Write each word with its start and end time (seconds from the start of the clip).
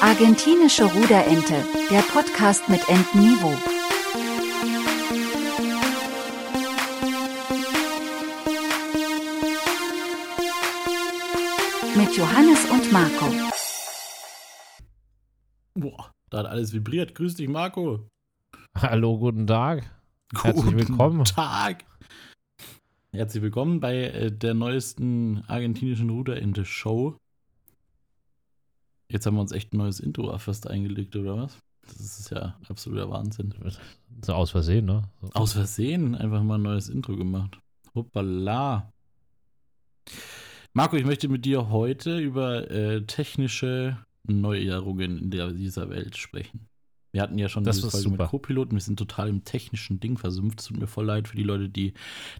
Argentinische 0.00 0.84
Ruderente, 0.84 1.64
der 1.88 2.00
Podcast 2.00 2.68
mit 2.68 2.80
Entniveau. 2.88 3.54
Mit 11.96 12.16
Johannes 12.16 12.64
und 12.70 12.92
Marco. 12.92 13.26
Boah, 15.74 16.10
da 16.30 16.38
hat 16.38 16.46
alles 16.46 16.72
vibriert. 16.72 17.14
Grüß 17.14 17.36
dich, 17.36 17.48
Marco. 17.48 18.08
Hallo, 18.76 19.16
guten 19.18 19.46
Tag. 19.46 19.88
Herzlich 20.34 20.64
Guten 20.64 20.76
willkommen. 20.76 21.24
Tag. 21.24 21.84
Herzlich 23.12 23.44
willkommen 23.44 23.78
bei 23.78 23.94
äh, 23.96 24.32
der 24.32 24.54
neuesten 24.54 25.44
argentinischen 25.46 26.10
Ruderente-Show. 26.10 27.16
Jetzt 29.10 29.26
haben 29.26 29.36
wir 29.36 29.40
uns 29.40 29.52
echt 29.52 29.72
ein 29.72 29.78
neues 29.78 30.00
Intro 30.00 30.36
fast 30.38 30.68
eingelegt, 30.68 31.16
oder 31.16 31.36
was? 31.36 31.58
Das 31.82 32.18
ist 32.20 32.30
ja 32.30 32.58
absoluter 32.68 33.08
Wahnsinn. 33.10 33.54
So 34.22 34.34
aus 34.34 34.50
Versehen, 34.50 34.84
ne? 34.84 35.02
So. 35.22 35.30
Aus 35.32 35.52
Versehen 35.54 36.14
einfach 36.14 36.42
mal 36.42 36.56
ein 36.56 36.62
neues 36.62 36.90
Intro 36.90 37.16
gemacht. 37.16 37.58
Hoppala. 37.94 38.92
Marco, 40.74 40.96
ich 40.96 41.06
möchte 41.06 41.28
mit 41.28 41.46
dir 41.46 41.70
heute 41.70 42.18
über 42.18 42.70
äh, 42.70 43.04
technische 43.06 43.98
Neuerungen 44.24 45.18
in 45.18 45.30
der, 45.30 45.52
dieser 45.52 45.88
Welt 45.88 46.16
sprechen. 46.18 46.68
Wir 47.12 47.22
hatten 47.22 47.38
ja 47.38 47.48
schon 47.48 47.64
Das 47.64 47.76
diese 47.76 47.90
Folge 47.90 48.10
super. 48.10 48.24
mit 48.24 48.30
Co-Piloten, 48.30 48.72
wir 48.72 48.82
sind 48.82 48.98
total 48.98 49.28
im 49.28 49.44
technischen 49.44 49.98
Ding 49.98 50.18
versumpft. 50.18 50.60
Es 50.60 50.66
tut 50.66 50.78
mir 50.78 50.86
voll 50.86 51.06
leid 51.06 51.26
für 51.26 51.36
die 51.36 51.42
Leute, 51.42 51.70
die 51.70 51.94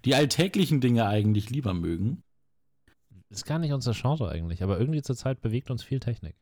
die 0.05 0.15
alltäglichen 0.15 0.83
Dinge 0.83 1.07
eigentlich 1.07 1.49
lieber 1.49 1.73
mögen. 1.73 2.23
Ist 3.31 3.47
gar 3.47 3.59
nicht 3.59 3.73
unser 3.73 3.93
Genre 3.93 4.29
eigentlich, 4.29 4.63
aber 4.63 4.79
irgendwie 4.79 5.03
zur 5.03 5.17
Zeit 5.17 5.41
bewegt 5.41 5.71
uns 5.71 5.83
viel 5.83 6.01
Technik. 6.01 6.37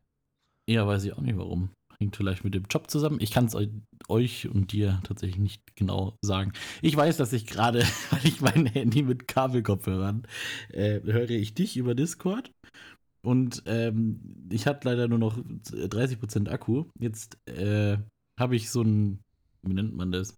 Ja, 0.69 0.87
weiß 0.87 1.05
ich 1.05 1.13
auch 1.13 1.21
nicht 1.21 1.39
warum. 1.39 1.71
Hängt 1.99 2.17
vielleicht 2.17 2.45
mit 2.45 2.55
dem 2.55 2.65
Job 2.69 2.91
zusammen. 2.91 3.21
Ich 3.21 3.31
kann 3.31 3.47
es 3.47 3.57
euch 4.09 4.49
und 4.49 4.73
dir 4.73 5.01
tatsächlich 5.05 5.39
nicht 5.39 5.63
genau 5.77 6.17
sagen. 6.23 6.53
Ich 6.83 6.95
weiß, 6.95 7.17
dass 7.17 7.33
ich 7.33 7.47
gerade, 7.47 7.81
weil 8.11 8.27
ich 8.27 8.41
mein 8.41 8.67
Handy 8.67 9.03
mit 9.03 9.29
Kabelkopfhörern 9.29 10.27
äh, 10.71 11.01
höre 11.03 11.31
ich 11.31 11.55
dich 11.55 11.77
über 11.77 11.95
Discord. 11.95 12.53
Und 13.25 13.63
ähm, 13.67 14.47
ich 14.51 14.67
hatte 14.67 14.89
leider 14.89 15.09
nur 15.09 15.19
noch 15.19 15.39
30% 15.39 16.49
Akku. 16.49 16.85
Jetzt 16.99 17.39
äh, 17.49 17.99
habe 18.39 18.57
ich 18.57 18.71
so 18.71 18.83
ein, 18.83 19.21
wie 19.63 19.75
nennt 19.75 19.95
man 19.95 20.13
das? 20.13 20.37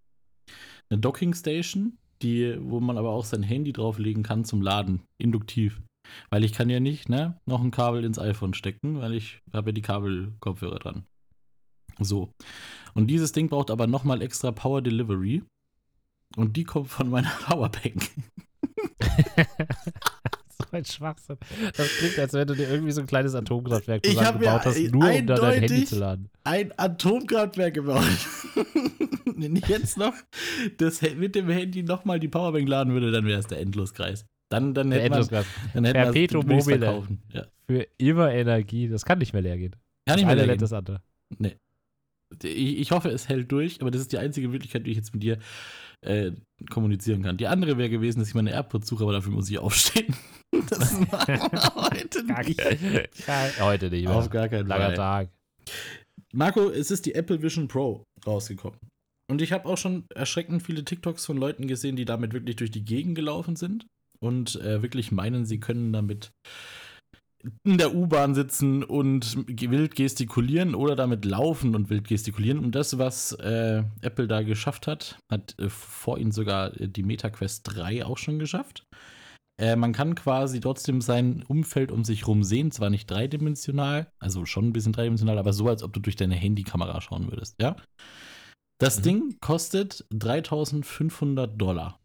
Eine 0.88 1.00
Docking 1.00 1.34
Station, 1.34 1.98
die, 2.22 2.56
wo 2.60 2.80
man 2.80 2.96
aber 2.96 3.10
auch 3.10 3.24
sein 3.24 3.42
Handy 3.42 3.72
drauflegen 3.72 4.22
kann 4.22 4.44
zum 4.44 4.62
Laden, 4.62 5.02
induktiv. 5.18 5.82
Weil 6.30 6.44
ich 6.44 6.52
kann 6.52 6.70
ja 6.70 6.80
nicht, 6.80 7.08
ne, 7.08 7.40
noch 7.46 7.62
ein 7.62 7.70
Kabel 7.70 8.04
ins 8.04 8.18
iPhone 8.18 8.54
stecken, 8.54 9.00
weil 9.00 9.14
ich 9.14 9.42
habe 9.52 9.70
ja 9.70 9.72
die 9.72 9.82
Kabelkopfhörer 9.82 10.78
dran. 10.78 11.04
So. 12.00 12.32
Und 12.94 13.08
dieses 13.08 13.32
Ding 13.32 13.48
braucht 13.48 13.70
aber 13.70 13.86
nochmal 13.86 14.22
extra 14.22 14.52
Power 14.52 14.82
Delivery. 14.82 15.42
Und 16.36 16.56
die 16.56 16.64
kommt 16.64 16.88
von 16.88 17.10
meiner 17.10 17.30
Powerbank. 17.46 18.10
so 20.58 20.64
ein 20.72 20.84
Schwachsinn. 20.84 21.38
Das 21.76 21.88
klingt, 21.88 22.18
als 22.18 22.32
wenn 22.32 22.46
du 22.46 22.54
dir 22.54 22.68
irgendwie 22.68 22.92
so 22.92 23.00
ein 23.00 23.06
kleines 23.06 23.34
Atomkraftwerk 23.34 24.04
zusammengebaut 24.04 24.64
mir 24.64 24.64
hast, 24.64 24.92
nur 24.92 25.10
um 25.10 25.26
da 25.26 25.34
dein 25.36 25.60
Handy 25.60 25.84
zu 25.84 25.98
laden. 25.98 26.28
Ein 26.44 26.72
Atomkraftwerk 26.76 27.74
gebaut. 27.74 28.04
Wenn 29.36 29.54
ich 29.54 29.68
jetzt 29.68 29.96
noch 29.96 30.14
das, 30.78 31.00
mit 31.00 31.36
dem 31.36 31.48
Handy 31.48 31.84
nochmal 31.84 32.18
die 32.18 32.28
Powerbank 32.28 32.68
laden 32.68 32.92
würde, 32.92 33.12
dann 33.12 33.24
wäre 33.24 33.38
es 33.38 33.46
der 33.46 33.60
Endloskreis. 33.60 34.26
Dann, 34.50 34.72
dann 34.74 34.90
Der 34.90 35.00
hätte 35.00 35.10
man, 35.10 35.18
Endlosgas. 35.20 35.46
dann 35.74 35.84
Perpetuum 35.84 36.46
mobile. 36.46 36.78
verkaufen. 36.78 37.22
Ja. 37.32 37.46
Für 37.66 37.86
immer 37.98 38.32
Energie. 38.32 38.88
Das 38.88 39.04
kann 39.04 39.18
nicht 39.18 39.32
mehr 39.32 39.42
leer 39.42 39.58
gehen. 39.58 39.72
Kann 40.06 40.16
nicht 40.16 40.16
Das 40.16 40.16
mehr 40.22 40.28
eine 40.30 40.40
länger 40.40 40.52
lädt 40.52 40.62
das 40.62 40.72
andere. 40.72 41.02
Nee. 41.38 41.56
Ich, 42.42 42.78
ich 42.78 42.90
hoffe, 42.90 43.08
es 43.10 43.28
hält 43.28 43.50
durch, 43.52 43.80
aber 43.80 43.90
das 43.90 44.00
ist 44.02 44.12
die 44.12 44.18
einzige 44.18 44.48
Möglichkeit, 44.48 44.84
wie 44.84 44.90
ich 44.90 44.96
jetzt 44.96 45.12
mit 45.14 45.22
dir 45.22 45.38
äh, 46.02 46.32
kommunizieren 46.70 47.22
kann. 47.22 47.36
Die 47.38 47.46
andere 47.46 47.76
wäre 47.78 47.88
gewesen, 47.90 48.18
dass 48.20 48.28
ich 48.28 48.34
meine 48.34 48.50
AirPods 48.52 48.86
suche, 48.86 49.02
aber 49.04 49.12
dafür 49.12 49.32
muss 49.32 49.50
ich 49.50 49.58
aufstehen. 49.58 50.14
Das 50.70 50.98
machen 51.00 51.26
wir 51.52 51.74
heute 51.74 52.24
nicht. 52.24 53.26
Gar- 53.26 53.60
Heute 53.60 53.90
nicht 53.90 54.04
mehr. 54.06 54.14
Auf 54.16 54.30
gar 54.30 54.48
keinen 54.48 54.66
Langer 54.66 54.86
Fall. 54.86 54.94
Tag. 54.96 55.28
Marco, 56.32 56.68
es 56.70 56.90
ist 56.90 57.04
die 57.06 57.14
Apple 57.14 57.42
Vision 57.42 57.68
Pro 57.68 58.04
rausgekommen. 58.26 58.78
Und 59.30 59.42
ich 59.42 59.52
habe 59.52 59.66
auch 59.68 59.76
schon 59.76 60.04
erschreckend 60.14 60.62
viele 60.62 60.84
TikToks 60.84 61.26
von 61.26 61.36
Leuten 61.36 61.68
gesehen, 61.68 61.96
die 61.96 62.06
damit 62.06 62.32
wirklich 62.32 62.56
durch 62.56 62.70
die 62.70 62.84
Gegend 62.84 63.14
gelaufen 63.14 63.56
sind 63.56 63.86
und 64.20 64.56
äh, 64.56 64.82
wirklich 64.82 65.12
meinen, 65.12 65.46
sie 65.46 65.60
können 65.60 65.92
damit 65.92 66.30
in 67.64 67.78
der 67.78 67.94
U-Bahn 67.94 68.34
sitzen 68.34 68.82
und 68.82 69.36
wild 69.46 69.94
gestikulieren 69.94 70.74
oder 70.74 70.96
damit 70.96 71.24
laufen 71.24 71.76
und 71.76 71.88
wild 71.88 72.08
gestikulieren. 72.08 72.58
Und 72.58 72.74
das, 72.74 72.98
was 72.98 73.32
äh, 73.32 73.84
Apple 74.00 74.26
da 74.26 74.42
geschafft 74.42 74.86
hat, 74.86 75.18
hat 75.30 75.54
äh, 75.58 75.68
vor 75.68 76.18
ihnen 76.18 76.32
sogar 76.32 76.78
äh, 76.80 76.88
die 76.88 77.04
MetaQuest 77.04 77.62
3 77.64 78.04
auch 78.04 78.18
schon 78.18 78.38
geschafft. 78.40 78.82
Äh, 79.60 79.76
man 79.76 79.92
kann 79.92 80.14
quasi 80.14 80.60
trotzdem 80.60 81.00
sein 81.00 81.44
Umfeld 81.46 81.90
um 81.92 82.04
sich 82.04 82.26
rum 82.26 82.42
sehen, 82.44 82.70
zwar 82.70 82.90
nicht 82.90 83.10
dreidimensional, 83.10 84.08
also 84.20 84.44
schon 84.44 84.68
ein 84.68 84.72
bisschen 84.72 84.92
dreidimensional, 84.92 85.38
aber 85.38 85.52
so, 85.52 85.68
als 85.68 85.82
ob 85.82 85.92
du 85.92 86.00
durch 86.00 86.16
deine 86.16 86.36
Handykamera 86.36 87.00
schauen 87.00 87.30
würdest, 87.30 87.56
ja? 87.60 87.76
Das 88.80 88.98
Mhm. 88.98 89.02
Ding 89.02 89.36
kostet 89.40 90.04
3500 90.10 91.60
Dollar. 91.60 91.97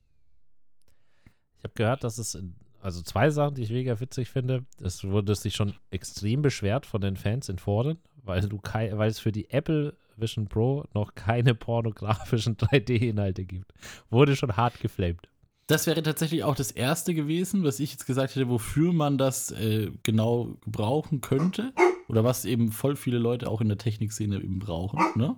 Ich 1.63 1.69
habe 1.69 1.75
gehört, 1.75 2.03
dass 2.03 2.17
es, 2.17 2.37
also 2.81 3.01
zwei 3.01 3.29
Sachen, 3.29 3.55
die 3.55 3.63
ich 3.63 3.71
mega 3.71 3.97
witzig 4.01 4.29
finde. 4.29 4.65
Es 4.81 5.05
wurde 5.05 5.33
sich 5.33 5.55
schon 5.55 5.73
extrem 5.91 6.41
beschwert 6.41 6.85
von 6.85 6.99
den 6.99 7.15
Fans 7.15 7.47
in 7.47 7.57
Foren, 7.57 7.99
weil 8.21 8.41
du 8.41 8.57
kei- 8.57 8.97
weil 8.97 9.09
es 9.09 9.19
für 9.19 9.31
die 9.31 9.49
Apple 9.49 9.95
Vision 10.17 10.47
Pro 10.47 10.83
noch 10.93 11.15
keine 11.15 11.55
pornografischen 11.55 12.57
3D-Inhalte 12.57 13.45
gibt. 13.45 13.71
Wurde 14.09 14.35
schon 14.35 14.57
hart 14.57 14.79
geflamed. 14.81 15.29
Das 15.67 15.87
wäre 15.87 16.03
tatsächlich 16.03 16.43
auch 16.43 16.55
das 16.55 16.71
erste 16.71 17.13
gewesen, 17.13 17.63
was 17.63 17.79
ich 17.79 17.91
jetzt 17.91 18.05
gesagt 18.05 18.35
hätte, 18.35 18.49
wofür 18.49 18.91
man 18.91 19.17
das 19.17 19.51
äh, 19.51 19.89
genau 20.03 20.57
gebrauchen 20.65 21.21
könnte. 21.21 21.71
Oder 22.09 22.25
was 22.25 22.43
eben 22.43 22.73
voll 22.73 22.97
viele 22.97 23.17
Leute 23.17 23.49
auch 23.49 23.61
in 23.61 23.69
der 23.69 23.77
Technikszene 23.77 24.35
eben 24.35 24.59
brauchen, 24.59 24.99
ne? 25.15 25.37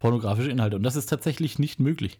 Pornografische 0.00 0.50
Inhalte. 0.50 0.74
Und 0.74 0.82
das 0.82 0.96
ist 0.96 1.06
tatsächlich 1.06 1.60
nicht 1.60 1.78
möglich. 1.78 2.18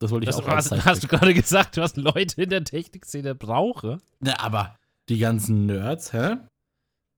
Das 0.00 0.10
wollte 0.10 0.24
ich 0.24 0.34
Das, 0.34 0.44
auch 0.44 0.48
hast, 0.48 0.84
hast 0.84 1.04
du 1.04 1.08
gerade 1.08 1.34
gesagt, 1.34 1.76
was 1.76 1.96
Leute 1.96 2.42
in 2.42 2.50
der 2.50 2.64
Technikszene 2.64 3.34
brauche? 3.34 4.00
Na, 4.20 4.38
aber 4.40 4.76
die 5.08 5.18
ganzen 5.18 5.66
Nerds, 5.66 6.12
hä? 6.12 6.36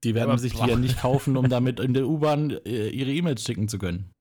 Die 0.05 0.15
werden 0.15 0.31
Aber 0.31 0.39
sich 0.39 0.55
die 0.55 0.69
ja 0.69 0.77
nicht 0.77 0.99
kaufen, 0.99 1.37
um 1.37 1.49
damit 1.49 1.81
in 1.81 1.95
der 1.95 2.07
U-Bahn 2.07 2.51
äh, 2.65 2.89
ihre 2.89 3.13
E-Mails 3.13 3.43
schicken 3.43 3.69
zu 3.69 3.79
können. 3.79 4.13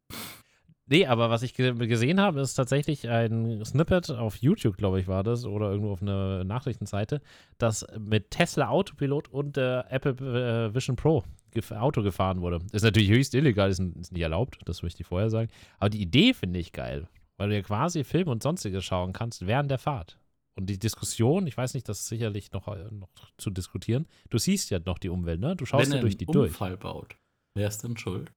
Nee, 0.88 1.08
aber 1.08 1.32
was 1.32 1.42
ich 1.42 1.56
ge 1.56 1.74
gesehen 1.88 2.22
habe, 2.22 2.42
ist 2.42 2.54
tatsächlich 2.54 3.10
ein 3.10 3.66
Snippet 3.66 4.12
auf 4.12 4.36
YouTube, 4.38 4.78
glaube 4.78 5.00
ich, 5.00 5.08
war 5.08 5.24
das, 5.24 5.44
oder 5.46 5.72
irgendwo 5.72 5.92
auf 5.92 6.02
einer 6.02 6.44
Nachrichtenseite, 6.44 7.22
das 7.58 7.88
mit 8.00 8.30
Tesla 8.30 8.70
Autopilot 8.70 9.28
und 9.28 9.58
der 9.58 9.88
Apple 9.90 10.68
äh, 10.70 10.76
Vision 10.76 10.96
Pro 10.96 11.24
gef 11.52 11.72
Auto 11.72 12.04
gefahren 12.04 12.42
wurde. 12.42 12.60
Ist 12.72 12.84
natürlich 12.84 13.10
höchst 13.10 13.34
illegal, 13.34 13.70
ist, 13.70 13.80
ist 13.80 14.12
nicht 14.12 14.22
erlaubt, 14.22 14.60
das 14.66 14.84
möchte 14.84 15.02
ich 15.02 15.08
vorher 15.08 15.32
sagen. 15.32 15.50
Aber 15.80 15.90
die 15.90 16.02
Idee 16.02 16.34
finde 16.36 16.60
ich 16.60 16.72
geil, 16.72 17.08
weil 17.38 17.50
du 17.50 17.56
ja 17.56 17.62
quasi 17.62 18.03
Film 18.03 18.28
und 18.28 18.44
sonstiges 18.44 18.84
schauen 18.85 19.13
kannst 19.13 19.46
während 19.46 19.69
der 19.69 19.79
Fahrt. 19.79 20.19
Und 20.56 20.68
die 20.68 20.79
Diskussion, 20.79 21.47
ich 21.47 21.57
weiß 21.57 21.73
nicht, 21.73 21.90
das 21.90 22.00
ist 22.00 22.07
sicherlich 22.07 22.51
noch, 22.51 22.68
äh, 22.69 22.88
noch 22.91 23.09
zu 23.38 23.50
diskutieren. 23.50 24.07
Du 24.29 24.38
siehst 24.38 24.69
ja 24.69 24.79
noch 24.79 25.00
die 25.00 25.09
Umwelt, 25.09 25.41
ne? 25.41 25.56
Du 25.56 25.66
schaust 25.66 25.90
Wenn 25.90 25.97
ja 25.97 26.01
durch 26.01 26.18
die 26.18 26.25
durch. 26.25 26.51
Unfall 26.51 26.78
baut, 26.78 27.18
wer 27.56 27.68
ist 27.68 27.84
denn 27.84 27.97
schuld? 27.97 28.31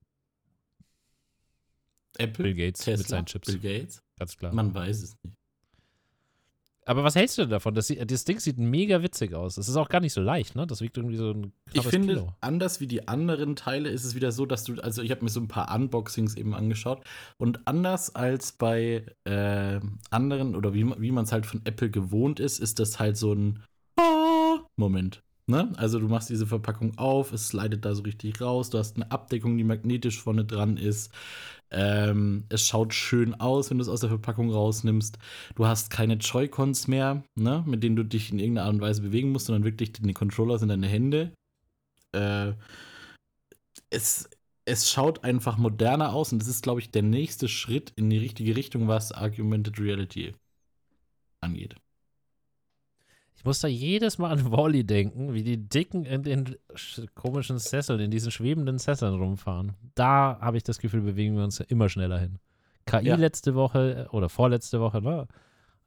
Apple? 2.18 2.42
Bill 2.42 2.54
Gates 2.54 2.80
Tesla? 2.84 2.98
mit 2.98 3.08
seinen 3.08 3.26
Chips. 3.26 3.46
Bill 3.46 3.60
Gates? 3.60 4.02
Ganz 4.18 4.36
klar. 4.36 4.52
Man 4.52 4.74
weiß 4.74 5.02
es 5.02 5.16
nicht. 5.22 5.37
Aber 6.88 7.04
was 7.04 7.16
hältst 7.16 7.36
du 7.36 7.42
denn 7.42 7.50
davon? 7.50 7.74
Das, 7.74 7.88
das 8.06 8.24
Ding 8.24 8.40
sieht 8.40 8.56
mega 8.58 9.02
witzig 9.02 9.34
aus. 9.34 9.58
Es 9.58 9.68
ist 9.68 9.76
auch 9.76 9.90
gar 9.90 10.00
nicht 10.00 10.14
so 10.14 10.22
leicht, 10.22 10.56
ne? 10.56 10.66
Das 10.66 10.80
wiegt 10.80 10.96
irgendwie 10.96 11.18
so 11.18 11.32
ein 11.32 11.52
Ich 11.74 11.86
finde, 11.86 12.14
Kilo. 12.14 12.32
anders 12.40 12.80
wie 12.80 12.86
die 12.86 13.06
anderen 13.08 13.56
Teile 13.56 13.90
ist 13.90 14.04
es 14.06 14.14
wieder 14.14 14.32
so, 14.32 14.46
dass 14.46 14.64
du, 14.64 14.80
also 14.80 15.02
ich 15.02 15.10
habe 15.10 15.22
mir 15.22 15.28
so 15.28 15.38
ein 15.38 15.48
paar 15.48 15.74
Unboxings 15.74 16.34
eben 16.34 16.54
angeschaut 16.54 17.04
und 17.36 17.66
anders 17.68 18.14
als 18.14 18.52
bei 18.52 19.04
äh, 19.24 19.80
anderen 20.08 20.56
oder 20.56 20.72
wie, 20.72 20.86
wie 20.98 21.12
man 21.12 21.24
es 21.24 21.32
halt 21.32 21.44
von 21.44 21.60
Apple 21.64 21.90
gewohnt 21.90 22.40
ist, 22.40 22.58
ist 22.58 22.78
das 22.78 22.98
halt 22.98 23.18
so 23.18 23.34
ein 23.34 23.62
Ah, 23.98 24.60
Moment. 24.76 25.22
Ne? 25.48 25.72
Also 25.76 25.98
du 25.98 26.08
machst 26.08 26.28
diese 26.28 26.46
Verpackung 26.46 26.98
auf, 26.98 27.32
es 27.32 27.48
slidet 27.48 27.84
da 27.86 27.94
so 27.94 28.02
richtig 28.02 28.38
raus, 28.42 28.68
du 28.68 28.76
hast 28.76 28.96
eine 28.96 29.10
Abdeckung, 29.10 29.56
die 29.56 29.64
magnetisch 29.64 30.20
vorne 30.20 30.44
dran 30.44 30.76
ist. 30.76 31.10
Ähm, 31.70 32.44
es 32.50 32.66
schaut 32.66 32.92
schön 32.92 33.34
aus, 33.34 33.70
wenn 33.70 33.78
du 33.78 33.82
es 33.82 33.88
aus 33.88 34.00
der 34.00 34.10
Verpackung 34.10 34.50
rausnimmst. 34.50 35.18
Du 35.54 35.66
hast 35.66 35.88
keine 35.88 36.14
Joy-Cons 36.14 36.86
mehr, 36.88 37.24
ne? 37.34 37.64
mit 37.66 37.82
denen 37.82 37.96
du 37.96 38.04
dich 38.04 38.30
in 38.30 38.38
irgendeiner 38.38 38.66
Art 38.66 38.74
und 38.74 38.80
Weise 38.82 39.00
bewegen 39.00 39.32
musst, 39.32 39.46
sondern 39.46 39.64
wirklich 39.64 39.92
die 39.92 40.12
Controller 40.12 40.58
sind 40.58 40.68
deine 40.68 40.86
Hände. 40.86 41.32
Äh, 42.12 42.52
es, 43.88 44.28
es 44.66 44.90
schaut 44.90 45.24
einfach 45.24 45.56
moderner 45.56 46.12
aus 46.12 46.30
und 46.30 46.40
das 46.40 46.48
ist, 46.48 46.62
glaube 46.62 46.80
ich, 46.80 46.90
der 46.90 47.02
nächste 47.02 47.48
Schritt 47.48 47.92
in 47.96 48.10
die 48.10 48.18
richtige 48.18 48.54
Richtung, 48.54 48.86
was 48.86 49.12
Augmented 49.12 49.80
Reality 49.80 50.34
angeht. 51.40 51.74
Ich 53.38 53.44
muss 53.44 53.60
da 53.60 53.68
jedes 53.68 54.18
Mal 54.18 54.32
an 54.32 54.50
Wally 54.50 54.82
denken, 54.82 55.32
wie 55.32 55.44
die 55.44 55.68
Dicken 55.68 56.04
in 56.04 56.24
den 56.24 56.56
komischen 57.14 57.60
Sesseln, 57.60 58.00
in 58.00 58.10
diesen 58.10 58.32
schwebenden 58.32 58.78
Sesseln 58.78 59.14
rumfahren. 59.14 59.74
Da 59.94 60.38
habe 60.40 60.56
ich 60.56 60.64
das 60.64 60.80
Gefühl, 60.80 61.02
bewegen 61.02 61.36
wir 61.36 61.44
uns 61.44 61.58
ja 61.58 61.64
immer 61.68 61.88
schneller 61.88 62.18
hin. 62.18 62.40
KI 62.84 63.06
ja. 63.06 63.14
letzte 63.14 63.54
Woche 63.54 64.08
oder 64.10 64.28
vorletzte 64.28 64.80
Woche, 64.80 65.00
ne? 65.00 65.28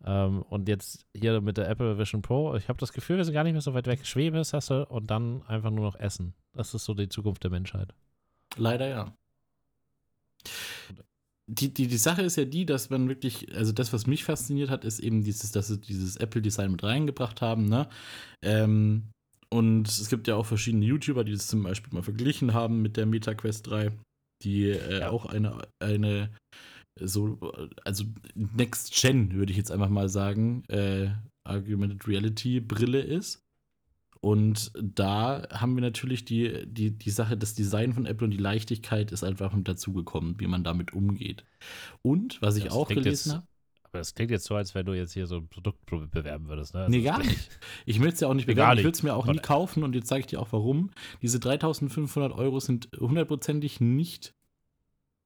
Ähm, 0.06 0.44
und 0.44 0.70
jetzt 0.70 1.06
hier 1.14 1.42
mit 1.42 1.58
der 1.58 1.68
Apple 1.68 1.98
Vision 1.98 2.22
Pro, 2.22 2.56
ich 2.56 2.70
habe 2.70 2.80
das 2.80 2.94
Gefühl, 2.94 3.18
wir 3.18 3.26
sind 3.26 3.34
gar 3.34 3.44
nicht 3.44 3.52
mehr 3.52 3.62
so 3.62 3.74
weit 3.74 3.86
weg. 3.86 4.06
Schwebesessel 4.06 4.86
und 4.86 5.12
dann 5.12 5.44
einfach 5.46 5.72
nur 5.72 5.84
noch 5.84 5.96
Essen. 5.96 6.34
Das 6.54 6.74
ist 6.74 6.86
so 6.86 6.94
die 6.94 7.10
Zukunft 7.10 7.44
der 7.44 7.52
Menschheit. 7.52 7.94
Leider 8.56 8.88
ja. 8.88 9.14
Die, 11.54 11.74
die, 11.74 11.88
die 11.88 11.98
Sache 11.98 12.22
ist 12.22 12.38
ja 12.38 12.46
die, 12.46 12.66
dass 12.66 12.90
man 12.90 13.10
wirklich, 13.10 13.54
also 13.56 13.74
das, 13.74 13.92
was 13.92 14.08
mich 14.08 14.24
fasziniert 14.24 14.70
hat, 14.70 14.86
ist 14.86 15.00
eben 15.00 15.24
dieses, 15.24 15.52
dass 15.52 15.68
sie 15.68 15.80
dieses 15.80 16.16
Apple-Design 16.16 16.72
mit 16.72 16.84
reingebracht 16.84 17.42
haben, 17.42 17.66
ne? 17.66 17.90
Ähm, 18.42 19.10
und 19.54 19.90
es 19.90 20.10
gibt 20.10 20.30
ja 20.30 20.36
auch 20.36 20.46
verschiedene 20.46 20.86
YouTuber, 20.86 21.26
die 21.26 21.34
das 21.34 21.48
zum 21.48 21.64
Beispiel 21.64 21.94
mal 21.94 22.04
verglichen 22.04 22.54
haben 22.54 22.82
mit 22.82 22.96
der 22.96 23.06
Meta 23.06 23.34
Quest 23.34 23.68
3, 23.68 23.92
die 24.44 24.70
äh, 24.70 25.02
ja. 25.02 25.10
auch 25.10 25.26
eine, 25.26 25.68
eine 25.84 26.30
so, 27.00 27.38
also 27.84 28.06
Next 28.36 28.94
Gen, 28.94 29.34
würde 29.34 29.52
ich 29.52 29.58
jetzt 29.58 29.72
einfach 29.72 29.90
mal 29.90 30.08
sagen, 30.08 30.64
äh, 30.70 31.10
Argumented 31.46 32.08
Reality 32.08 32.62
Brille 32.62 33.02
ist. 33.02 33.42
Und 34.22 34.72
da 34.80 35.48
haben 35.52 35.76
wir 35.76 35.82
natürlich 35.82 36.26
die, 36.26 36.66
die, 36.68 36.92
die 36.92 37.10
Sache, 37.10 37.36
das 37.36 37.56
Design 37.56 37.94
von 37.94 38.06
Apple 38.06 38.26
und 38.26 38.32
die 38.32 38.38
Leichtigkeit 38.38 39.12
ist 39.12 39.24
einfach 39.24 39.52
mit 39.54 39.68
dazugekommen, 39.68 40.40
wie 40.40 40.46
man 40.46 40.64
damit 40.64 40.94
umgeht. 40.94 41.44
Und, 42.04 42.40
was 42.40 42.56
ich 42.56 42.66
das 42.66 42.74
auch 42.74 42.88
gelesen 42.88 43.34
habe. 43.34 43.48
Aber 43.84 43.98
das 43.98 44.14
klingt 44.14 44.32
jetzt 44.32 44.46
so, 44.46 44.56
als 44.56 44.74
wenn 44.74 44.86
du 44.86 44.94
jetzt 44.94 45.14
hier 45.14 45.28
so 45.28 45.38
ein 45.38 45.50
Produkt 45.50 45.86
bewerben 45.86 46.48
würdest. 46.48 46.74
Ne? 46.74 46.82
Also 46.82 46.92
nee, 46.92 47.02
gar 47.02 47.18
nicht. 47.18 47.50
Ich 47.86 48.00
will 48.00 48.10
es 48.10 48.20
ja 48.22 48.30
auch 48.30 48.34
nicht 48.34 48.46
bewerben. 48.46 48.78
Ich 48.78 48.86
will 48.86 48.92
es 48.92 49.04
mir 49.04 49.16
auch 49.16 49.26
nie 49.26 49.40
kaufen 49.40 49.84
und 49.84 49.96
jetzt 49.96 50.08
sage 50.08 50.22
ich 50.22 50.28
dir 50.28 50.40
auch 50.40 50.52
warum. 50.52 50.92
Diese 51.22 51.40
3500 51.40 52.32
Euro 52.32 52.60
sind 52.60 52.90
hundertprozentig 52.98 53.82
nicht 53.82 54.34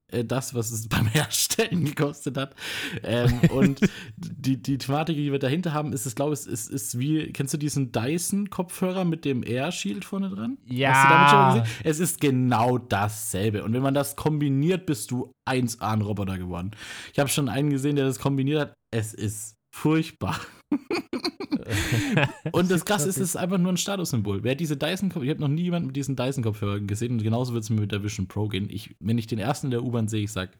das, 0.08 0.54
was 0.54 0.70
es 0.70 0.88
beim 0.88 1.06
Herstellen 1.06 1.84
gekostet 1.84 2.36
hat. 2.36 2.54
Ähm, 3.02 3.40
und 3.50 3.80
die, 4.16 4.60
die 4.60 4.78
Thematik, 4.78 5.16
die 5.16 5.32
wir 5.32 5.38
dahinter 5.38 5.72
haben, 5.72 5.92
ist, 5.92 6.06
es 6.06 6.14
glaube 6.14 6.34
ich, 6.34 6.46
ist, 6.46 6.70
ist 6.70 6.98
wie, 6.98 7.32
kennst 7.32 7.54
du 7.54 7.58
diesen 7.58 7.92
Dyson-Kopfhörer 7.92 9.04
mit 9.04 9.24
dem 9.24 9.42
Air 9.42 9.72
Shield 9.72 10.04
vorne 10.04 10.30
dran? 10.30 10.58
Ja. 10.66 10.92
Hast 10.92 11.04
du 11.04 11.08
damit 11.08 11.30
schon 11.30 11.62
gesehen? 11.62 11.80
Es 11.84 12.00
ist 12.00 12.20
genau 12.20 12.78
dasselbe. 12.78 13.64
Und 13.64 13.72
wenn 13.72 13.82
man 13.82 13.94
das 13.94 14.16
kombiniert, 14.16 14.86
bist 14.86 15.10
du 15.10 15.32
1A 15.46 15.92
ein 15.92 16.02
Roboter 16.02 16.38
geworden. 16.38 16.72
Ich 17.12 17.18
habe 17.18 17.28
schon 17.28 17.48
einen 17.48 17.70
gesehen, 17.70 17.96
der 17.96 18.06
das 18.06 18.18
kombiniert 18.18 18.60
hat. 18.60 18.74
Es 18.90 19.14
ist 19.14 19.56
furchtbar. 19.70 20.40
und 22.52 22.70
das 22.70 22.84
Krasse 22.84 23.08
ist, 23.08 23.16
es 23.16 23.30
ist 23.30 23.36
einfach 23.36 23.58
nur 23.58 23.72
ein 23.72 23.76
Statussymbol. 23.76 24.42
Wer 24.42 24.54
diese 24.54 24.76
Dyson 24.76 25.10
ich 25.22 25.30
habe 25.30 25.40
noch 25.40 25.48
nie 25.48 25.62
jemanden 25.62 25.88
mit 25.88 25.96
diesen 25.96 26.16
Dyson-Kopfhörern 26.16 26.86
gesehen 26.86 27.12
und 27.12 27.22
genauso 27.22 27.54
wird 27.54 27.64
es 27.64 27.70
mir 27.70 27.80
mit 27.80 27.92
der 27.92 28.02
Vision 28.02 28.28
Pro 28.28 28.48
gehen. 28.48 28.68
Ich, 28.70 28.94
wenn 29.00 29.18
ich 29.18 29.26
den 29.26 29.38
ersten 29.38 29.68
in 29.68 29.70
der 29.72 29.84
U-Bahn 29.84 30.08
sehe, 30.08 30.24
ich 30.24 30.32
sage, 30.32 30.52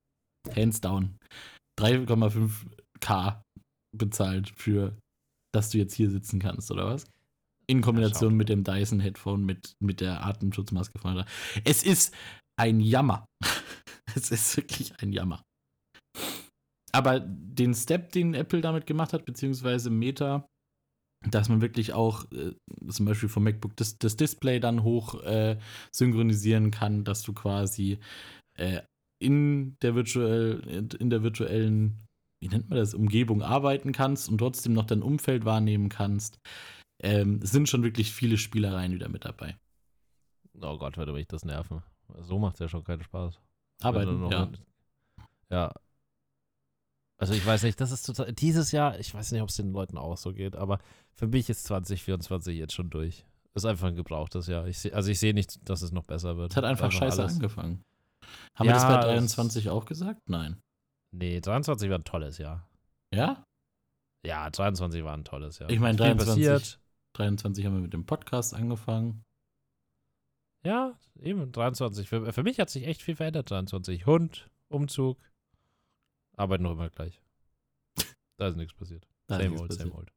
hands 0.54 0.80
down, 0.80 1.16
3,5k 1.80 3.42
bezahlt 3.96 4.52
für, 4.56 4.96
dass 5.54 5.70
du 5.70 5.78
jetzt 5.78 5.94
hier 5.94 6.10
sitzen 6.10 6.38
kannst, 6.38 6.70
oder 6.70 6.86
was? 6.86 7.06
In 7.68 7.80
Kombination 7.80 8.32
ja, 8.32 8.36
mit 8.36 8.48
dem 8.48 8.62
Dyson-Headphone, 8.62 9.44
mit, 9.44 9.74
mit 9.80 10.00
der 10.00 10.24
Atemschutzmaske 10.24 10.98
vorne. 10.98 11.24
Es 11.64 11.82
ist 11.82 12.14
ein 12.58 12.80
Jammer. 12.80 13.26
es 14.14 14.30
ist 14.30 14.56
wirklich 14.56 14.92
ein 15.02 15.12
Jammer. 15.12 15.42
Aber 16.96 17.20
den 17.20 17.74
Step, 17.74 18.12
den 18.12 18.34
Apple 18.34 18.60
damit 18.60 18.86
gemacht 18.86 19.12
hat, 19.12 19.24
beziehungsweise 19.24 19.90
Meta, 19.90 20.48
dass 21.30 21.48
man 21.48 21.60
wirklich 21.60 21.92
auch 21.92 22.30
äh, 22.32 22.54
zum 22.88 23.06
Beispiel 23.06 23.28
vom 23.28 23.44
MacBook 23.44 23.76
das, 23.76 23.98
das 23.98 24.16
Display 24.16 24.60
dann 24.60 24.82
hoch 24.82 25.22
äh, 25.22 25.58
synchronisieren 25.92 26.70
kann, 26.70 27.04
dass 27.04 27.22
du 27.22 27.32
quasi 27.32 27.98
äh, 28.54 28.82
in 29.18 29.76
der 29.82 29.94
virtuell, 29.94 30.88
in 30.98 31.10
der 31.10 31.22
virtuellen, 31.22 32.06
wie 32.40 32.48
nennt 32.48 32.68
man 32.68 32.78
das, 32.78 32.94
Umgebung 32.94 33.42
arbeiten 33.42 33.92
kannst 33.92 34.28
und 34.28 34.38
trotzdem 34.38 34.72
noch 34.72 34.86
dein 34.86 35.02
Umfeld 35.02 35.44
wahrnehmen 35.44 35.88
kannst. 35.88 36.38
Ähm, 37.02 37.40
sind 37.42 37.68
schon 37.68 37.82
wirklich 37.82 38.12
viele 38.12 38.38
Spielereien 38.38 38.92
wieder 38.92 39.08
mit 39.08 39.24
dabei. 39.24 39.56
Oh 40.60 40.78
Gott, 40.78 40.96
würde 40.96 41.12
mich 41.12 41.26
das 41.26 41.44
nerven. 41.44 41.82
So 42.20 42.38
macht 42.38 42.54
es 42.54 42.60
ja 42.60 42.68
schon 42.68 42.84
keinen 42.84 43.02
Spaß. 43.02 43.38
Arbeiten, 43.82 44.30
ja. 44.30 44.50
Ja, 45.50 45.72
also 47.18 47.32
ich 47.32 47.44
weiß 47.44 47.62
nicht, 47.62 47.80
das 47.80 47.92
ist 47.92 48.02
total. 48.02 48.32
Dieses 48.32 48.72
Jahr, 48.72 48.98
ich 48.98 49.14
weiß 49.14 49.32
nicht, 49.32 49.42
ob 49.42 49.48
es 49.48 49.56
den 49.56 49.72
Leuten 49.72 49.96
auch 49.96 50.16
so 50.16 50.32
geht, 50.32 50.54
aber 50.54 50.78
für 51.14 51.26
mich 51.26 51.48
ist 51.48 51.64
2024 51.64 52.56
jetzt 52.56 52.74
schon 52.74 52.90
durch. 52.90 53.24
Ist 53.54 53.64
einfach 53.64 53.88
ein 53.88 53.96
gebrauchtes 53.96 54.48
Jahr. 54.48 54.66
Ich 54.66 54.78
seh, 54.78 54.92
also 54.92 55.10
ich 55.10 55.18
sehe 55.18 55.32
nicht, 55.32 55.66
dass 55.68 55.80
es 55.80 55.90
noch 55.90 56.04
besser 56.04 56.36
wird. 56.36 56.50
Es 56.50 56.56
hat 56.56 56.64
einfach, 56.64 56.86
einfach 56.86 56.98
scheiße 56.98 57.22
alles. 57.22 57.34
angefangen. 57.36 57.82
Haben 58.54 58.66
ja, 58.66 58.72
wir 58.72 58.74
das 58.74 58.84
bei 58.84 59.00
23 59.00 59.70
auch 59.70 59.86
gesagt? 59.86 60.20
Nein. 60.28 60.60
Nee, 61.12 61.40
23 61.40 61.88
war 61.88 61.98
ein 61.98 62.04
tolles 62.04 62.36
Jahr. 62.36 62.68
Ja? 63.14 63.44
Ja, 64.26 64.50
23 64.50 65.04
war 65.04 65.14
ein 65.14 65.24
tolles 65.24 65.58
Jahr. 65.58 65.70
Ich 65.70 65.80
meine, 65.80 65.96
23, 65.96 66.78
23 67.14 67.64
haben 67.64 67.74
wir 67.74 67.80
mit 67.80 67.94
dem 67.94 68.04
Podcast 68.04 68.52
angefangen. 68.52 69.22
Ja, 70.66 70.98
eben 71.20 71.50
23. 71.50 72.08
Für, 72.08 72.32
für 72.32 72.42
mich 72.42 72.60
hat 72.60 72.68
sich 72.68 72.86
echt 72.86 73.00
viel 73.00 73.16
verändert. 73.16 73.50
23. 73.50 74.04
Hund, 74.04 74.50
Umzug, 74.68 75.16
Arbeiten 76.36 76.62
noch 76.62 76.72
immer 76.72 76.90
gleich. 76.90 77.22
Da 78.36 78.48
ist 78.48 78.56
nichts 78.56 78.74
passiert. 78.74 79.06
Da 79.26 79.38
same 79.38 79.58
old, 79.58 79.68
passiert. 79.68 79.88
same 79.88 79.94
old. 79.94 80.12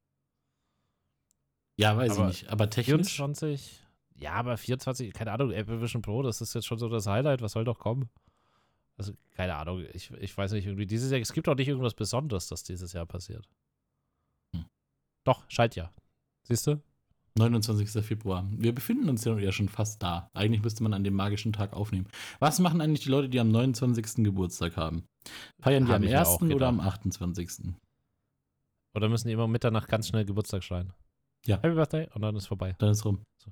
Ja, 1.77 1.95
weiß 1.95 2.12
aber 2.12 2.30
ich 2.30 2.42
nicht. 2.42 2.51
Aber 2.51 2.69
technisch. 2.69 3.16
24, 3.16 3.81
ja, 4.16 4.33
aber 4.33 4.57
24, 4.57 5.13
keine 5.13 5.31
Ahnung, 5.31 5.51
Apple 5.51 5.81
Vision 5.81 6.01
Pro, 6.01 6.21
das 6.21 6.42
ist 6.42 6.54
jetzt 6.54 6.68
schon 6.68 6.77
so 6.77 6.89
das 6.89 7.07
Highlight. 7.07 7.42
Was 7.42 7.54
soll 7.54 7.63
doch 7.63 7.80
kommen? 7.80 8.10
Also, 8.98 9.13
keine 9.31 9.56
Ahnung. 9.56 9.86
Ich, 9.94 10.12
ich 10.12 10.38
weiß 10.38 10.51
nicht, 10.51 10.66
irgendwie 10.66 10.86
dieses 10.86 11.10
Jahr, 11.10 11.21
es 11.21 11.31
gibt 11.31 11.48
auch 11.48 11.56
nicht 11.56 11.69
irgendwas 11.69 11.94
Besonderes, 11.94 12.48
das 12.48 12.63
dieses 12.63 12.92
Jahr 12.92 13.06
passiert. 13.06 13.48
Hm. 14.54 14.65
Doch, 15.24 15.50
Schaltjahr. 15.50 15.94
Siehst 16.44 16.68
du? 16.68 16.81
29. 17.35 18.03
Februar. 18.03 18.47
Wir 18.51 18.73
befinden 18.73 19.09
uns 19.09 19.23
ja 19.23 19.51
schon 19.51 19.69
fast 19.69 20.01
da. 20.03 20.29
Eigentlich 20.33 20.61
müsste 20.63 20.83
man 20.83 20.93
an 20.93 21.03
dem 21.03 21.13
magischen 21.13 21.53
Tag 21.53 21.73
aufnehmen. 21.73 22.07
Was 22.39 22.59
machen 22.59 22.81
eigentlich 22.81 23.01
die 23.01 23.09
Leute, 23.09 23.29
die 23.29 23.39
am 23.39 23.51
29. 23.51 24.23
Geburtstag 24.23 24.77
haben? 24.77 25.03
Feiern 25.59 25.85
die 25.85 25.91
Hab 25.91 26.01
am 26.01 26.07
1. 26.07 26.41
oder 26.53 26.67
am 26.67 26.79
28.? 26.79 27.73
Oder 28.95 29.09
müssen 29.09 29.27
die 29.27 29.33
immer 29.33 29.45
um 29.45 29.51
Mitternacht 29.51 29.87
ganz 29.87 30.07
schnell 30.07 30.25
Geburtstag 30.25 30.63
schreien? 30.63 30.93
Ja. 31.45 31.57
Happy 31.57 31.75
Birthday 31.75 32.07
und 32.13 32.21
dann 32.21 32.35
ist 32.35 32.47
vorbei. 32.47 32.75
Dann 32.79 32.91
ist 32.91 33.05
rum. 33.05 33.25
So. 33.37 33.51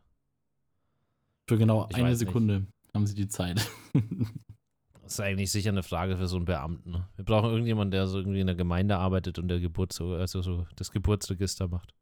Für 1.47 1.57
genau 1.57 1.87
ich 1.89 1.95
eine 1.95 2.15
Sekunde 2.15 2.59
nicht. 2.61 2.71
haben 2.93 3.07
sie 3.07 3.15
die 3.15 3.27
Zeit. 3.27 3.69
das 3.93 5.13
ist 5.13 5.19
eigentlich 5.21 5.51
sicher 5.51 5.69
eine 5.69 5.83
Frage 5.83 6.17
für 6.17 6.27
so 6.27 6.35
einen 6.35 6.45
Beamten. 6.45 7.05
Wir 7.15 7.23
brauchen 7.25 7.49
irgendjemanden, 7.49 7.91
der 7.91 8.07
so 8.07 8.17
irgendwie 8.17 8.41
in 8.41 8.47
der 8.47 8.55
Gemeinde 8.55 8.97
arbeitet 8.97 9.39
und 9.39 9.47
der 9.47 9.59
Geburts 9.59 10.01
also 10.01 10.41
so 10.41 10.67
das 10.75 10.91
Geburtsregister 10.91 11.67
macht. 11.67 11.93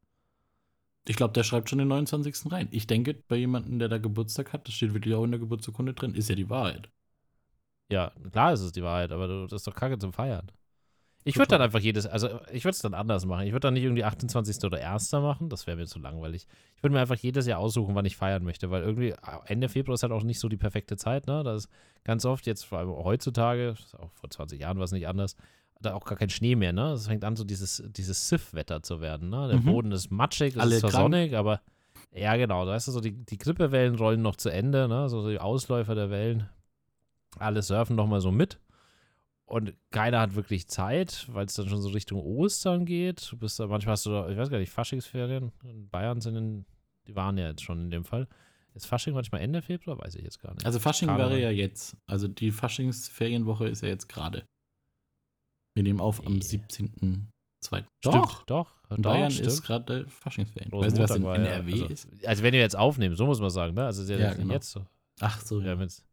Ich 1.07 1.15
glaube, 1.15 1.33
der 1.33 1.43
schreibt 1.43 1.69
schon 1.69 1.79
den 1.79 1.87
29. 1.87 2.51
rein. 2.51 2.67
Ich 2.71 2.87
denke, 2.87 3.13
bei 3.27 3.35
jemandem, 3.35 3.79
der 3.79 3.89
da 3.89 3.97
Geburtstag 3.99 4.53
hat, 4.53 4.67
das 4.67 4.75
steht 4.75 4.93
wirklich 4.93 5.13
auch 5.13 5.23
in 5.23 5.31
der 5.31 5.39
Geburtsurkunde 5.39 5.93
drin, 5.93 6.15
ist 6.15 6.29
ja 6.29 6.35
die 6.35 6.49
Wahrheit. 6.49 6.89
Ja, 7.91 8.11
klar 8.31 8.53
ist 8.53 8.61
es 8.61 8.71
die 8.71 8.81
Wahrheit, 8.81 9.11
aber 9.11 9.27
das 9.27 9.53
ist 9.53 9.67
doch 9.67 9.75
kacke 9.75 9.99
zum 9.99 10.13
Feiern. 10.13 10.51
Ich 11.27 11.37
würde 11.37 11.49
dann 11.49 11.61
einfach 11.61 11.79
jedes, 11.79 12.05
also 12.05 12.39
ich 12.51 12.65
würde 12.65 12.75
es 12.75 12.79
dann 12.79 12.93
anders 12.93 13.25
machen. 13.25 13.47
Ich 13.47 13.51
würde 13.51 13.61
dann 13.61 13.73
nicht 13.73 13.83
irgendwie 13.83 14.03
28. 14.03 14.63
oder 14.63 14.77
1. 14.77 15.11
machen, 15.13 15.49
das 15.49 15.65
wäre 15.65 15.75
mir 15.75 15.87
zu 15.87 15.97
langweilig. 15.97 16.47
Ich 16.75 16.83
würde 16.83 16.93
mir 16.93 16.99
einfach 16.99 17.15
jedes 17.15 17.47
Jahr 17.47 17.59
aussuchen, 17.59 17.95
wann 17.95 18.05
ich 18.05 18.15
feiern 18.15 18.43
möchte, 18.43 18.69
weil 18.69 18.83
irgendwie 18.83 19.15
Ende 19.45 19.67
Februar 19.67 19.95
ist 19.95 20.03
halt 20.03 20.13
auch 20.13 20.21
nicht 20.21 20.39
so 20.39 20.49
die 20.49 20.57
perfekte 20.57 20.97
Zeit, 20.97 21.25
ne? 21.25 21.43
Das 21.43 21.65
ist 21.65 21.71
ganz 22.03 22.25
oft 22.25 22.45
jetzt, 22.45 22.63
vor 22.63 22.77
allem 22.77 22.89
heutzutage, 22.89 23.75
auch 23.97 24.11
vor 24.11 24.29
20 24.29 24.61
Jahren 24.61 24.77
war 24.77 24.83
es 24.83 24.91
nicht 24.91 25.07
anders, 25.07 25.35
da 25.85 25.93
auch 25.93 26.05
gar 26.05 26.17
kein 26.17 26.29
Schnee 26.29 26.55
mehr, 26.55 26.73
ne? 26.73 26.91
Es 26.91 27.07
fängt 27.07 27.23
an, 27.23 27.35
so 27.35 27.43
dieses, 27.43 27.83
dieses 27.87 28.29
Sif-Wetter 28.29 28.83
zu 28.83 29.01
werden, 29.01 29.29
ne? 29.29 29.47
Der 29.47 29.57
mhm. 29.57 29.65
Boden 29.65 29.91
ist 29.91 30.11
matschig, 30.11 30.55
es 30.55 30.61
Alle 30.61 30.75
ist 30.75 30.81
zwar 30.81 30.91
sonnig, 30.91 31.35
aber 31.35 31.61
ja, 32.13 32.35
genau, 32.35 32.65
da 32.65 32.71
weißt 32.71 32.87
du, 32.87 32.91
so 32.91 33.01
die, 33.01 33.11
die 33.11 33.37
Grippewellen 33.37 33.95
rollen 33.95 34.21
noch 34.21 34.35
zu 34.35 34.49
Ende, 34.49 34.87
ne? 34.87 35.09
So 35.09 35.29
die 35.29 35.39
Ausläufer 35.39 35.95
der 35.95 36.09
Wellen. 36.09 36.49
Alle 37.37 37.61
surfen 37.61 37.95
noch 37.95 38.07
mal 38.07 38.21
so 38.21 38.31
mit. 38.31 38.59
Und 39.45 39.73
keiner 39.91 40.19
hat 40.21 40.35
wirklich 40.35 40.67
Zeit, 40.67 41.27
weil 41.31 41.45
es 41.45 41.53
dann 41.53 41.69
schon 41.69 41.81
so 41.81 41.89
Richtung 41.89 42.19
Ostern 42.19 42.85
geht. 42.85 43.31
Du 43.31 43.37
bist 43.37 43.59
da, 43.59 43.67
manchmal 43.67 43.93
hast 43.93 44.05
du 44.05 44.09
da, 44.09 44.29
ich 44.29 44.37
weiß 44.37 44.49
gar 44.49 44.57
nicht, 44.57 44.71
Faschingsferien. 44.71 45.51
In 45.63 45.89
Bayern 45.89 46.19
sind 46.21 46.35
in, 46.35 46.65
die 47.07 47.15
waren 47.15 47.37
ja 47.37 47.49
jetzt 47.49 47.63
schon 47.63 47.83
in 47.83 47.91
dem 47.91 48.05
Fall. 48.05 48.27
Ist 48.75 48.87
Fasching 48.87 49.13
manchmal 49.13 49.41
Ende 49.41 49.61
Februar? 49.61 49.97
Weiß 49.99 50.15
ich 50.15 50.23
jetzt 50.23 50.41
gar 50.41 50.53
nicht. 50.53 50.65
Also 50.65 50.79
Fasching 50.79 51.07
Karneval. 51.07 51.31
wäre 51.31 51.41
ja 51.41 51.51
jetzt. 51.51 51.95
Also 52.07 52.27
die 52.27 52.51
Faschingsferienwoche 52.51 53.67
ist 53.67 53.81
ja 53.81 53.87
jetzt 53.87 54.09
gerade. 54.09 54.45
Wir 55.75 55.83
nehmen 55.83 55.99
auf 55.99 56.25
am 56.25 56.35
17.2. 56.35 57.83
Doch, 58.01 58.43
doch. 58.43 58.71
In 58.89 59.01
doch, 59.01 59.11
Bayern 59.11 59.29
stimmt. 59.29 59.47
ist 59.47 59.63
gerade 59.63 60.07
Faschingsferien. 60.07 60.71
Weißt 60.71 60.97
du, 60.97 61.01
was 61.01 61.11
in 61.11 61.25
NRW 61.25 61.73
also, 61.73 61.85
ist? 61.85 62.07
Also, 62.25 62.43
wenn 62.43 62.53
wir 62.53 62.61
jetzt 62.61 62.77
aufnehmen, 62.77 63.15
so 63.15 63.25
muss 63.25 63.41
man 63.41 63.49
sagen, 63.49 63.73
ne? 63.73 63.85
Also, 63.85 64.01
ja, 64.11 64.19
ja 64.19 64.33
genau. 64.33 64.53
jetzt 64.53 64.71
so. 64.71 64.85
Ach 65.19 65.41
so. 65.41 65.61
Wir 65.61 65.71
haben, 65.71 65.81
jetzt, 65.81 66.05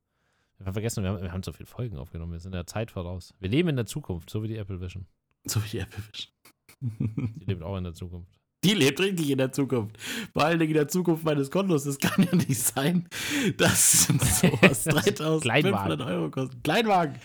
wir 0.59 0.67
haben 0.67 0.73
vergessen, 0.73 1.05
wir 1.05 1.11
haben, 1.11 1.23
wir 1.23 1.33
haben 1.33 1.43
so 1.45 1.53
viele 1.53 1.67
Folgen 1.67 1.97
aufgenommen. 1.97 2.33
Wir 2.33 2.41
sind 2.41 2.53
in 2.53 2.57
der 2.57 2.67
Zeit 2.67 2.91
voraus. 2.91 3.35
Wir 3.39 3.51
leben 3.51 3.69
in 3.69 3.77
der 3.77 3.87
Zukunft, 3.87 4.31
so 4.31 4.43
wie 4.43 4.49
die 4.49 4.57
Apple 4.57 4.81
Vision. 4.81 5.07
So 5.45 5.63
wie 5.63 5.69
die 5.69 5.79
Apple 5.79 6.03
Vision. 6.11 6.33
die 7.41 7.45
lebt 7.45 7.63
auch 7.63 7.77
in 7.77 7.85
der 7.85 7.95
Zukunft. 7.95 8.33
Die 8.65 8.75
lebt 8.75 9.01
richtig 9.01 9.31
in 9.31 9.39
der 9.39 9.53
Zukunft. 9.53 9.97
Vor 10.33 10.45
allen 10.45 10.59
Dingen 10.59 10.71
in 10.71 10.77
der 10.77 10.89
Zukunft 10.89 11.25
meines 11.25 11.51
Kontos. 11.51 11.85
Es 11.85 11.99
kann 11.99 12.23
ja 12.23 12.35
nicht 12.35 12.59
sein, 12.59 13.09
dass 13.57 14.05
sowas 14.41 14.85
3500 14.85 16.01
Euro 16.01 16.31
kostet. 16.31 16.63
Kleinwagen. 16.65 17.17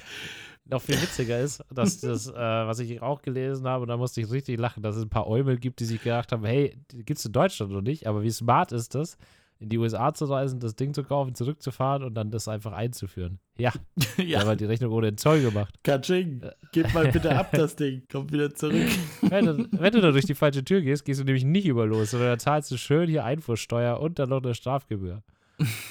Noch 0.70 0.82
viel 0.82 1.02
witziger 1.02 1.40
ist, 1.40 1.64
dass 1.74 2.00
das, 2.00 2.28
äh, 2.28 2.34
was 2.34 2.80
ich 2.80 3.02
auch 3.02 3.22
gelesen 3.22 3.68
habe, 3.68 3.84
und 3.84 3.88
da 3.88 3.98
musste 3.98 4.22
ich 4.22 4.32
richtig 4.32 4.60
lachen, 4.60 4.84
dass 4.84 4.96
es 4.96 5.04
ein 5.04 5.10
paar 5.10 5.28
Eumel 5.28 5.58
gibt, 5.58 5.80
die 5.80 5.86
sich 5.86 6.04
gedacht 6.04 6.32
haben, 6.32 6.46
hey, 6.46 6.78
gibt 6.90 7.20
es 7.20 7.26
in 7.26 7.32
Deutschland 7.32 7.72
noch 7.72 7.82
nicht, 7.82 8.08
aber 8.08 8.24
wie 8.24 8.32
smart 8.32 8.72
ist 8.72 8.94
das, 8.96 9.18
in 9.60 9.70
die 9.70 9.78
USA 9.78 10.14
zu 10.14 10.26
reisen, 10.26 10.60
das 10.60 10.76
Ding 10.76 10.94
zu 10.94 11.04
kaufen, 11.04 11.34
zurückzufahren 11.34 12.04
und 12.04 12.14
dann 12.14 12.32
das 12.32 12.48
einfach 12.48 12.74
einzuführen. 12.74 13.40
Ja, 13.58 13.72
ja. 14.18 14.42
aber 14.42 14.56
die 14.56 14.66
Rechnung 14.66 14.92
ohne 14.92 15.16
Zoll 15.16 15.42
gemacht. 15.42 15.74
Katsching, 15.84 16.42
gib 16.72 16.94
mal 16.94 17.12
bitte 17.12 17.36
ab 17.36 17.50
das 17.54 17.76
Ding, 17.76 18.04
komm 18.12 18.32
wieder 18.32 18.54
zurück. 18.54 18.88
Wenn 19.22 19.46
du, 19.46 19.68
wenn 19.72 19.94
du 19.94 20.02
da 20.02 20.12
durch 20.12 20.26
die 20.26 20.36
falsche 20.36 20.64
Tür 20.64 20.82
gehst, 20.82 21.06
gehst 21.06 21.20
du 21.20 21.24
nämlich 21.24 21.46
nicht 21.46 21.66
über 21.66 21.86
los, 21.86 22.12
sondern 22.12 22.30
da 22.30 22.38
zahlst 22.38 22.72
du 22.72 22.78
schön 22.78 23.10
hier 23.10 23.24
Einfuhrsteuer 23.26 24.00
und 24.00 24.20
dann 24.20 24.30
noch 24.30 24.44
eine 24.44 24.54
Strafgebühr. 24.54 25.24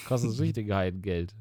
Kostet 0.07 0.39
richtig 0.39 0.67
Geld. 0.67 1.35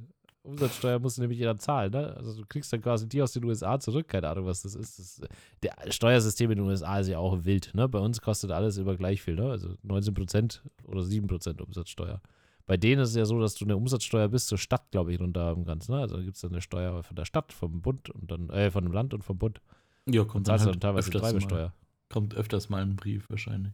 Umsatzsteuer 0.47 0.99
musst 0.99 1.19
du 1.19 1.23
nämlich 1.23 1.39
jeder 1.39 1.57
zahlen, 1.59 1.93
ne? 1.93 2.15
Also 2.17 2.35
du 2.35 2.47
kriegst 2.47 2.73
dann 2.73 2.81
quasi 2.81 3.09
die 3.09 3.21
aus 3.23 3.33
den 3.33 3.45
USA 3.45 3.79
zurück, 3.79 4.09
keine 4.09 4.29
Ahnung, 4.29 4.47
was 4.47 4.63
das 4.63 4.75
ist. 4.75 4.99
Das, 4.99 5.21
der 5.63 5.93
Steuersystem 5.93 6.51
in 6.53 6.59
den 6.59 6.67
USA 6.67 7.01
ist 7.01 7.09
ja 7.09 7.19
auch 7.19 7.45
wild, 7.45 7.75
ne? 7.75 7.89
Bei 7.89 7.99
uns 7.99 8.21
kostet 8.21 8.51
alles 8.51 8.79
immer 8.79 8.97
gleich 8.97 9.23
viel, 9.23 9.35
ne? 9.35 9.51
Also 9.51 9.75
19% 9.87 10.61
oder 10.85 11.01
7% 11.01 11.61
Umsatzsteuer. 11.61 12.21
Bei 12.67 12.77
denen 12.77 13.03
ist 13.03 13.11
es 13.11 13.17
ja 13.17 13.25
so, 13.25 13.41
dass 13.41 13.55
du 13.55 13.65
eine 13.65 13.77
Umsatzsteuer 13.77 14.29
bis 14.29 14.47
zur 14.47 14.59
Stadt, 14.59 14.91
glaube 14.91 15.13
ich, 15.13 15.21
runter 15.21 15.45
haben 15.45 15.65
kannst, 15.65 15.89
ne? 15.89 15.99
Also 15.99 16.17
gibt 16.19 16.37
es 16.37 16.41
dann 16.41 16.53
eine 16.53 16.61
Steuer 16.61 17.03
von 17.03 17.17
der 17.17 17.25
Stadt, 17.25 17.53
vom 17.53 17.81
Bund 17.83 18.11
und 18.11 18.31
dann, 18.31 18.51
äh, 18.51 18.71
von 18.71 18.85
dem 18.85 18.93
Land 18.93 19.15
und 19.15 19.23
vom 19.23 19.39
Bund. 19.39 19.61
Ja, 20.07 20.23
kommt 20.23 20.37
und 20.37 20.49
dann, 20.49 20.61
halt 20.61 20.71
dann 20.71 20.81
teilweise 20.81 21.11
Treibesteuer. 21.11 21.73
Kommt 22.09 22.35
öfters 22.35 22.69
mal 22.69 22.83
ein 22.83 22.97
Brief 22.97 23.29
wahrscheinlich. 23.31 23.73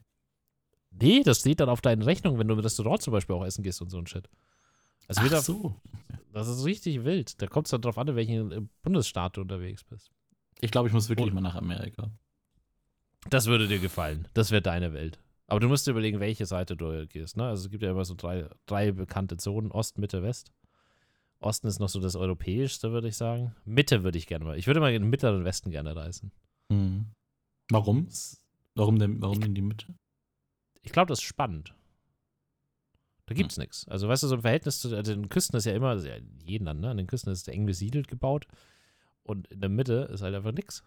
Nee, 0.90 1.22
das 1.22 1.40
steht 1.40 1.60
dann 1.60 1.68
auf 1.68 1.80
deinen 1.80 2.02
Rechnungen, 2.02 2.38
wenn 2.38 2.48
du 2.48 2.54
im 2.54 2.60
Restaurant 2.60 3.02
zum 3.02 3.12
Beispiel 3.12 3.34
auch 3.34 3.44
essen 3.44 3.62
gehst 3.62 3.80
und 3.80 3.90
so 3.90 3.98
ein 3.98 4.06
Shit. 4.06 4.28
Also 5.08 5.20
Ach 5.20 5.24
wieder, 5.24 5.40
so. 5.40 5.74
Das 6.32 6.48
ist 6.48 6.64
richtig 6.64 7.04
wild. 7.04 7.40
Da 7.42 7.46
kommt 7.46 7.66
es 7.66 7.70
dann 7.70 7.82
drauf 7.82 7.98
an, 7.98 8.08
in 8.08 8.16
welchem 8.16 8.52
äh, 8.52 8.60
Bundesstaat 8.82 9.36
du 9.36 9.42
unterwegs 9.42 9.84
bist. 9.84 10.10
Ich 10.60 10.70
glaube, 10.70 10.88
ich 10.88 10.94
muss 10.94 11.08
wirklich 11.08 11.30
oh. 11.30 11.34
mal 11.34 11.40
nach 11.40 11.56
Amerika. 11.56 12.10
Das 13.28 13.46
würde 13.46 13.68
dir 13.68 13.78
gefallen. 13.78 14.28
Das 14.34 14.50
wäre 14.50 14.62
deine 14.62 14.92
Welt. 14.92 15.20
Aber 15.46 15.60
du 15.60 15.68
musst 15.68 15.86
dir 15.86 15.90
überlegen, 15.90 16.20
welche 16.20 16.46
Seite 16.46 16.76
du 16.76 17.06
gehst. 17.06 17.36
Ne? 17.36 17.44
Also 17.44 17.64
es 17.64 17.70
gibt 17.70 17.82
ja 17.82 17.90
immer 17.90 18.04
so 18.04 18.14
drei, 18.14 18.48
drei 18.66 18.92
bekannte 18.92 19.36
Zonen: 19.36 19.70
Ost, 19.70 19.98
Mitte, 19.98 20.22
West. 20.22 20.52
Osten 21.40 21.66
ist 21.66 21.80
noch 21.80 21.88
so 21.88 22.00
das 22.00 22.16
Europäischste, 22.16 22.92
würde 22.92 23.08
ich 23.08 23.16
sagen. 23.16 23.54
Mitte 23.64 24.04
würde 24.04 24.16
ich 24.16 24.26
gerne 24.26 24.44
mal. 24.44 24.58
Ich 24.58 24.66
würde 24.66 24.80
mal 24.80 24.92
in 24.92 25.02
den 25.02 25.10
mittleren 25.10 25.44
Westen 25.44 25.70
gerne 25.70 25.94
reisen. 25.94 26.32
Mhm. 26.68 27.06
Warum? 27.70 28.08
Warum 28.74 28.98
denn, 28.98 29.20
warum 29.20 29.42
in 29.42 29.54
die 29.54 29.62
Mitte? 29.62 29.86
Ich 30.82 30.92
glaube, 30.92 31.08
das 31.08 31.18
ist 31.18 31.24
spannend. 31.24 31.74
Da 33.26 33.34
gibt 33.34 33.52
es 33.52 33.56
hm. 33.56 33.62
nichts. 33.62 33.88
Also, 33.88 34.08
weißt 34.08 34.22
du, 34.24 34.28
so 34.28 34.34
ein 34.36 34.42
Verhältnis 34.42 34.80
zu 34.80 34.94
also 34.94 35.14
den 35.14 35.28
Küsten 35.28 35.56
ist 35.56 35.64
ja 35.64 35.74
immer, 35.74 35.90
also 35.90 36.08
ja, 36.08 36.16
jeden 36.44 36.64
Land, 36.64 36.80
ne? 36.80 36.90
An 36.90 36.96
den 36.96 37.06
Küsten 37.06 37.32
ist 37.32 37.48
eng 37.48 37.66
besiedelt 37.66 38.08
gebaut. 38.08 38.46
Und 39.22 39.46
in 39.48 39.60
der 39.60 39.70
Mitte 39.70 40.08
ist 40.12 40.22
halt 40.22 40.34
einfach 40.34 40.52
nichts. 40.52 40.82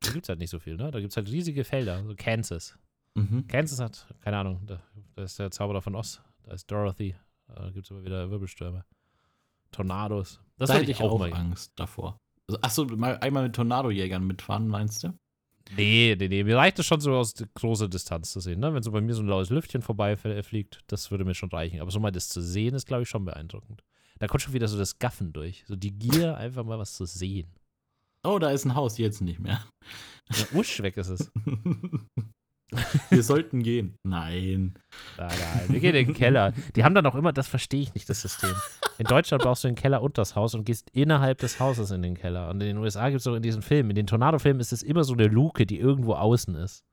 Da 0.00 0.12
gibt 0.12 0.24
es 0.24 0.28
halt 0.28 0.38
nicht 0.38 0.50
so 0.50 0.58
viel, 0.58 0.76
ne? 0.76 0.90
Da 0.90 1.00
gibt 1.00 1.12
es 1.12 1.16
halt 1.16 1.28
riesige 1.28 1.64
Felder, 1.64 2.02
so 2.04 2.14
Kansas. 2.16 2.78
Mhm. 3.14 3.46
Kansas 3.48 3.80
hat, 3.80 4.06
keine 4.20 4.38
Ahnung, 4.38 4.62
da, 4.66 4.80
da, 5.16 5.22
ist 5.22 5.38
der 5.38 5.50
Zauberer 5.50 5.82
von 5.82 5.96
Oz, 5.96 6.22
da 6.44 6.52
ist 6.52 6.70
Dorothy, 6.70 7.16
da 7.48 7.70
gibt 7.70 7.86
es 7.86 7.90
immer 7.90 8.04
wieder 8.04 8.30
Wirbelstürme. 8.30 8.84
Tornados. 9.72 10.40
Das 10.56 10.68
da 10.68 10.76
hätte 10.76 10.90
ich 10.90 11.02
auch, 11.02 11.12
auch 11.12 11.18
mal 11.18 11.32
Angst 11.32 11.72
davor. 11.76 12.18
Also, 12.46 12.60
achso, 12.62 12.84
mal 12.96 13.18
einmal 13.18 13.44
mit 13.44 13.56
Tornadojägern 13.56 14.24
mitfahren, 14.24 14.68
meinst 14.68 15.04
du? 15.04 15.12
Nee, 15.76 16.16
nee, 16.18 16.28
nee. 16.28 16.44
Mir 16.44 16.56
reicht 16.56 16.78
es 16.78 16.86
schon 16.86 17.00
so 17.00 17.14
aus 17.14 17.34
großer 17.54 17.88
Distanz 17.88 18.32
zu 18.32 18.40
sehen. 18.40 18.60
Ne? 18.60 18.72
Wenn 18.72 18.82
so 18.82 18.90
bei 18.90 19.00
mir 19.00 19.14
so 19.14 19.22
ein 19.22 19.28
laues 19.28 19.50
Lüftchen 19.50 19.82
vorbeifliegt, 19.82 20.80
das 20.86 21.10
würde 21.10 21.24
mir 21.24 21.34
schon 21.34 21.50
reichen. 21.50 21.80
Aber 21.80 21.90
so 21.90 22.00
mal 22.00 22.10
das 22.10 22.28
zu 22.28 22.40
sehen, 22.40 22.74
ist, 22.74 22.86
glaube 22.86 23.02
ich, 23.02 23.08
schon 23.08 23.24
beeindruckend. 23.24 23.84
Da 24.18 24.26
kommt 24.26 24.42
schon 24.42 24.54
wieder 24.54 24.68
so 24.68 24.78
das 24.78 24.98
Gaffen 24.98 25.32
durch. 25.32 25.64
So 25.66 25.76
die 25.76 25.92
Gier, 25.92 26.36
einfach 26.38 26.64
mal 26.64 26.78
was 26.78 26.94
zu 26.94 27.04
sehen. 27.04 27.52
Oh, 28.24 28.38
da 28.38 28.50
ist 28.50 28.64
ein 28.64 28.74
Haus, 28.74 28.98
jetzt 28.98 29.20
nicht 29.20 29.38
mehr. 29.38 29.64
Ja, 30.30 30.46
usch, 30.54 30.82
weg 30.82 30.96
ist 30.96 31.08
es. 31.08 31.30
Wir 33.10 33.22
sollten 33.22 33.62
gehen. 33.62 33.96
Nein. 34.02 34.74
Nein, 35.16 35.28
nein. 35.28 35.68
Wir 35.68 35.80
gehen 35.80 35.94
in 35.94 36.06
den 36.08 36.14
Keller. 36.14 36.52
Die 36.76 36.84
haben 36.84 36.94
dann 36.94 37.06
auch 37.06 37.14
immer, 37.14 37.32
das 37.32 37.48
verstehe 37.48 37.80
ich 37.80 37.94
nicht, 37.94 38.08
das 38.08 38.20
System. 38.20 38.54
In 38.98 39.06
Deutschland 39.06 39.42
brauchst 39.42 39.64
du 39.64 39.68
den 39.68 39.74
Keller 39.74 40.02
und 40.02 40.18
das 40.18 40.36
Haus 40.36 40.54
und 40.54 40.64
gehst 40.64 40.90
innerhalb 40.90 41.38
des 41.38 41.60
Hauses 41.60 41.90
in 41.90 42.02
den 42.02 42.14
Keller. 42.14 42.50
Und 42.50 42.60
in 42.60 42.68
den 42.68 42.78
USA 42.78 43.08
gibt 43.08 43.20
es 43.20 43.26
auch 43.26 43.34
in 43.34 43.42
diesen 43.42 43.62
Filmen, 43.62 43.90
in 43.90 43.96
den 43.96 44.06
Tornado-Filmen 44.06 44.60
ist 44.60 44.72
es 44.72 44.82
immer 44.82 45.04
so 45.04 45.14
eine 45.14 45.28
Luke, 45.28 45.64
die 45.64 45.78
irgendwo 45.78 46.14
außen 46.14 46.54
ist. 46.56 46.84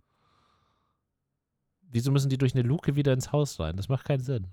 Wieso 1.82 2.12
müssen 2.12 2.30
die 2.30 2.38
durch 2.38 2.56
eine 2.56 2.64
Luke 2.64 2.96
wieder 2.96 3.12
ins 3.14 3.32
Haus 3.32 3.60
rein? 3.60 3.76
Das 3.76 3.90
macht 3.90 4.06
keinen 4.06 4.22
Sinn. 4.22 4.48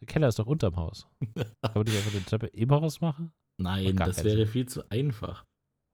Der 0.00 0.06
Keller 0.06 0.28
ist 0.28 0.38
doch 0.38 0.46
unterm 0.46 0.76
Haus. 0.76 1.06
Kann 1.34 1.72
man 1.74 1.84
nicht 1.84 1.96
einfach 1.96 2.14
eine 2.14 2.24
Treppe 2.24 2.46
im 2.48 2.70
Haus 2.72 3.00
machen? 3.00 3.32
Nein, 3.58 3.96
das 3.96 4.24
wäre 4.24 4.38
Sinn. 4.38 4.48
viel 4.48 4.66
zu 4.66 4.88
einfach 4.90 5.44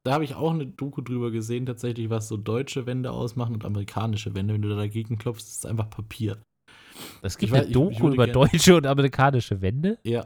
da 0.02 0.12
habe 0.12 0.24
ich 0.24 0.34
auch 0.34 0.52
eine 0.52 0.66
Doku 0.66 1.02
drüber 1.02 1.30
gesehen, 1.30 1.66
tatsächlich, 1.66 2.10
was 2.10 2.28
so 2.28 2.36
deutsche 2.36 2.86
Wände 2.86 3.10
ausmachen 3.10 3.54
und 3.54 3.64
amerikanische 3.64 4.34
Wände. 4.34 4.54
Wenn 4.54 4.62
du 4.62 4.70
da 4.70 4.76
dagegen 4.76 5.18
klopfst, 5.18 5.48
ist 5.48 5.58
es 5.58 5.66
einfach 5.66 5.90
Papier. 5.90 6.38
Es 7.22 7.36
gibt 7.36 7.52
ich 7.52 7.58
eine 7.58 7.66
weiß, 7.66 7.72
Doku 7.72 8.08
ich, 8.08 8.14
über 8.14 8.26
deutsche 8.26 8.76
und 8.76 8.86
amerikanische 8.86 9.60
Wände? 9.60 9.98
Ja. 10.04 10.24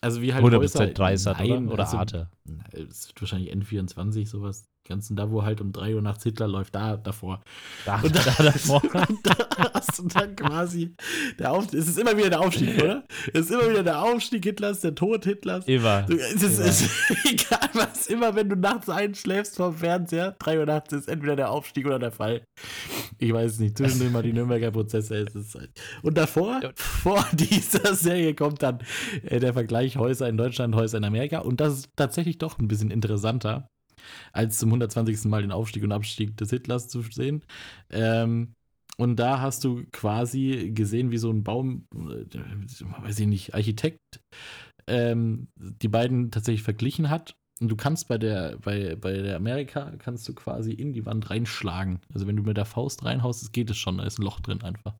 Also 0.00 0.22
wie 0.22 0.32
halt 0.32 0.44
100% 0.44 0.58
Häuser, 0.58 0.86
30 1.34 1.50
oder, 1.50 1.72
oder 1.72 1.84
also, 1.84 1.96
Arte. 1.96 2.30
Es 2.72 3.08
wird 3.08 3.20
wahrscheinlich 3.20 3.52
N24, 3.54 4.26
sowas 4.26 4.68
ganzen 4.86 5.16
da, 5.16 5.30
wo 5.30 5.42
halt 5.42 5.60
um 5.60 5.72
3 5.72 5.94
Uhr 5.94 6.02
nachts 6.02 6.24
Hitler 6.24 6.48
läuft, 6.48 6.74
da 6.74 6.96
davor. 6.96 7.42
Da, 7.84 8.00
und 8.00 8.14
da, 8.14 8.20
da 8.20 8.44
davor. 8.44 8.82
und 9.08 9.26
da 9.26 9.34
hast 9.74 9.98
du 9.98 10.08
dann 10.08 10.36
quasi 10.36 10.94
der 11.38 11.52
Auf, 11.52 11.72
es 11.72 11.88
ist 11.88 11.98
immer 11.98 12.16
wieder 12.16 12.30
der 12.30 12.40
Aufstieg, 12.40 12.82
oder? 12.82 13.04
Es 13.32 13.46
ist 13.46 13.50
immer 13.50 13.68
wieder 13.68 13.82
der 13.82 14.02
Aufstieg 14.02 14.44
Hitlers, 14.44 14.80
der 14.80 14.94
Tod 14.94 15.24
Hitlers. 15.24 15.66
Immer. 15.66 16.06
Es 16.08 16.42
ist, 16.42 16.58
immer. 16.58 16.68
ist 16.68 16.90
egal 17.24 17.68
was, 17.74 18.06
immer 18.06 18.34
wenn 18.34 18.48
du 18.48 18.56
nachts 18.56 18.88
einschläfst 18.88 19.56
vom 19.56 19.74
Fernseher, 19.74 20.36
3 20.38 20.60
Uhr 20.60 20.66
nachts 20.66 20.92
ist 20.92 21.08
entweder 21.08 21.36
der 21.36 21.50
Aufstieg 21.50 21.86
oder 21.86 21.98
der 21.98 22.12
Fall. 22.12 22.42
Ich 23.18 23.32
weiß 23.32 23.52
es 23.52 23.58
nicht, 23.58 23.76
zwischendurch 23.76 24.12
mal 24.12 24.22
die 24.22 24.32
Nürnberger 24.32 24.70
Prozesse. 24.70 25.16
Ist 25.16 25.34
es 25.34 25.54
halt. 25.54 25.70
Und 26.02 26.16
davor, 26.18 26.60
vor 26.74 27.24
dieser 27.32 27.94
Serie 27.94 28.34
kommt 28.34 28.62
dann 28.62 28.80
äh, 29.24 29.40
der 29.40 29.52
Vergleich 29.52 29.96
Häuser 29.96 30.28
in 30.28 30.36
Deutschland, 30.36 30.74
Häuser 30.74 30.98
in 30.98 31.04
Amerika 31.04 31.38
und 31.38 31.60
das 31.60 31.74
ist 31.78 31.90
tatsächlich 31.96 32.35
doch 32.42 32.58
ein 32.58 32.68
bisschen 32.68 32.90
interessanter 32.90 33.68
als 34.32 34.58
zum 34.58 34.70
120. 34.70 35.24
Mal 35.24 35.42
den 35.42 35.52
Aufstieg 35.52 35.82
und 35.82 35.92
Abstieg 35.92 36.36
des 36.36 36.50
Hitlers 36.50 36.88
zu 36.88 37.02
sehen. 37.02 37.42
Ähm, 37.90 38.54
und 38.98 39.16
da 39.16 39.40
hast 39.40 39.64
du 39.64 39.84
quasi 39.92 40.70
gesehen, 40.74 41.10
wie 41.10 41.18
so 41.18 41.30
ein 41.30 41.44
Baum, 41.44 41.86
äh, 41.94 43.02
weiß 43.02 43.20
ich 43.20 43.26
nicht, 43.26 43.54
Architekt, 43.54 44.00
ähm, 44.86 45.48
die 45.56 45.88
beiden 45.88 46.30
tatsächlich 46.30 46.62
verglichen 46.62 47.10
hat. 47.10 47.36
Und 47.60 47.68
du 47.68 47.76
kannst 47.76 48.08
bei 48.08 48.18
der, 48.18 48.58
bei, 48.58 48.96
bei 48.96 49.12
der 49.14 49.36
Amerika, 49.36 49.92
kannst 49.98 50.28
du 50.28 50.34
quasi 50.34 50.72
in 50.72 50.92
die 50.92 51.06
Wand 51.06 51.30
reinschlagen. 51.30 52.00
Also 52.12 52.26
wenn 52.26 52.36
du 52.36 52.42
mit 52.42 52.56
der 52.56 52.66
Faust 52.66 53.04
reinhaust, 53.04 53.52
geht 53.52 53.70
es 53.70 53.78
schon, 53.78 53.98
da 53.98 54.04
ist 54.04 54.18
ein 54.18 54.24
Loch 54.24 54.40
drin 54.40 54.62
einfach. 54.62 54.94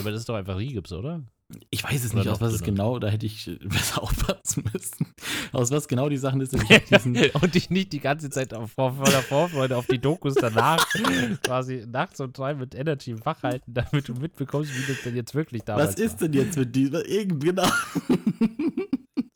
Aber 0.00 0.10
das 0.10 0.20
ist 0.20 0.28
doch 0.28 0.36
einfach 0.36 0.56
Rigips, 0.56 0.92
oder? 0.92 1.24
Ich 1.70 1.84
weiß 1.84 2.04
es 2.04 2.14
nicht, 2.14 2.26
aus 2.26 2.40
was 2.40 2.54
es 2.54 2.62
genau, 2.62 2.98
da 2.98 3.08
hätte 3.08 3.26
ich 3.26 3.50
besser 3.64 4.02
aufpassen 4.02 4.64
müssen. 4.72 5.14
Aus 5.52 5.70
was 5.70 5.88
genau 5.88 6.08
die 6.08 6.16
Sachen 6.16 6.40
ist. 6.40 6.54
und 7.34 7.54
dich 7.54 7.70
nicht 7.70 7.92
die 7.92 8.00
ganze 8.00 8.30
Zeit 8.30 8.54
auf, 8.54 8.72
voller 8.72 9.22
Vorfreude 9.22 9.76
auf 9.76 9.86
die 9.86 9.98
Dokus 9.98 10.34
danach 10.34 10.86
quasi 11.42 11.84
nachts 11.86 12.20
um 12.20 12.32
drei 12.32 12.54
mit 12.54 12.74
Energy 12.74 13.14
wachhalten, 13.24 13.74
damit 13.74 14.08
du 14.08 14.14
mitbekommst, 14.14 14.74
wie 14.74 14.92
das 14.92 15.02
denn 15.02 15.16
jetzt 15.16 15.34
wirklich 15.34 15.62
damals 15.62 15.90
Was 15.90 15.94
ist 15.96 16.20
denn 16.22 16.32
jetzt 16.32 16.56
mit 16.56 16.74
diesem? 16.74 17.02
Irgendwie 17.06 17.48
genau. 17.48 17.68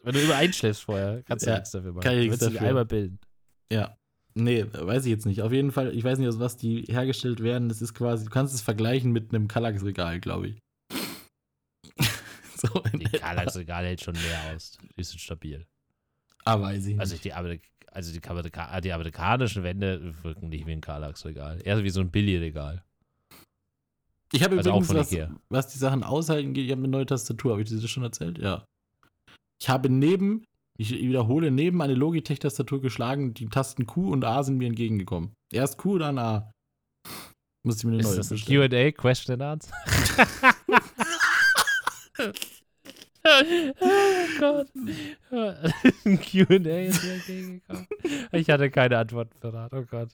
Wenn 0.03 0.15
du 0.15 0.35
einschläfst 0.35 0.85
vorher, 0.85 1.23
kannst 1.25 1.45
du 1.45 1.51
ja, 1.51 1.57
nichts 1.57 1.73
dafür 1.73 1.93
machen. 1.93 2.05
Kann 2.05 2.15
ich 2.15 2.31
nichts 2.31 2.39
dafür. 2.39 2.63
einmal 2.63 2.87
bilden. 2.87 3.19
Ja. 3.71 3.97
Nee, 4.35 4.65
weiß 4.73 5.05
ich 5.05 5.11
jetzt 5.11 5.27
nicht. 5.27 5.43
Auf 5.43 5.53
jeden 5.53 5.73
Fall, 5.73 5.95
ich 5.95 6.05
weiß 6.05 6.19
nicht, 6.19 6.29
aus 6.29 6.39
was 6.39 6.57
die 6.57 6.83
hergestellt 6.83 7.43
werden. 7.43 7.69
Das 7.69 7.83
ist 7.83 7.93
quasi, 7.93 8.25
du 8.25 8.31
kannst 8.31 8.55
es 8.55 8.63
vergleichen 8.63 9.13
mit 9.13 9.35
einem 9.35 9.49
Kallax-Regal, 9.49 10.21
glaube 10.21 10.49
ich. 10.49 10.63
so 12.61 12.83
die 12.93 13.19
Kallax-Regal 13.19 13.85
hält 13.85 14.03
schon 14.03 14.15
mehr 14.15 14.55
aus. 14.55 14.79
Die 14.97 15.05
sind 15.05 15.21
stabil. 15.21 15.67
Ah, 16.45 16.61
weiß 16.61 16.87
ich 16.87 16.99
also 16.99 17.15
nicht. 17.15 17.25
Die, 17.25 17.33
also 17.33 18.13
die, 18.13 18.29
Amerika 18.29 18.81
die 18.81 18.93
amerikanischen 18.93 19.63
Wände 19.63 20.15
wirken 20.23 20.49
nicht 20.49 20.67
wie 20.67 20.73
ein 20.73 20.81
Kallax-Regal. 20.81 21.61
Eher 21.65 21.83
wie 21.83 21.91
so 21.91 22.01
ein 22.01 22.11
Billy-Regal. 22.11 22.85
Ich 24.33 24.43
habe 24.43 24.59
also 24.59 24.71
übrigens, 24.71 24.95
was, 24.95 25.31
was, 25.49 25.69
die 25.69 25.79
Sachen 25.79 26.05
aushalten 26.05 26.53
geht, 26.53 26.67
ich 26.67 26.71
habe 26.71 26.81
eine 26.81 26.89
neue 26.89 27.07
Tastatur. 27.07 27.53
Habe 27.53 27.63
ich 27.63 27.69
dir 27.69 27.81
das 27.81 27.91
schon 27.91 28.03
erzählt? 28.03 28.39
Ja. 28.39 28.65
Ich 29.61 29.69
habe 29.69 29.89
neben, 29.89 30.45
ich 30.77 30.91
wiederhole, 30.93 31.51
neben 31.51 31.81
eine 31.81 31.95
Logitech-Tastatur 31.95 32.81
geschlagen, 32.81 33.35
die 33.35 33.47
Tasten 33.47 33.87
Q 33.87 34.13
und 34.13 34.25
A 34.25 34.43
sind 34.43 34.59
mir 34.59 34.69
entgegengekommen. 34.69 35.33
Erst 35.51 35.79
Q, 35.79 35.99
dann 35.99 36.19
A. 36.19 36.51
Muss 37.65 37.79
ich 37.79 37.85
mir 37.85 37.93
eine 37.93 38.03
neue 38.03 38.19
Ist 38.19 38.31
das 38.31 38.45
Q&A, 38.45 38.93
Question 38.93 39.41
and 39.41 39.43
Answer? 39.43 39.75
oh 42.19 42.31
Gott. 44.39 44.69
Ein 46.05 46.21
QA 46.21 46.81
ist 46.81 47.05
mir 47.05 47.13
entgegengekommen. 47.15 47.87
Ich 48.33 48.51
hatte 48.51 48.71
keine 48.71 48.99
Antworten 48.99 49.39
verraten. 49.39 49.77
Oh 49.77 49.85
Gott. 49.91 50.11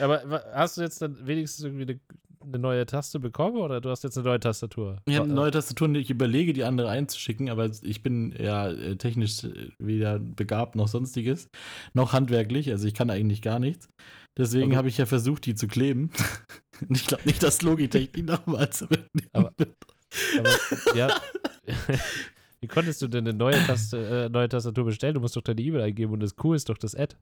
Aber 0.00 0.44
hast 0.54 0.76
du 0.76 0.82
jetzt 0.82 1.00
dann 1.02 1.26
wenigstens 1.26 1.64
irgendwie 1.64 1.82
eine, 1.84 2.00
eine 2.42 2.58
neue 2.58 2.86
Taste 2.86 3.20
bekommen 3.20 3.58
oder 3.58 3.80
du 3.80 3.90
hast 3.90 4.04
jetzt 4.04 4.16
eine 4.16 4.26
neue 4.26 4.40
Tastatur? 4.40 4.96
Ich 5.06 5.16
habe 5.16 5.24
eine 5.26 5.34
neue 5.34 5.50
Tastatur 5.50 5.88
und 5.88 5.94
ich 5.94 6.10
überlege, 6.10 6.52
die 6.52 6.64
andere 6.64 6.88
einzuschicken, 6.88 7.50
aber 7.50 7.70
ich 7.82 8.02
bin 8.02 8.34
ja 8.38 8.70
äh, 8.70 8.96
technisch 8.96 9.44
äh, 9.44 9.70
weder 9.78 10.18
begabt 10.18 10.74
noch 10.74 10.88
sonstiges, 10.88 11.48
noch 11.94 12.12
handwerklich, 12.12 12.70
also 12.70 12.86
ich 12.86 12.94
kann 12.94 13.10
eigentlich 13.10 13.42
gar 13.42 13.58
nichts. 13.58 13.88
Deswegen 14.38 14.72
Aber- 14.72 14.76
habe 14.78 14.88
ich 14.88 14.98
ja 14.98 15.06
versucht, 15.06 15.46
die 15.46 15.54
zu 15.54 15.66
kleben. 15.66 16.10
Und 16.88 16.96
ich 16.96 17.06
glaube 17.06 17.22
nicht, 17.24 17.42
dass 17.42 17.62
Logitech 17.62 18.12
die 18.12 18.22
nochmal 18.22 18.70
zurücknehmen 18.70 19.30
Aber-. 19.32 19.52
Aber, 20.38 20.96
ja. 20.96 21.20
Wie 22.60 22.68
konntest 22.68 23.02
du 23.02 23.08
denn 23.08 23.26
eine 23.28 23.36
neue, 23.36 23.62
Taste, 23.66 24.26
äh, 24.26 24.28
neue 24.28 24.48
Tastatur 24.48 24.84
bestellen? 24.84 25.14
Du 25.14 25.20
musst 25.20 25.36
doch 25.36 25.42
deine 25.42 25.60
E-Mail 25.60 25.82
eingeben 25.82 26.12
und 26.12 26.20
das 26.20 26.36
Q 26.36 26.54
ist 26.54 26.68
doch 26.68 26.78
das 26.78 26.94
Ad. 26.94 27.16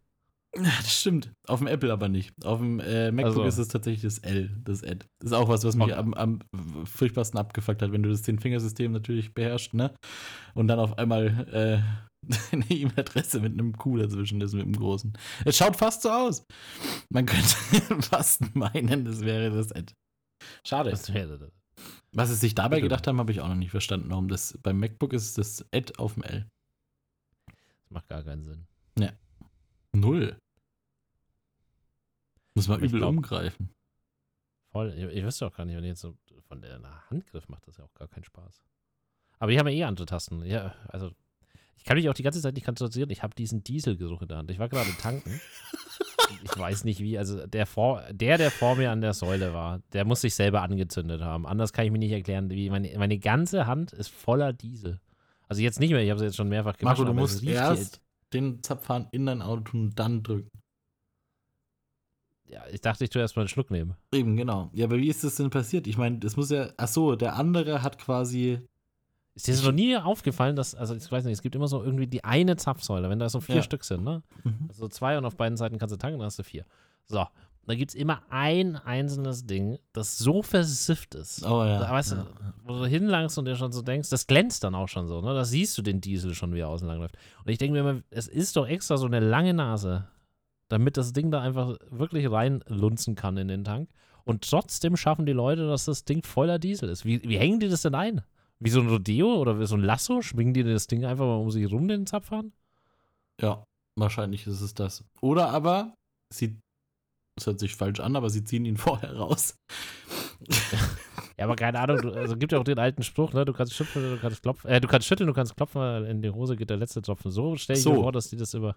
Das 0.52 1.00
stimmt. 1.00 1.32
Auf 1.48 1.58
dem 1.58 1.66
Apple 1.66 1.92
aber 1.92 2.08
nicht. 2.08 2.32
Auf 2.44 2.60
dem 2.60 2.78
äh, 2.78 3.10
MacBook 3.10 3.38
Also. 3.38 3.44
ist 3.44 3.58
es 3.58 3.68
tatsächlich 3.68 4.02
das 4.02 4.18
L, 4.18 4.56
das 4.64 4.84
Ad. 4.84 5.04
Das 5.18 5.32
ist 5.32 5.36
auch 5.36 5.48
was, 5.48 5.64
was 5.64 5.74
mich 5.74 5.86
Okay. 5.86 5.94
am, 5.94 6.14
am 6.14 6.38
furchtbarsten 6.84 7.40
abgefuckt 7.40 7.82
hat, 7.82 7.90
wenn 7.90 8.04
du 8.04 8.08
das 8.10 8.22
Zehn-Fingersystem 8.22 8.92
natürlich 8.92 9.34
beherrschst, 9.34 9.74
ne? 9.74 9.92
Und 10.54 10.68
dann 10.68 10.78
auf 10.78 10.96
einmal 10.96 11.48
äh, 11.52 12.30
eine 12.52 12.70
E-Mail-Adresse 12.70 13.40
mit 13.40 13.52
einem 13.54 13.76
Q 13.76 13.96
dazwischen 13.96 14.40
ist, 14.40 14.52
mit 14.54 14.62
einem 14.62 14.76
großen. 14.76 15.12
Es 15.44 15.56
schaut 15.56 15.76
fast 15.76 16.02
so 16.02 16.10
aus. 16.10 16.44
Man 17.10 17.26
könnte 17.26 17.56
fast 18.02 18.54
meinen, 18.54 19.04
das 19.04 19.22
wäre 19.22 19.50
das 19.50 19.72
Ad. 19.72 19.92
Schade. 20.64 20.90
Das 20.90 21.12
wäre 21.12 21.36
das. 21.38 21.50
Was 22.14 22.28
sie 22.28 22.36
sich 22.36 22.54
dabei 22.54 22.80
gedacht 22.80 23.06
haben, 23.06 23.18
habe 23.18 23.32
ich 23.32 23.40
auch 23.40 23.48
noch 23.48 23.54
nicht 23.54 23.70
verstanden. 23.70 24.10
Warum 24.10 24.28
das 24.28 24.58
beim 24.62 24.78
MacBook 24.78 25.12
ist 25.12 25.36
das 25.36 25.64
Ad 25.72 25.94
auf 25.98 26.14
dem 26.14 26.22
L. 26.22 26.46
Das 27.46 27.90
macht 27.90 28.08
gar 28.08 28.22
keinen 28.22 28.42
Sinn. 28.44 28.66
Null. 29.92 30.36
Muss 32.56 32.68
man 32.68 32.80
übel 32.80 32.98
glaub- 32.98 33.10
umgreifen. 33.10 33.70
Voll. 34.72 34.92
Ich, 34.96 35.04
ich 35.04 35.24
wüsste 35.24 35.46
auch 35.46 35.54
gar 35.54 35.64
nicht, 35.64 35.76
wenn 35.76 35.84
jetzt 35.84 36.00
so 36.00 36.16
von 36.48 36.60
der 36.60 36.80
Handgriff 37.10 37.48
macht 37.48 37.66
das 37.68 37.76
ja 37.76 37.84
auch 37.84 37.94
gar 37.94 38.08
keinen 38.08 38.24
Spaß. 38.24 38.62
Aber 39.38 39.52
die 39.52 39.58
haben 39.58 39.68
ja 39.68 39.74
eh 39.74 39.84
andere 39.84 40.06
Tasten. 40.06 40.44
Ja, 40.44 40.74
also 40.88 41.12
ich 41.76 41.84
kann 41.84 41.96
mich 41.96 42.08
auch 42.08 42.14
die 42.14 42.22
ganze 42.22 42.40
Zeit 42.40 42.54
nicht 42.54 42.64
konzentrieren. 42.64 43.10
Ich 43.10 43.22
habe 43.22 43.34
diesen 43.34 43.62
Dieselgeruch 43.62 44.22
in 44.22 44.28
der 44.28 44.38
Hand. 44.38 44.50
Ich 44.50 44.58
war 44.58 44.68
gerade 44.68 44.90
tanken. 44.98 45.40
ich 46.42 46.58
weiß 46.58 46.84
nicht 46.84 47.00
wie. 47.00 47.18
Also 47.18 47.46
der, 47.46 47.66
vor, 47.66 48.02
der, 48.10 48.38
der 48.38 48.50
vor 48.50 48.76
mir 48.76 48.90
an 48.90 49.00
der 49.00 49.14
Säule 49.14 49.54
war, 49.54 49.80
der 49.92 50.04
muss 50.04 50.20
sich 50.20 50.34
selber 50.34 50.62
angezündet 50.62 51.20
haben. 51.22 51.46
Anders 51.46 51.72
kann 51.72 51.84
ich 51.84 51.90
mir 51.90 51.98
nicht 51.98 52.12
erklären. 52.12 52.50
Wie 52.50 52.70
meine, 52.70 52.96
meine 52.98 53.18
ganze 53.18 53.66
Hand 53.66 53.92
ist 53.92 54.08
voller 54.08 54.52
Diesel. 54.52 55.00
Also 55.48 55.62
jetzt 55.62 55.80
nicht 55.80 55.92
mehr. 55.92 56.02
Ich 56.02 56.10
habe 56.10 56.18
es 56.20 56.24
jetzt 56.24 56.36
schon 56.36 56.48
mehrfach 56.48 56.76
gemacht. 56.76 56.98
Marco, 56.98 57.10
du 57.10 57.18
musst 57.18 57.42
erst 57.44 58.00
den 58.32 58.62
Zapfhahn 58.62 59.08
in 59.12 59.26
dein 59.26 59.42
Auto 59.42 59.62
tun 59.62 59.80
und 59.88 59.98
dann 59.98 60.22
drücken. 60.22 60.50
Ja, 62.46 62.62
ich 62.70 62.80
dachte, 62.80 63.04
ich 63.04 63.10
tue 63.10 63.22
erstmal 63.22 63.44
einen 63.44 63.48
Schluck 63.48 63.70
nehmen. 63.70 63.94
Eben, 64.12 64.36
genau. 64.36 64.70
Ja, 64.74 64.86
aber 64.86 64.98
wie 64.98 65.08
ist 65.08 65.24
das 65.24 65.36
denn 65.36 65.50
passiert? 65.50 65.86
Ich 65.86 65.96
meine, 65.96 66.18
das 66.18 66.36
muss 66.36 66.50
ja. 66.50 66.68
Ach 66.76 66.88
so, 66.88 67.16
der 67.16 67.36
andere 67.36 67.82
hat 67.82 67.98
quasi. 67.98 68.60
Ist 69.34 69.48
dir 69.48 69.52
das 69.52 69.64
noch 69.64 69.72
nie 69.72 69.96
aufgefallen, 69.96 70.54
dass, 70.54 70.74
also 70.74 70.94
ich 70.94 71.10
weiß 71.10 71.24
nicht, 71.24 71.32
es 71.32 71.42
gibt 71.42 71.56
immer 71.56 71.66
so 71.66 71.82
irgendwie 71.82 72.06
die 72.06 72.22
eine 72.22 72.56
Zapfsäule, 72.56 73.10
wenn 73.10 73.18
da 73.18 73.28
so 73.28 73.40
vier 73.40 73.56
Ja. 73.56 73.62
Stück 73.62 73.84
sind, 73.84 74.04
ne? 74.04 74.22
Mhm. 74.44 74.66
Also 74.68 74.86
zwei 74.88 75.18
und 75.18 75.24
auf 75.24 75.36
beiden 75.36 75.56
Seiten 75.56 75.78
kannst 75.78 75.92
du 75.92 75.96
tanken, 75.98 76.18
dann 76.18 76.26
hast 76.26 76.38
du 76.38 76.44
vier. 76.44 76.64
So, 77.06 77.26
da 77.66 77.74
gibt 77.74 77.90
es 77.90 77.94
immer 77.94 78.22
ein 78.30 78.76
einzelnes 78.76 79.46
Ding, 79.46 79.78
das 79.92 80.18
so 80.18 80.42
versifft 80.42 81.14
ist. 81.14 81.44
Oh 81.44 81.64
ja. 81.64 81.80
Da, 81.80 81.90
weißt 81.90 82.12
ja. 82.12 82.18
du, 82.18 82.26
wo 82.64 82.78
du 82.78 82.86
hinlangst 82.86 83.36
und 83.36 83.46
dir 83.46 83.56
schon 83.56 83.72
so 83.72 83.82
denkst, 83.82 84.08
das 84.10 84.26
glänzt 84.26 84.62
dann 84.62 84.74
auch 84.74 84.88
schon 84.88 85.08
so, 85.08 85.20
ne? 85.20 85.34
Da 85.34 85.44
siehst 85.44 85.76
du 85.76 85.82
den 85.82 86.00
Diesel 86.00 86.34
schon, 86.34 86.54
wie 86.54 86.60
er 86.60 86.68
außen 86.68 86.86
lang 86.86 86.98
läuft. 86.98 87.16
Und 87.44 87.50
ich 87.50 87.58
denke 87.58 87.72
mir 87.72 87.88
immer, 87.88 88.02
es 88.10 88.28
ist 88.28 88.56
doch 88.56 88.68
extra 88.68 88.96
so 88.96 89.06
eine 89.06 89.20
lange 89.20 89.54
Nase, 89.54 90.06
damit 90.68 90.96
das 90.96 91.12
Ding 91.12 91.30
da 91.30 91.40
einfach 91.40 91.76
wirklich 91.90 92.30
reinlunzen 92.30 93.14
kann 93.16 93.36
in 93.36 93.48
den 93.48 93.64
Tank. 93.64 93.88
Und 94.24 94.48
trotzdem 94.48 94.96
schaffen 94.96 95.26
die 95.26 95.32
Leute, 95.32 95.66
dass 95.66 95.86
das 95.86 96.04
Ding 96.04 96.22
voller 96.22 96.58
Diesel 96.58 96.88
ist. 96.88 97.04
Wie, 97.04 97.22
wie 97.22 97.38
hängen 97.38 97.60
die 97.60 97.68
das 97.68 97.82
denn 97.82 97.94
ein? 97.94 98.22
Wie 98.64 98.70
so 98.70 98.80
ein 98.80 98.88
Rodeo 98.88 99.34
oder 99.36 99.60
wie 99.60 99.66
so 99.66 99.74
ein 99.76 99.82
Lasso? 99.82 100.22
Schwingen 100.22 100.54
die 100.54 100.64
das 100.64 100.86
Ding 100.86 101.04
einfach 101.04 101.26
mal 101.26 101.36
um 101.36 101.50
sich 101.50 101.70
rum, 101.70 101.86
den 101.86 102.06
Zapfhahn? 102.06 102.52
Ja, 103.40 103.62
wahrscheinlich 103.94 104.46
ist 104.46 104.62
es 104.62 104.72
das. 104.72 105.04
Oder 105.20 105.50
aber, 105.50 105.94
sie. 106.32 106.56
Das 107.36 107.46
hört 107.46 107.58
sich 107.60 107.74
falsch 107.74 108.00
an, 108.00 108.16
aber 108.16 108.30
sie 108.30 108.42
ziehen 108.42 108.64
ihn 108.64 108.76
vorher 108.78 109.14
raus. 109.16 109.58
Ja, 111.36 111.44
aber 111.44 111.56
keine 111.56 111.80
Ahnung, 111.80 111.98
du, 112.00 112.12
also 112.12 112.36
gibt 112.36 112.52
ja 112.52 112.58
auch 112.58 112.64
den 112.64 112.78
alten 112.78 113.02
Spruch, 113.02 113.32
ne? 113.32 113.44
Du 113.44 113.52
kannst 113.52 113.74
schütteln, 113.74 114.12
du 114.14 114.20
kannst 114.20 114.42
klopfen, 114.42 114.70
äh, 114.70 114.80
du 114.80 114.88
kannst 114.88 115.08
schütteln, 115.08 115.26
du 115.26 115.34
kannst 115.34 115.56
klopfen, 115.56 115.80
weil 115.80 116.04
in 116.06 116.22
die 116.22 116.30
Hose 116.30 116.56
geht 116.56 116.70
der 116.70 116.76
letzte 116.76 117.02
Tropfen. 117.02 117.30
So 117.32 117.56
stelle 117.56 117.76
ich 117.78 117.82
So. 117.82 117.92
mir 117.92 118.00
vor, 118.02 118.12
dass 118.12 118.28
die 118.30 118.36
das 118.36 118.54
immer. 118.54 118.76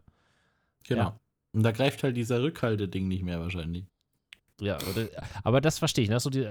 Genau. 0.87 1.01
Ja. 1.01 1.19
Und 1.53 1.63
da 1.63 1.71
greift 1.71 2.03
halt 2.03 2.17
dieser 2.17 2.41
Rückhalteding 2.41 3.07
nicht 3.07 3.23
mehr 3.23 3.39
wahrscheinlich. 3.39 3.85
Ja, 4.59 4.77
oder, 4.89 5.07
aber 5.43 5.61
das 5.61 5.77
verstehe 5.77 6.03
ich, 6.03 6.09
ne? 6.09 6.19
So, 6.19 6.29
die, 6.29 6.47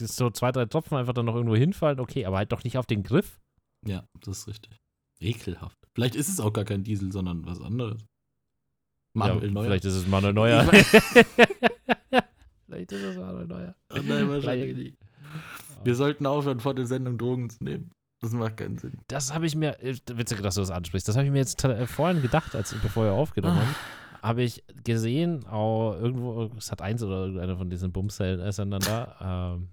so 0.00 0.30
zwei, 0.30 0.50
drei 0.50 0.66
Tropfen 0.66 0.96
einfach 0.96 1.12
dann 1.12 1.26
noch 1.26 1.36
irgendwo 1.36 1.56
hinfallen, 1.56 2.00
okay, 2.00 2.26
aber 2.26 2.38
halt 2.38 2.52
doch 2.52 2.64
nicht 2.64 2.78
auf 2.78 2.86
den 2.86 3.02
Griff. 3.02 3.40
Ja, 3.86 4.08
das 4.20 4.38
ist 4.38 4.48
richtig. 4.48 4.80
Ekelhaft. 5.20 5.78
Vielleicht 5.94 6.16
ist 6.16 6.28
es 6.28 6.40
auch 6.40 6.52
gar 6.52 6.64
kein 6.64 6.82
Diesel, 6.82 7.12
sondern 7.12 7.46
was 7.46 7.60
anderes. 7.60 8.04
Manuel 9.14 9.46
ja, 9.46 9.52
Neuer. 9.52 9.64
Vielleicht 9.64 9.84
ist 9.84 9.94
es 9.94 10.06
Manuel 10.08 10.32
Neuer. 10.32 10.72
Ich 10.72 10.86
vielleicht 12.66 12.92
ist 12.92 13.02
es 13.02 13.16
Manuel 13.16 13.46
Neuer. 13.46 13.76
Oh 13.92 14.00
nein, 14.02 14.28
wahrscheinlich 14.28 14.76
nicht. 14.76 14.98
Wir 15.84 15.94
sollten 15.94 16.26
aufhören, 16.26 16.58
vor 16.60 16.74
der 16.74 16.86
Sendung 16.86 17.18
Drogen 17.18 17.50
zu 17.50 17.62
nehmen. 17.62 17.92
Das 18.20 18.32
macht 18.32 18.56
keinen 18.56 18.78
Sinn. 18.78 18.98
Das 19.06 19.34
habe 19.34 19.46
ich 19.46 19.54
mir, 19.54 19.78
äh, 19.82 19.94
witzig, 20.14 20.40
dass 20.40 20.54
du 20.54 20.62
das 20.62 20.70
ansprichst, 20.70 21.06
das 21.06 21.16
habe 21.16 21.26
ich 21.26 21.32
mir 21.32 21.38
jetzt 21.38 21.62
äh, 21.62 21.86
vorhin 21.86 22.22
gedacht, 22.22 22.54
als 22.56 22.74
bevor 22.74 23.04
wir 23.04 23.12
aufgenommen 23.12 23.60
haben. 23.60 23.74
Habe 24.24 24.42
ich 24.42 24.64
gesehen, 24.84 25.46
auch 25.46 25.92
irgendwo, 25.94 26.50
es 26.56 26.72
hat 26.72 26.80
eins 26.80 27.02
oder 27.02 27.26
irgendeiner 27.26 27.58
von 27.58 27.68
diesen 27.68 27.92
Bumsendern 27.92 28.80
da, 28.80 29.54
ähm, 29.54 29.68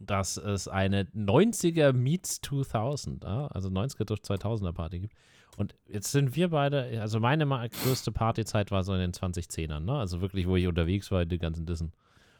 dass 0.00 0.36
es 0.36 0.68
eine 0.68 1.04
90er 1.04 1.94
Meets 1.94 2.42
2000, 2.42 3.24
ja, 3.24 3.46
also 3.46 3.70
90er 3.70 4.04
durch 4.04 4.20
2000er 4.20 4.72
Party 4.72 5.00
gibt. 5.00 5.14
Und 5.56 5.74
jetzt 5.88 6.12
sind 6.12 6.36
wir 6.36 6.50
beide, 6.50 7.00
also 7.00 7.20
meine 7.20 7.46
größte 7.46 8.12
Partyzeit 8.12 8.70
war 8.70 8.84
so 8.84 8.92
in 8.92 9.00
den 9.00 9.12
2010ern, 9.12 9.80
ne? 9.80 9.94
Also 9.94 10.20
wirklich, 10.20 10.46
wo 10.46 10.56
ich 10.56 10.66
unterwegs 10.66 11.10
war, 11.10 11.24
die 11.24 11.38
ganzen 11.38 11.64
Dissen. 11.64 11.92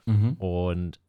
Mhm. 0.05 0.35
Und 0.35 1.01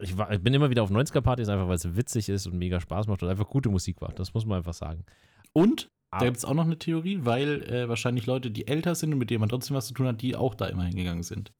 ich, 0.00 0.16
war, 0.16 0.32
ich 0.32 0.40
bin 0.40 0.54
immer 0.54 0.70
wieder 0.70 0.82
auf 0.82 0.90
90er-Partys, 0.90 1.48
einfach 1.48 1.68
weil 1.68 1.76
es 1.76 1.96
witzig 1.96 2.28
ist 2.30 2.46
und 2.46 2.58
mega 2.58 2.80
Spaß 2.80 3.08
macht 3.08 3.22
und 3.22 3.28
einfach 3.28 3.48
gute 3.48 3.68
Musik 3.68 4.00
war. 4.00 4.12
Das 4.12 4.32
muss 4.32 4.46
man 4.46 4.58
einfach 4.58 4.74
sagen. 4.74 5.04
Und 5.52 5.90
da 6.12 6.18
Aber- 6.18 6.26
gibt 6.26 6.36
es 6.36 6.44
auch 6.44 6.54
noch 6.54 6.66
eine 6.66 6.78
Theorie, 6.78 7.20
weil 7.22 7.62
äh, 7.62 7.88
wahrscheinlich 7.88 8.26
Leute, 8.26 8.50
die 8.50 8.66
älter 8.66 8.94
sind 8.94 9.12
und 9.12 9.18
mit 9.18 9.30
denen 9.30 9.40
man 9.40 9.48
trotzdem 9.48 9.76
was 9.76 9.86
zu 9.86 9.94
tun 9.94 10.06
hat, 10.06 10.20
die 10.20 10.36
auch 10.36 10.54
da 10.54 10.66
immer 10.66 10.84
hingegangen 10.84 11.22
sind. 11.22 11.52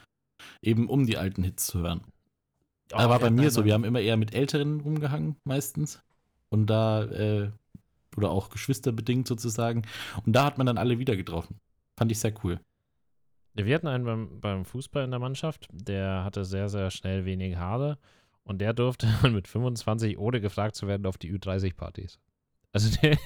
Eben 0.60 0.88
um 0.88 1.06
die 1.06 1.16
alten 1.16 1.42
Hits 1.42 1.66
zu 1.66 1.80
hören. 1.80 2.02
Aber 2.92 3.08
war 3.08 3.18
bei 3.20 3.30
mir 3.30 3.50
so, 3.50 3.64
wir 3.64 3.72
haben 3.72 3.84
immer 3.84 4.00
eher 4.00 4.18
mit 4.18 4.34
Älteren 4.34 4.80
rumgehangen, 4.80 5.36
meistens. 5.44 6.02
Und 6.50 6.66
da, 6.66 7.04
äh, 7.04 7.50
oder 8.14 8.30
auch 8.30 8.50
geschwisterbedingt 8.50 9.26
sozusagen. 9.26 9.82
Und 10.26 10.34
da 10.34 10.44
hat 10.44 10.58
man 10.58 10.66
dann 10.66 10.76
alle 10.76 10.98
wieder 10.98 11.16
getroffen. 11.16 11.58
Fand 11.96 12.12
ich 12.12 12.18
sehr 12.18 12.34
cool. 12.44 12.60
Wir 13.54 13.74
hatten 13.74 13.86
einen 13.86 14.04
beim, 14.04 14.40
beim 14.40 14.64
Fußball 14.66 15.04
in 15.04 15.10
der 15.10 15.20
Mannschaft, 15.20 15.68
der 15.72 16.24
hatte 16.24 16.44
sehr, 16.44 16.68
sehr 16.68 16.90
schnell 16.90 17.24
wenig 17.24 17.56
Haare 17.56 17.98
und 18.44 18.60
der 18.60 18.74
durfte 18.74 19.06
mit 19.30 19.48
25, 19.48 20.18
ohne 20.18 20.42
gefragt 20.42 20.74
zu 20.74 20.86
werden, 20.86 21.06
auf 21.06 21.16
die 21.16 21.32
Ü30-Partys. 21.32 22.18
Also 22.72 22.90
der, 23.02 23.18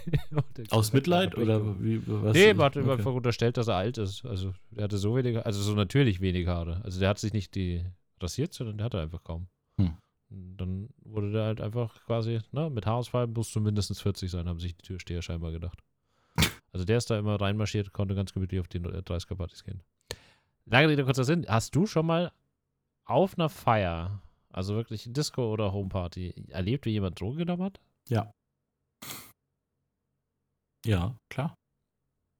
der 0.56 0.66
Aus 0.70 0.92
Mitleid 0.92 1.36
oder 1.36 1.80
wie, 1.80 2.02
was? 2.06 2.34
Nee, 2.34 2.52
man 2.54 2.66
hat 2.66 2.76
Okay. 2.76 2.90
einfach 2.90 3.12
unterstellt, 3.14 3.56
dass 3.56 3.68
er 3.68 3.76
alt 3.76 3.98
ist. 3.98 4.24
Also 4.24 4.52
der 4.70 4.84
hatte 4.84 4.98
so 4.98 5.14
wenig, 5.16 5.44
also 5.44 5.62
so 5.62 5.74
natürlich 5.74 6.20
wenig 6.20 6.46
Haare. 6.48 6.80
Also 6.84 6.98
der 6.98 7.08
hat 7.08 7.18
sich 7.18 7.32
nicht 7.32 7.54
die 7.54 7.84
rasiert, 8.20 8.54
sondern 8.54 8.78
der 8.78 8.86
hatte 8.86 9.00
einfach 9.00 9.22
kaum. 9.22 9.46
Hm. 9.78 9.96
Dann 10.28 10.88
wurde 11.04 11.30
der 11.30 11.44
halt 11.44 11.60
einfach 11.60 12.04
quasi, 12.06 12.40
ne, 12.50 12.68
mit 12.70 12.86
Haarausfall 12.86 13.28
musst 13.28 13.54
du 13.54 13.60
mindestens 13.60 14.00
40 14.00 14.30
sein, 14.30 14.48
haben 14.48 14.58
sich 14.58 14.74
die 14.76 14.82
Türsteher 14.82 15.22
scheinbar 15.22 15.52
gedacht. 15.52 15.78
Also 16.72 16.84
der 16.84 16.98
ist 16.98 17.08
da 17.08 17.18
immer 17.18 17.40
reinmarschiert, 17.40 17.94
konnte 17.94 18.14
ganz 18.14 18.34
gemütlich 18.34 18.60
auf 18.60 18.68
die 18.68 18.80
30er-Partys 18.80 19.64
gehen. 19.64 19.80
Lange 20.66 20.90
Rede, 20.90 21.04
kurzer 21.06 21.24
Sinn. 21.24 21.46
Hast 21.48 21.74
du 21.74 21.86
schon 21.86 22.04
mal 22.04 22.32
auf 23.06 23.38
einer 23.38 23.48
Feier, 23.48 24.20
also 24.50 24.74
wirklich 24.74 25.06
Disco 25.10 25.50
oder 25.50 25.72
Homeparty, 25.72 26.34
erlebt, 26.48 26.84
wie 26.84 26.90
jemand 26.90 27.18
Drogen 27.18 27.38
genommen 27.38 27.62
hat? 27.62 27.80
Ja. 28.10 28.34
Ja, 30.84 31.16
klar. 31.30 31.54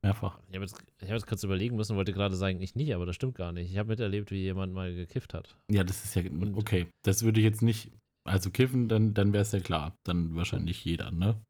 Mehrfach. 0.04 0.38
Ich 0.48 0.54
habe 0.54 0.64
jetzt, 0.64 0.78
ich 0.98 1.08
hab 1.08 1.14
jetzt 1.14 1.26
kurz 1.26 1.42
überlegen 1.42 1.76
müssen, 1.76 1.96
wollte 1.96 2.12
gerade 2.12 2.36
sagen, 2.36 2.60
ich 2.60 2.74
nicht, 2.74 2.94
aber 2.94 3.06
das 3.06 3.16
stimmt 3.16 3.34
gar 3.34 3.52
nicht. 3.52 3.70
Ich 3.70 3.78
habe 3.78 3.88
miterlebt, 3.88 4.30
wie 4.30 4.42
jemand 4.42 4.72
mal 4.72 4.94
gekifft 4.94 5.34
hat. 5.34 5.56
Ja, 5.70 5.82
das 5.84 6.04
ist 6.04 6.14
ja 6.14 6.22
okay. 6.54 6.86
Das 7.02 7.22
würde 7.24 7.40
ich 7.40 7.44
jetzt 7.44 7.62
nicht. 7.62 7.90
Also 8.24 8.50
kiffen, 8.50 8.88
dann, 8.88 9.14
dann 9.14 9.32
wäre 9.32 9.42
es 9.42 9.52
ja 9.52 9.60
klar. 9.60 9.96
Dann 10.04 10.34
wahrscheinlich 10.34 10.84
jeder, 10.84 11.10
ne? 11.10 11.40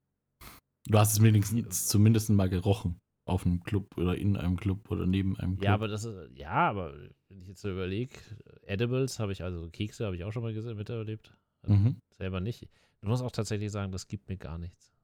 Du 0.89 0.99
hast 0.99 1.15
es 1.15 1.23
wenigstens 1.23 1.89
zumindest 1.89 2.31
mal 2.31 2.49
gerochen. 2.49 2.99
Auf 3.29 3.45
einem 3.45 3.63
Club 3.65 3.97
oder 3.97 4.17
in 4.17 4.37
einem 4.37 4.57
Club 4.57 4.89
oder 4.91 5.05
neben 5.05 5.37
einem 5.37 5.57
Club. 5.57 5.65
Ja, 5.65 5.75
aber 5.75 5.89
das 5.89 6.05
ist, 6.05 6.15
ja, 6.37 6.53
aber 6.53 6.95
wenn 7.29 7.41
ich 7.43 7.49
jetzt 7.49 7.61
so 7.61 7.71
überlege, 7.71 8.17
Edibles 8.63 9.19
habe 9.19 9.33
ich, 9.33 9.43
also 9.43 9.69
Kekse 9.69 10.07
habe 10.07 10.15
ich 10.15 10.23
auch 10.23 10.31
schon 10.33 10.45
mal 10.45 10.55
gesehen, 10.55 10.77
miterlebt. 10.77 11.35
Also 11.63 11.75
Mhm. 11.77 11.97
Selber 12.17 12.41
nicht. 12.41 12.63
Ich 12.63 13.09
muss 13.09 13.23
auch 13.23 13.33
tatsächlich 13.33 13.73
sagen, 13.73 13.91
das 13.91 14.07
gibt 14.07 14.29
mir 14.29 14.37
gar 14.37 14.59
nichts. 14.59 14.96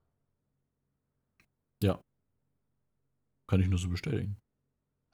Kann 3.49 3.61
ich 3.61 3.68
nur 3.68 3.79
so 3.79 3.88
bestätigen. 3.88 4.37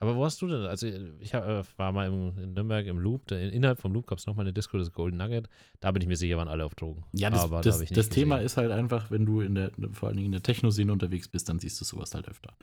Aber 0.01 0.15
wo 0.15 0.23
hast 0.23 0.41
du 0.41 0.47
denn? 0.47 0.61
Also, 0.61 0.87
ich 0.87 1.33
hab, 1.33 1.45
äh, 1.45 1.63
war 1.75 1.91
mal 1.91 2.07
im, 2.07 2.37
in 2.37 2.53
Nürnberg 2.53 2.85
im 2.85 2.99
Loop. 2.99 3.27
Da, 3.27 3.37
innerhalb 3.37 3.79
vom 3.81 3.91
Loop 3.91 4.07
gab 4.07 4.17
es 4.17 4.27
nochmal 4.27 4.45
eine 4.45 4.53
Disco, 4.53 4.77
das 4.77 4.93
Golden 4.93 5.17
Nugget. 5.17 5.49
Da 5.81 5.91
bin 5.91 6.01
ich 6.01 6.07
mir 6.07 6.15
sicher, 6.15 6.37
waren 6.37 6.47
alle 6.47 6.63
auf 6.63 6.73
Drogen. 6.75 7.03
Ja, 7.11 7.29
das, 7.29 7.41
Aber 7.41 7.57
da 7.57 7.63
das, 7.63 7.81
nicht 7.81 7.97
das 7.97 8.07
Thema 8.07 8.35
gesehen. 8.35 8.45
ist 8.45 8.57
halt 8.57 8.71
einfach, 8.71 9.11
wenn 9.11 9.25
du 9.25 9.41
in 9.41 9.55
der, 9.55 9.71
vor 9.91 10.07
allen 10.07 10.15
Dingen 10.15 10.27
in 10.27 10.31
der 10.31 10.43
Techno-Szene 10.43 10.93
unterwegs 10.93 11.27
bist, 11.27 11.49
dann 11.49 11.59
siehst 11.59 11.81
du 11.81 11.85
sowas 11.85 12.13
halt 12.15 12.29
öfter. 12.29 12.55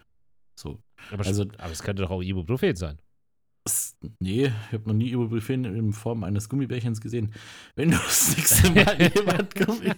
So. 0.59 0.81
Aber, 1.13 1.27
also- 1.27 1.43
aber 1.59 1.73
es 1.73 1.83
könnte 1.83 2.03
doch 2.03 2.11
auch 2.11 2.23
Ibuprofen 2.23 2.75
sein. 2.75 2.99
Nee, 4.21 4.47
ich 4.47 4.73
habe 4.73 4.89
noch 4.89 4.95
nie 4.95 5.11
Ibuprofen 5.11 5.65
in 5.65 5.93
Form 5.93 6.25
eines 6.25 6.49
Gummibärchens 6.49 7.01
gesehen. 7.01 7.33
Wenn 7.75 7.91
du 7.91 7.97
das 7.97 8.37
nächste 8.37 8.71
Mal 8.85 9.13
jemand 9.15 9.55
Gummi, 9.55 9.93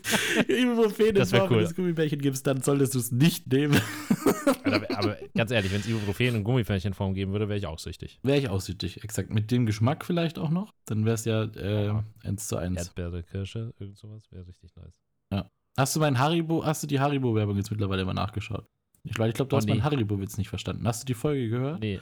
Ibuprofen 0.49 1.17
in 1.17 1.27
Form 1.27 1.51
cool. 1.51 1.59
eines 1.59 1.75
Gummibärchen 1.75 2.21
gibst, 2.21 2.47
dann 2.47 2.63
solltest 2.63 2.95
du 2.95 2.99
es 2.99 3.13
nicht 3.13 3.47
nehmen. 3.53 3.81
Aber, 4.65 4.91
aber 4.97 5.17
ganz 5.35 5.51
ehrlich, 5.51 5.73
wenn 5.73 5.81
es 5.81 5.89
Ibuprofen 5.89 6.35
in 6.37 6.45
Gummifährchenform 6.45 7.15
geben 7.15 7.33
würde, 7.33 7.49
wäre 7.49 7.59
ich 7.59 7.67
auch 7.67 7.79
süchtig. 7.79 8.19
Wäre 8.23 8.39
ich 8.39 8.49
auch 8.49 8.61
süchtig, 8.61 9.05
exakt. 9.05 9.31
Mit 9.33 9.51
dem 9.51 9.67
Geschmack 9.67 10.05
vielleicht 10.05 10.39
auch 10.39 10.51
noch. 10.51 10.73
Dann 10.87 11.05
wäre 11.05 11.15
es 11.15 11.25
ja 11.25 11.45
äh, 11.45 11.87
Ja. 11.87 12.05
1 12.25 12.49
zu 12.49 12.57
1. 12.57 12.77
Erdbeere, 12.77 13.23
Kirsche, 13.23 13.75
irgend 13.79 13.99
sowas 13.99 14.31
wäre 14.31 14.47
richtig 14.47 14.75
nice. 14.77 14.95
Hast 15.77 15.95
du 15.95 16.01
mein 16.01 16.19
Haribo, 16.19 16.65
hast 16.65 16.83
du 16.83 16.89
die 16.89 16.99
Haribo-Werbung 16.99 17.57
jetzt 17.57 17.71
mittlerweile 17.71 18.05
mal 18.05 18.13
nachgeschaut? 18.13 18.67
Ich, 19.11 19.19
weil 19.19 19.29
ich 19.31 19.35
glaube, 19.35 19.49
du 19.49 19.57
Oh, 19.57 19.59
hast 19.59 19.67
nee. 19.67 19.73
meinen 19.73 19.85
Haribo-Witz 19.85 20.37
nicht 20.39 20.49
verstanden. 20.49 20.87
Hast 20.87 21.03
du 21.03 21.07
die 21.07 21.15
Folge 21.15 21.49
gehört? 21.49 21.81
Nee, 21.81 22.01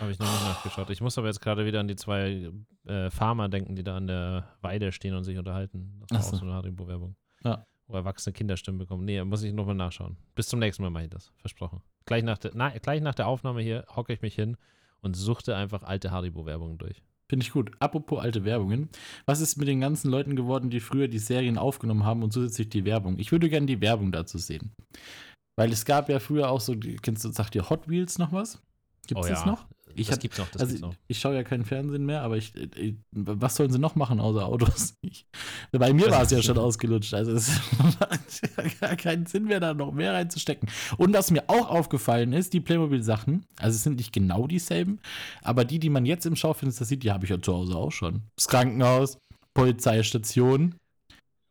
habe 0.00 0.10
ich 0.10 0.18
noch 0.18 0.30
nicht 0.30 0.44
nachgeschaut. 0.44 0.90
Ich 0.90 1.00
muss 1.00 1.16
aber 1.18 1.26
jetzt 1.28 1.40
gerade 1.40 1.64
wieder 1.66 1.80
an 1.80 1.88
die 1.88 1.96
zwei 1.96 2.50
äh, 2.86 3.10
Farmer 3.10 3.48
denken, 3.48 3.76
die 3.76 3.82
da 3.84 3.96
an 3.96 4.06
der 4.06 4.48
Weide 4.60 4.92
stehen 4.92 5.14
und 5.14 5.24
sich 5.24 5.38
unterhalten. 5.38 6.00
Das 6.08 6.10
war 6.10 6.18
Ach 6.18 6.22
so. 6.24 6.36
auch 6.36 6.40
so 6.40 6.46
eine 6.46 6.54
Haribo-Werbung. 6.54 7.16
Ja. 7.44 7.66
Wo 7.86 7.94
erwachsene 7.96 8.32
Kinderstimmen 8.32 8.78
bekommen. 8.78 9.04
Nee, 9.04 9.22
muss 9.24 9.42
ich 9.42 9.52
nochmal 9.52 9.74
nachschauen. 9.74 10.16
Bis 10.34 10.48
zum 10.48 10.60
nächsten 10.60 10.82
Mal 10.82 10.90
mache 10.90 11.04
ich 11.04 11.10
das. 11.10 11.32
Versprochen. 11.38 11.80
Gleich 12.06 12.22
nach, 12.22 12.38
der, 12.38 12.52
na, 12.54 12.70
gleich 12.70 13.00
nach 13.00 13.14
der 13.14 13.26
Aufnahme 13.26 13.62
hier 13.62 13.84
hocke 13.94 14.12
ich 14.12 14.22
mich 14.22 14.34
hin 14.34 14.56
und 15.00 15.14
suchte 15.16 15.56
einfach 15.56 15.82
alte 15.82 16.10
Haribo-Werbungen 16.10 16.78
durch. 16.78 17.02
Finde 17.28 17.44
ich 17.46 17.52
gut. 17.52 17.70
Apropos 17.78 18.18
alte 18.20 18.44
Werbungen. 18.44 18.88
Was 19.24 19.40
ist 19.40 19.56
mit 19.56 19.68
den 19.68 19.80
ganzen 19.80 20.10
Leuten 20.10 20.34
geworden, 20.34 20.68
die 20.68 20.80
früher 20.80 21.06
die 21.06 21.20
Serien 21.20 21.58
aufgenommen 21.58 22.04
haben 22.04 22.24
und 22.24 22.32
zusätzlich 22.32 22.68
die 22.70 22.84
Werbung? 22.84 23.18
Ich 23.20 23.30
würde 23.30 23.48
gerne 23.48 23.66
die 23.66 23.80
Werbung 23.80 24.10
dazu 24.10 24.36
sehen. 24.38 24.72
Weil 25.56 25.72
es 25.72 25.84
gab 25.84 26.08
ja 26.08 26.18
früher 26.20 26.50
auch 26.50 26.60
so, 26.60 26.74
kennst 27.02 27.24
du, 27.24 27.30
sagt 27.32 27.54
dir 27.54 27.68
Hot 27.70 27.88
Wheels 27.88 28.18
noch 28.18 28.32
was? 28.32 28.60
Gibt 29.06 29.20
es 29.20 29.26
oh 29.26 29.28
das 29.28 29.40
ja, 29.40 29.46
noch? 29.46 29.66
Ich 29.94 30.06
das 30.06 30.14
hab- 30.14 30.22
gibt's 30.22 30.38
noch, 30.38 30.48
das 30.50 30.62
also 30.62 30.72
gibt's 30.72 30.82
noch. 30.86 30.94
ich 31.08 31.18
schaue 31.18 31.34
ja 31.34 31.42
keinen 31.42 31.64
Fernsehen 31.64 32.06
mehr, 32.06 32.22
aber 32.22 32.36
ich, 32.36 32.54
äh, 32.54 32.94
was 33.10 33.56
sollen 33.56 33.72
sie 33.72 33.78
noch 33.80 33.96
machen 33.96 34.20
außer 34.20 34.46
Autos? 34.46 34.94
Ich, 35.02 35.26
bei 35.72 35.92
mir 35.92 36.10
war 36.10 36.22
es 36.22 36.30
ja 36.30 36.40
schon 36.42 36.58
ausgelutscht. 36.58 37.12
Also 37.14 37.32
es 37.32 37.50
ja 38.56 38.64
gar 38.80 38.96
keinen 38.96 39.26
Sinn 39.26 39.44
mehr, 39.46 39.58
da 39.58 39.74
noch 39.74 39.92
mehr 39.92 40.12
reinzustecken. 40.12 40.68
Und 40.96 41.12
was 41.12 41.30
mir 41.32 41.42
auch 41.48 41.68
aufgefallen 41.68 42.32
ist, 42.32 42.52
die 42.52 42.60
Playmobil-Sachen, 42.60 43.44
also 43.58 43.74
es 43.74 43.82
sind 43.82 43.96
nicht 43.96 44.12
genau 44.12 44.46
dieselben, 44.46 45.00
aber 45.42 45.64
die, 45.64 45.80
die 45.80 45.90
man 45.90 46.06
jetzt 46.06 46.26
im 46.26 46.36
Schaufenster 46.36 46.84
sieht, 46.84 47.02
die 47.02 47.10
habe 47.10 47.24
ich 47.24 47.30
ja 47.30 47.40
zu 47.42 47.52
Hause 47.52 47.74
auch 47.74 47.90
schon. 47.90 48.22
Das 48.36 48.46
Krankenhaus, 48.46 49.18
Polizeistation, 49.54 50.76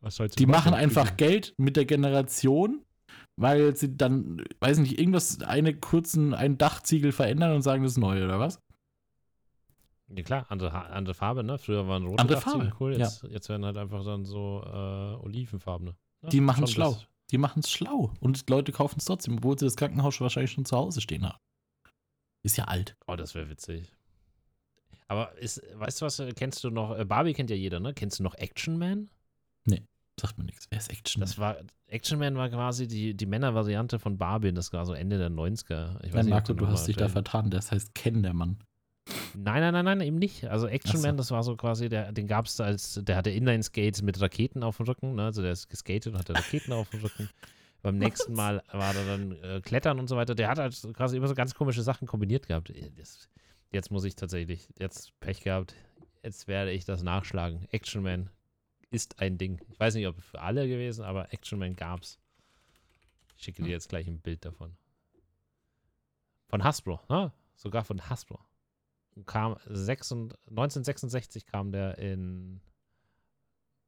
Was 0.00 0.16
sollst 0.16 0.36
du 0.36 0.38
die 0.38 0.46
machen? 0.46 0.72
einfach 0.72 1.16
Geld 1.18 1.52
mit 1.58 1.76
der 1.76 1.84
Generation, 1.84 2.80
weil 3.40 3.74
sie 3.74 3.96
dann, 3.96 4.42
weiß 4.60 4.78
nicht, 4.78 4.98
irgendwas, 4.98 5.40
eine 5.40 5.74
kurzen, 5.74 6.34
einen 6.34 6.58
Dachziegel 6.58 7.10
verändern 7.12 7.54
und 7.54 7.62
sagen, 7.62 7.82
das 7.82 7.92
ist 7.92 7.98
neu, 7.98 8.22
oder 8.24 8.38
was? 8.38 8.60
Ja 10.08 10.22
klar, 10.22 10.46
andere, 10.48 10.72
andere 10.90 11.14
Farbe, 11.14 11.44
ne? 11.44 11.56
Früher 11.58 11.86
waren 11.86 12.04
rote 12.04 12.20
Andere 12.20 12.38
Dachziegel 12.40 12.60
Farbe, 12.70 12.76
cool, 12.80 12.96
jetzt, 12.98 13.22
jetzt 13.30 13.48
werden 13.48 13.64
halt 13.64 13.76
einfach 13.76 14.04
dann 14.04 14.24
so 14.24 14.62
äh, 14.64 15.24
olivenfarbene. 15.24 15.94
Ja, 16.22 16.28
Die 16.28 16.40
machen 16.40 16.66
schon 16.66 16.74
schlau. 16.74 16.92
das- 16.94 17.06
Die 17.30 17.38
machen 17.38 17.60
es 17.60 17.70
schlau. 17.70 18.12
Und 18.20 18.50
Leute 18.50 18.72
kaufen 18.72 18.96
es 18.98 19.04
trotzdem, 19.04 19.38
obwohl 19.38 19.56
sie 19.58 19.64
das 19.66 19.76
Krankenhaus 19.76 20.20
wahrscheinlich 20.20 20.50
schon 20.50 20.64
zu 20.64 20.76
Hause 20.76 21.00
stehen 21.00 21.24
haben. 21.24 21.38
Ist 22.42 22.56
ja 22.56 22.64
alt. 22.64 22.96
Oh, 23.06 23.14
das 23.16 23.34
wäre 23.36 23.48
witzig. 23.48 23.92
Aber 25.06 25.36
ist, 25.38 25.62
weißt 25.74 26.00
du 26.00 26.06
was, 26.06 26.18
äh, 26.18 26.32
kennst 26.32 26.62
du 26.64 26.70
noch, 26.70 26.96
äh, 26.98 27.04
Barbie 27.04 27.32
kennt 27.34 27.50
ja 27.50 27.56
jeder, 27.56 27.78
ne? 27.80 27.94
Kennst 27.94 28.18
du 28.18 28.22
noch 28.24 28.34
Action 28.34 28.78
Man? 28.78 29.08
Sagt 30.20 30.36
mir 30.36 30.44
nichts. 30.44 30.66
Wer 30.68 30.78
ist 30.78 30.90
Action? 30.90 31.20
Das 31.20 31.38
war, 31.38 31.56
Action 31.86 32.18
Man 32.18 32.36
war 32.36 32.50
quasi 32.50 32.86
die, 32.86 33.14
die 33.14 33.24
Männervariante 33.24 33.98
von 33.98 34.18
Barbie, 34.18 34.52
das 34.52 34.70
war 34.74 34.84
so 34.84 34.92
Ende 34.92 35.16
der 35.16 35.30
90er. 35.30 36.04
Ich 36.04 36.12
Nein, 36.12 36.26
nicht, 36.26 36.34
Marco, 36.34 36.52
du 36.52 36.66
hast 36.66 36.86
dich 36.86 36.96
da 36.96 37.08
vertan. 37.08 37.48
Das 37.48 37.72
heißt 37.72 37.94
Ken, 37.94 38.22
der 38.22 38.34
Mann. 38.34 38.58
Nein, 39.34 39.62
nein, 39.62 39.72
nein, 39.72 39.84
nein, 39.86 40.00
eben 40.02 40.18
nicht. 40.18 40.44
Also 40.44 40.66
Action 40.66 41.00
so. 41.00 41.06
Man, 41.06 41.16
das 41.16 41.30
war 41.30 41.42
so 41.42 41.56
quasi, 41.56 41.88
der, 41.88 42.12
den 42.12 42.26
gab 42.26 42.44
es 42.44 42.60
als, 42.60 43.00
der 43.02 43.16
hatte 43.16 43.30
Inline-Skates 43.30 44.02
mit 44.02 44.20
Raketen 44.20 44.62
auf 44.62 44.76
dem 44.76 44.86
Rücken, 44.86 45.14
ne? 45.14 45.24
also 45.24 45.40
der 45.40 45.52
ist 45.52 45.70
geskatet 45.70 46.12
und 46.12 46.18
hatte 46.18 46.34
Raketen 46.34 46.72
auf 46.74 46.90
dem 46.90 47.00
Rücken. 47.00 47.30
Beim 47.80 47.96
nächsten 47.96 48.34
Mal 48.34 48.62
war 48.72 48.94
er 48.94 49.06
dann 49.06 49.32
äh, 49.42 49.60
Klettern 49.62 49.98
und 49.98 50.08
so 50.08 50.16
weiter. 50.16 50.34
Der 50.34 50.48
hat 50.48 50.58
halt 50.58 50.74
quasi 50.92 51.16
immer 51.16 51.28
so 51.28 51.34
ganz 51.34 51.54
komische 51.54 51.82
Sachen 51.82 52.06
kombiniert 52.06 52.46
gehabt. 52.46 52.68
Jetzt, 52.68 53.30
jetzt 53.72 53.90
muss 53.90 54.04
ich 54.04 54.16
tatsächlich, 54.16 54.68
jetzt 54.78 55.18
Pech 55.20 55.40
gehabt, 55.40 55.74
jetzt 56.22 56.46
werde 56.46 56.72
ich 56.72 56.84
das 56.84 57.02
nachschlagen. 57.02 57.66
Action 57.70 58.02
Man 58.02 58.28
ist 58.90 59.20
ein 59.20 59.38
Ding. 59.38 59.60
Ich 59.70 59.78
weiß 59.80 59.94
nicht, 59.94 60.06
ob 60.06 60.20
für 60.20 60.40
alle 60.40 60.66
gewesen, 60.68 61.04
aber 61.04 61.32
Action 61.32 61.58
Man 61.58 61.76
gab's. 61.76 62.18
Ich 63.36 63.44
schicke 63.44 63.62
dir 63.62 63.70
jetzt 63.70 63.88
gleich 63.88 64.06
ein 64.06 64.20
Bild 64.20 64.44
davon. 64.44 64.76
Von 66.48 66.64
Hasbro, 66.64 67.00
ne? 67.08 67.32
Sogar 67.54 67.84
von 67.84 68.08
Hasbro. 68.10 68.38
Kam 69.26 69.56
6 69.66 70.12
und- 70.12 70.34
1966 70.48 71.46
kam 71.46 71.72
der 71.72 71.98
in 71.98 72.60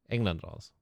England 0.08 0.42
raus. 0.44 0.72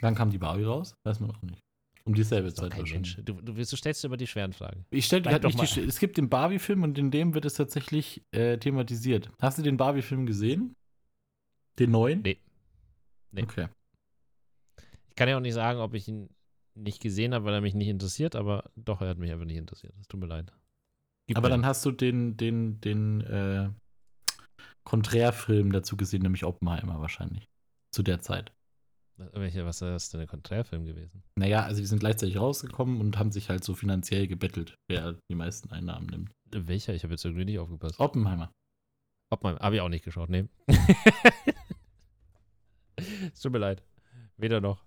Wann 0.00 0.14
kam 0.14 0.30
die 0.30 0.38
Barbie 0.38 0.64
raus? 0.64 0.96
Weiß 1.02 1.20
man 1.20 1.30
auch 1.30 1.42
nicht. 1.42 1.62
Um 2.04 2.14
dieselbe 2.14 2.52
Zeit 2.54 2.76
wahrscheinlich. 2.78 3.16
Du, 3.16 3.34
du, 3.34 3.52
du 3.52 3.64
stellst 3.76 4.02
dir 4.02 4.06
immer 4.08 4.16
die 4.16 4.26
schweren 4.26 4.52
Fragen. 4.54 4.86
Ich 4.90 5.04
stelle 5.06 5.22
Bleib 5.22 5.42
gerade 5.42 5.52
doch 5.54 5.60
nicht 5.62 5.76
die, 5.76 5.80
mal- 5.80 5.88
Es 5.88 5.98
gibt 5.98 6.16
den 6.16 6.30
Barbie-Film 6.30 6.82
und 6.82 6.96
in 6.98 7.10
dem 7.10 7.34
wird 7.34 7.44
es 7.44 7.54
tatsächlich 7.54 8.22
äh, 8.32 8.56
thematisiert. 8.58 9.30
Hast 9.40 9.58
du 9.58 9.62
den 9.62 9.76
Barbie-Film 9.76 10.24
gesehen? 10.24 10.74
Den 11.78 11.90
neuen? 11.90 12.22
Nee. 12.22 12.38
Nee. 13.32 13.42
Okay. 13.42 13.68
Ich 15.08 15.14
kann 15.16 15.28
ja 15.28 15.36
auch 15.36 15.40
nicht 15.40 15.54
sagen, 15.54 15.80
ob 15.80 15.94
ich 15.94 16.08
ihn 16.08 16.28
nicht 16.74 17.00
gesehen 17.02 17.34
habe, 17.34 17.44
weil 17.44 17.54
er 17.54 17.60
mich 17.60 17.74
nicht 17.74 17.88
interessiert, 17.88 18.36
aber 18.36 18.70
doch, 18.76 19.00
er 19.02 19.08
hat 19.08 19.18
mich 19.18 19.30
einfach 19.32 19.44
nicht 19.44 19.56
interessiert. 19.58 19.92
Es 20.00 20.08
tut 20.08 20.20
mir 20.20 20.26
leid. 20.26 20.52
Gib 21.26 21.36
Aber 21.36 21.48
mir- 21.48 21.54
dann 21.54 21.66
hast 21.66 21.84
du 21.84 21.90
den, 21.90 22.36
den, 22.36 22.80
den 22.80 23.20
äh, 23.22 23.70
Konträrfilm 24.84 25.72
dazu 25.72 25.96
gesehen, 25.96 26.22
nämlich 26.22 26.44
Oppenheimer 26.44 27.00
wahrscheinlich. 27.00 27.48
Zu 27.92 28.02
der 28.02 28.20
Zeit. 28.20 28.52
Welche, 29.34 29.66
was 29.66 29.82
ist 29.82 30.14
denn 30.14 30.20
der 30.20 30.26
Konträrfilm 30.28 30.86
gewesen? 30.86 31.22
Naja, 31.38 31.64
also 31.64 31.80
die 31.80 31.86
sind 31.86 31.98
gleichzeitig 31.98 32.38
rausgekommen 32.38 33.00
und 33.00 33.18
haben 33.18 33.32
sich 33.32 33.50
halt 33.50 33.62
so 33.64 33.74
finanziell 33.74 34.26
gebettelt, 34.26 34.74
wer 34.88 35.18
die 35.30 35.34
meisten 35.34 35.70
Einnahmen 35.70 36.06
nimmt. 36.06 36.30
Welcher? 36.50 36.94
Ich 36.94 37.02
habe 37.02 37.12
jetzt 37.12 37.24
irgendwie 37.26 37.44
nicht 37.44 37.58
aufgepasst. 37.58 38.00
Oppenheimer. 38.00 38.50
Mein, 39.42 39.58
habe 39.58 39.74
ich 39.76 39.80
auch 39.82 39.90
nicht 39.90 40.04
geschaut, 40.04 40.30
nee. 40.30 40.48
es 43.32 43.40
tut 43.40 43.52
mir 43.52 43.58
leid. 43.58 43.82
Weder 44.36 44.60
noch. 44.60 44.84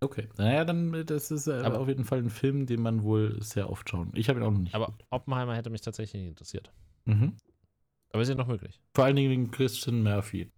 Okay. 0.00 0.28
Naja, 0.36 0.64
dann, 0.64 0.92
äh, 0.94 1.04
das 1.04 1.30
ist 1.30 1.46
äh, 1.46 1.52
Aber- 1.62 1.80
auf 1.80 1.88
jeden 1.88 2.04
Fall 2.04 2.18
ein 2.18 2.30
Film, 2.30 2.66
den 2.66 2.80
man 2.82 3.02
wohl 3.02 3.40
sehr 3.42 3.70
oft 3.70 3.88
schauen. 3.88 4.10
Ich 4.14 4.28
habe 4.28 4.38
ihn 4.40 4.44
auch 4.44 4.50
noch 4.50 4.58
nicht. 4.58 4.74
Aber 4.74 4.96
Oppenheimer 5.10 5.56
hätte 5.56 5.70
mich 5.70 5.80
tatsächlich 5.80 6.20
nicht 6.22 6.28
interessiert. 6.30 6.72
Mhm. 7.06 7.36
Aber 8.10 8.22
ist 8.22 8.28
ja 8.28 8.34
noch 8.34 8.46
möglich. 8.46 8.80
Vor 8.94 9.04
allen 9.04 9.16
Dingen 9.16 9.30
wegen 9.30 9.50
Christian 9.50 10.02
Murphy. 10.02 10.50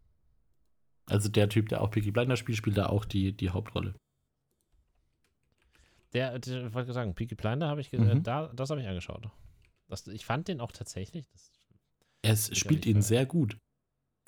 Also 1.08 1.28
der 1.28 1.48
Typ, 1.48 1.68
der 1.68 1.80
auch 1.82 1.90
Peaky 1.90 2.10
Blinders 2.10 2.38
spielt, 2.40 2.58
spielt 2.58 2.76
da 2.76 2.86
auch 2.86 3.04
die, 3.04 3.32
die 3.36 3.50
Hauptrolle. 3.50 3.94
Der, 6.12 6.38
der 6.38 6.66
ich 6.66 6.74
wollte 6.74 6.92
sagen, 6.92 7.14
Peaky 7.14 7.34
Blinder 7.34 7.68
habe 7.68 7.80
ich, 7.80 7.90
ge- 7.90 8.00
Mhm. 8.00 8.22
da, 8.22 8.48
das 8.54 8.70
habe 8.70 8.80
ich 8.80 8.88
angeschaut. 8.88 9.28
Das, 9.88 10.06
ich 10.08 10.24
fand 10.24 10.48
den 10.48 10.60
auch 10.60 10.72
tatsächlich. 10.72 11.26
Es 12.22 12.48
Geht 12.48 12.58
spielt 12.58 12.86
ihn 12.86 13.02
sehr 13.02 13.26
gut. 13.26 13.58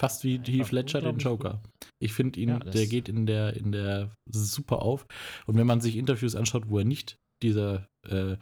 Fast 0.01 0.23
wie 0.25 0.39
Heath 0.39 0.71
Ledger 0.73 1.01
den 1.01 1.11
unglaublich 1.15 1.25
Joker. 1.25 1.63
Ich 2.01 2.13
finde 2.13 2.39
ihn, 2.41 2.51
Ja, 2.51 2.59
der 2.61 2.87
geht 2.87 3.09
in 3.09 3.27
der, 3.27 3.55
in 3.57 3.73
der 3.73 4.11
super 4.31 4.83
auf. 4.83 5.07
Und 5.47 5.57
wenn 5.57 5.67
man 5.67 5.81
sich 5.81 5.97
Interviews 5.97 6.37
anschaut, 6.37 6.69
wo 6.69 6.79
er 6.79 6.85
nicht 6.85 7.17
dieser 7.43 7.87
äh, 8.09 8.37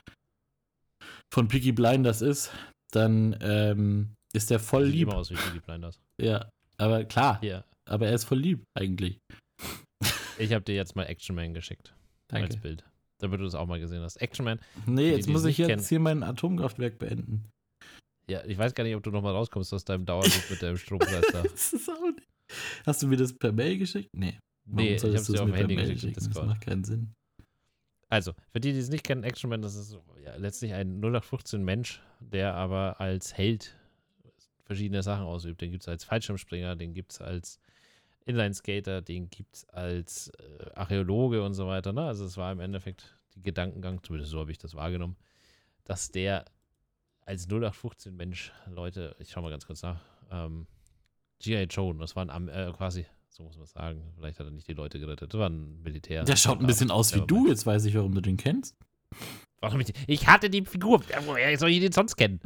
von 1.32 1.48
Peaky 1.48 1.72
Blinders 1.72 2.22
ist, 2.22 2.52
dann 2.92 3.36
ähm, 3.40 4.14
ist 4.34 4.50
er 4.50 4.58
voll 4.60 4.86
sieht 4.86 4.94
lieb. 4.94 5.08
immer 5.08 5.16
aus 5.18 5.30
wie 5.30 5.34
Peaky 5.34 5.60
Blinders. 5.60 5.98
Ja, 6.20 6.48
aber 6.78 7.04
klar, 7.04 7.40
Hier, 7.40 7.64
aber 7.86 8.06
er 8.06 8.14
ist 8.14 8.24
voll 8.24 8.38
lieb 8.38 8.62
eigentlich. 8.74 9.18
ich 10.38 10.52
habe 10.54 10.64
dir 10.64 10.74
jetzt 10.74 10.96
mal 10.96 11.04
Action 11.04 11.36
Man 11.36 11.52
geschickt. 11.52 11.94
Als 12.32 12.48
Danke. 12.54 12.56
Bild. 12.60 12.84
Damit 13.20 13.40
du 13.40 13.44
das 13.44 13.54
auch 13.54 13.66
mal 13.66 13.80
gesehen 13.80 14.02
hast. 14.02 14.16
Action 14.16 14.44
Man, 14.44 14.58
Nee, 14.86 15.10
jetzt 15.10 15.28
muss 15.28 15.44
ich 15.44 15.58
jetzt 15.58 15.68
kennen. 15.68 15.82
hier 15.82 16.00
mein 16.00 16.22
Atomkraftwerk 16.22 16.98
beenden. 16.98 17.48
Ja, 18.28 18.44
ich 18.44 18.58
weiß 18.58 18.74
gar 18.74 18.84
nicht, 18.84 18.96
ob 18.96 19.02
du 19.02 19.10
nochmal 19.10 19.32
rauskommst 19.32 19.72
aus 19.72 19.84
deinem 19.84 20.04
Dauerloop 20.04 20.50
mit 20.50 20.62
dem 20.62 20.76
Strompreis 20.76 21.26
da. 21.32 21.42
das 21.42 21.72
ist 21.72 21.88
auch 21.88 22.00
nicht. 22.02 22.28
Hast 22.84 23.02
du 23.02 23.06
mir 23.06 23.16
das 23.16 23.32
per 23.32 23.52
Mail 23.52 23.78
geschickt? 23.78 24.10
Nee. 24.12 24.38
Warum 24.64 24.84
Nee, 24.84 24.94
ich 24.94 25.00
sie 25.00 25.08
es 25.08 25.30
auf 25.30 25.46
dem 25.46 25.54
Handy 25.54 25.74
per 25.74 25.84
Mail 25.84 25.94
geschickt. 25.94 26.16
Das 26.16 26.28
macht 26.34 26.60
keinen 26.60 26.84
Sinn. 26.84 27.14
Also, 28.08 28.32
für 28.50 28.60
die, 28.60 28.72
die 28.72 28.78
es 28.78 28.88
nicht 28.88 29.04
kennen, 29.04 29.24
Action 29.24 29.50
Man, 29.50 29.62
das 29.62 29.74
ist 29.74 29.98
ja, 30.24 30.36
letztlich 30.36 30.72
ein 30.74 31.00
0815 31.00 31.62
Mensch, 31.62 32.00
der 32.20 32.54
aber 32.54 33.00
als 33.00 33.36
Held 33.36 33.76
verschiedene 34.64 35.02
Sachen 35.02 35.24
ausübt. 35.24 35.60
Den 35.60 35.70
gibt 35.70 35.82
es 35.82 35.88
als 35.88 36.04
Fallschirmspringer, 36.04 36.76
den 36.76 36.94
gibt 36.94 37.12
es 37.12 37.20
als 37.20 37.60
Inline-Skater, 38.26 39.02
den 39.02 39.30
gibt 39.30 39.56
es 39.56 39.68
als 39.68 40.28
äh, 40.38 40.70
Archäologe 40.74 41.42
und 41.42 41.54
so 41.54 41.66
weiter. 41.66 41.92
Ne? 41.92 42.02
Also 42.02 42.24
es 42.24 42.36
war 42.36 42.52
im 42.52 42.60
Endeffekt 42.60 43.16
die 43.34 43.42
Gedankengang, 43.42 44.02
zumindest 44.02 44.32
so 44.32 44.40
habe 44.40 44.50
ich 44.50 44.58
das 44.58 44.74
wahrgenommen, 44.74 45.16
dass 45.84 46.10
der 46.10 46.44
als 47.26 47.46
0815 47.48 48.16
Mensch, 48.16 48.52
Leute, 48.72 49.14
ich 49.18 49.30
schau 49.30 49.42
mal 49.42 49.50
ganz 49.50 49.66
kurz 49.66 49.82
nach. 49.82 50.00
Ähm, 50.30 50.66
G.I. 51.40 51.64
Joe, 51.64 51.94
das 51.96 52.16
war 52.16 52.28
ein 52.28 52.48
äh, 52.48 52.72
quasi, 52.74 53.04
so 53.28 53.42
muss 53.42 53.58
man 53.58 53.66
sagen. 53.66 54.00
Vielleicht 54.16 54.38
hat 54.38 54.46
er 54.46 54.52
nicht 54.52 54.68
die 54.68 54.72
Leute 54.72 54.98
gerettet. 54.98 55.34
Das 55.34 55.40
war 55.40 55.50
ein 55.50 55.82
Militär. 55.82 56.24
Der 56.24 56.36
schaut 56.36 56.60
ein 56.60 56.66
bisschen 56.66 56.90
aus 56.90 57.14
wie 57.14 57.18
Ja, 57.18 57.24
du, 57.26 57.48
jetzt 57.48 57.66
weiß 57.66 57.84
ich, 57.84 57.94
warum 57.94 58.14
du 58.14 58.20
den 58.22 58.36
kennst. 58.36 58.76
Warum 59.60 59.78
nicht? 59.78 59.92
Ich 60.06 60.26
hatte 60.26 60.48
die 60.48 60.64
Figur. 60.64 61.02
Woher 61.26 61.58
soll 61.58 61.70
ich 61.70 61.80
den 61.80 61.92
sonst 61.92 62.16
kennen? 62.16 62.40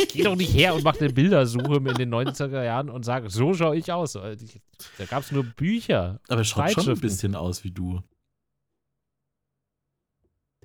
Ich 0.00 0.08
geh 0.10 0.22
doch 0.22 0.36
nicht 0.36 0.54
her 0.54 0.74
und 0.76 0.84
mache 0.84 1.00
eine 1.00 1.12
Bildersuche 1.12 1.76
in 1.76 1.94
den 1.94 2.14
90er 2.14 2.62
Jahren 2.62 2.88
und 2.88 3.04
sage, 3.04 3.30
so 3.30 3.52
schaue 3.52 3.76
ich 3.76 3.90
aus. 3.90 4.12
Da 4.12 5.04
gab 5.10 5.24
es 5.24 5.32
nur 5.32 5.42
Bücher. 5.42 6.20
Aber 6.28 6.40
er 6.40 6.44
schaut 6.44 6.70
schon 6.70 6.88
ein 6.88 7.00
bisschen 7.00 7.34
aus 7.34 7.64
wie 7.64 7.72
du. 7.72 8.00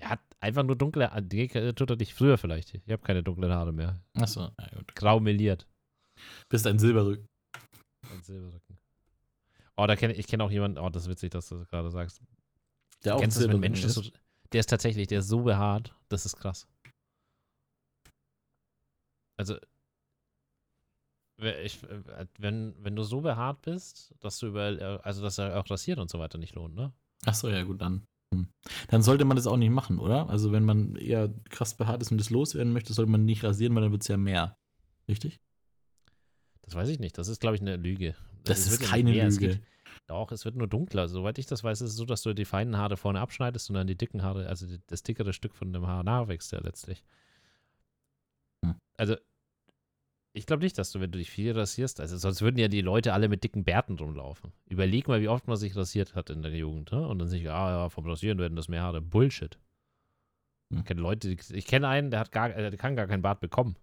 Er 0.04 0.10
hat 0.10 0.20
einfach 0.42 0.64
nur 0.64 0.76
dunkle 0.76 1.10
Haare. 1.10 1.22
Die 1.22 1.48
tut 1.48 1.90
er 1.90 1.96
nicht 1.96 2.14
früher 2.14 2.38
vielleicht. 2.38 2.76
Ich 2.76 2.92
habe 2.92 3.02
keine 3.02 3.24
dunklen 3.24 3.54
Haare 3.54 3.72
mehr. 3.72 4.02
Achso, 4.16 4.52
ja 4.60 4.68
gut. 4.76 4.94
Grau 4.96 5.22
meliert. 5.22 5.66
Bist 6.50 6.68
ein 6.68 6.78
Silberrücken. 6.78 7.26
Ein 8.12 8.22
Silberrücken. 8.22 8.78
Oh, 9.78 9.88
da 9.88 9.96
kenne 9.96 10.14
ich 10.14 10.28
kenne 10.28 10.44
auch 10.44 10.52
jemanden. 10.52 10.78
Oh, 10.78 10.90
das 10.90 11.04
ist 11.04 11.10
witzig, 11.10 11.32
dass 11.32 11.48
du 11.48 11.56
das 11.56 11.70
gerade 11.70 11.90
sagst. 11.90 12.22
Der 13.06 13.16
auch 13.16 13.22
Kennst 13.22 13.38
das, 13.38 13.46
wenn 13.46 13.52
ein 13.52 13.60
Mensch 13.62 13.80
Silberrücken 13.80 14.12
das 14.12 14.14
so, 14.14 14.50
Der 14.52 14.60
ist 14.60 14.70
tatsächlich, 14.70 15.08
der 15.08 15.20
ist 15.20 15.30
so 15.30 15.44
behaart. 15.44 15.96
Das 16.10 16.26
ist 16.26 16.36
krass. 16.36 16.68
Also, 19.38 19.58
ich, 21.38 21.82
äh, 21.84 22.28
wenn, 22.40 22.76
wenn 22.84 22.96
du 22.96 23.04
so 23.04 23.22
behaart 23.22 23.62
bist, 23.62 24.14
dass 24.20 24.38
du 24.38 24.48
überall, 24.48 24.80
äh, 24.80 25.00
also 25.02 25.22
dass 25.22 25.38
er 25.38 25.58
auch 25.58 25.70
rasiert 25.70 25.98
und 25.98 26.10
so 26.10 26.20
weiter 26.20 26.38
nicht 26.38 26.56
lohnt, 26.56 26.76
ne? 26.76 26.92
Achso, 27.26 27.48
ja 27.48 27.64
gut, 27.64 27.80
dann. 27.80 28.06
Hm. 28.38 28.48
Dann 28.90 29.02
sollte 29.02 29.26
man 29.26 29.38
das 29.38 29.48
auch 29.48 29.58
nicht 29.58 29.70
machen, 29.72 30.00
oder? 30.00 30.30
Also 30.30 30.52
wenn 30.52 30.64
man 30.66 30.96
eher 30.96 31.34
krass 31.50 31.76
behaart 31.76 32.02
ist 32.02 32.12
und 32.12 32.18
das 32.18 32.30
loswerden 32.30 32.74
möchte, 32.74 32.94
sollte 32.94 33.12
man 33.12 33.26
nicht 33.26 33.44
rasieren, 33.44 33.74
weil 33.76 33.84
dann 33.84 33.92
wird 33.92 34.02
es 34.04 34.08
ja 34.08 34.18
mehr. 34.18 34.58
Richtig? 35.08 35.40
Das 36.62 36.76
weiß 36.76 36.90
ich 36.90 37.00
nicht. 37.00 37.18
Das 37.18 37.28
ist, 37.28 37.42
glaube 37.42 37.56
ich, 37.56 37.62
eine 37.62 37.76
Lüge. 37.76 38.16
Das 38.44 38.60
Es 38.60 38.74
ist 38.74 38.82
keine 38.82 39.12
mehr. 39.12 39.28
Es 39.28 39.40
Lüge. 39.40 39.56
geht- 39.56 39.64
Doch, 40.08 40.32
es 40.32 40.44
wird 40.46 40.56
nur 40.56 40.68
dunkler. 40.68 41.08
Soweit 41.08 41.38
ich 41.38 41.46
das 41.46 41.64
weiß, 41.64 41.82
ist 41.82 41.92
es 41.92 41.96
so, 41.96 42.06
dass 42.06 42.22
du 42.24 42.34
die 42.34 42.46
feinen 42.46 42.78
Haare 42.78 42.98
vorne 42.98 43.20
abschneidest 43.22 43.70
und 43.70 43.76
dann 43.76 43.88
die 43.88 43.96
dicken 43.98 44.22
Haare, 44.24 44.48
also 44.48 44.66
das 44.88 45.04
dickere 45.04 45.34
Stück 45.34 45.56
von 45.56 45.72
dem 45.72 45.88
Haar 45.88 46.04
nachwächst 46.04 46.52
ja 46.52 46.60
letztlich. 46.60 47.04
Hm. 48.66 48.76
Also, 48.98 49.16
ich 50.34 50.46
glaube 50.48 50.64
nicht, 50.64 50.78
dass 50.78 50.92
du, 50.92 51.00
wenn 51.00 51.12
du 51.12 51.20
dich 51.20 51.30
viel 51.30 51.52
rasierst, 51.52 52.00
also 52.00 52.18
sonst 52.18 52.42
würden 52.42 52.58
ja 52.58 52.68
die 52.68 52.82
Leute 52.82 53.14
alle 53.14 53.30
mit 53.30 53.44
dicken 53.44 53.64
Bärten 53.64 53.98
rumlaufen. 53.98 54.52
Überleg 54.68 55.08
mal, 55.08 55.22
wie 55.22 55.28
oft 55.28 55.48
man 55.48 55.58
sich 55.58 55.76
rasiert 55.76 56.16
hat 56.16 56.30
in 56.32 56.42
der 56.42 56.52
Jugend, 56.52 56.92
ne? 56.92 57.08
Und 57.08 57.20
dann 57.20 57.28
sich, 57.28 57.50
ah 57.50 57.70
ja, 57.70 57.90
vom 57.90 58.08
Rasieren 58.08 58.40
werden 58.40 58.56
das 58.56 58.68
mehr 58.68 58.82
Haare. 58.82 59.02
Bullshit. 59.02 59.60
Hm. 60.72 60.80
Ich 60.80 60.86
kenne 60.86 61.02
Leute, 61.02 61.30
ich 61.32 61.66
kenne 61.68 61.88
einen, 61.88 62.10
der 62.12 62.20
hat 62.20 62.32
gar, 62.32 62.50
äh, 62.50 62.70
der 62.70 62.78
kann 62.78 62.96
gar 62.96 63.08
keinen 63.08 63.22
Bart 63.22 63.40
bekommen. 63.42 63.76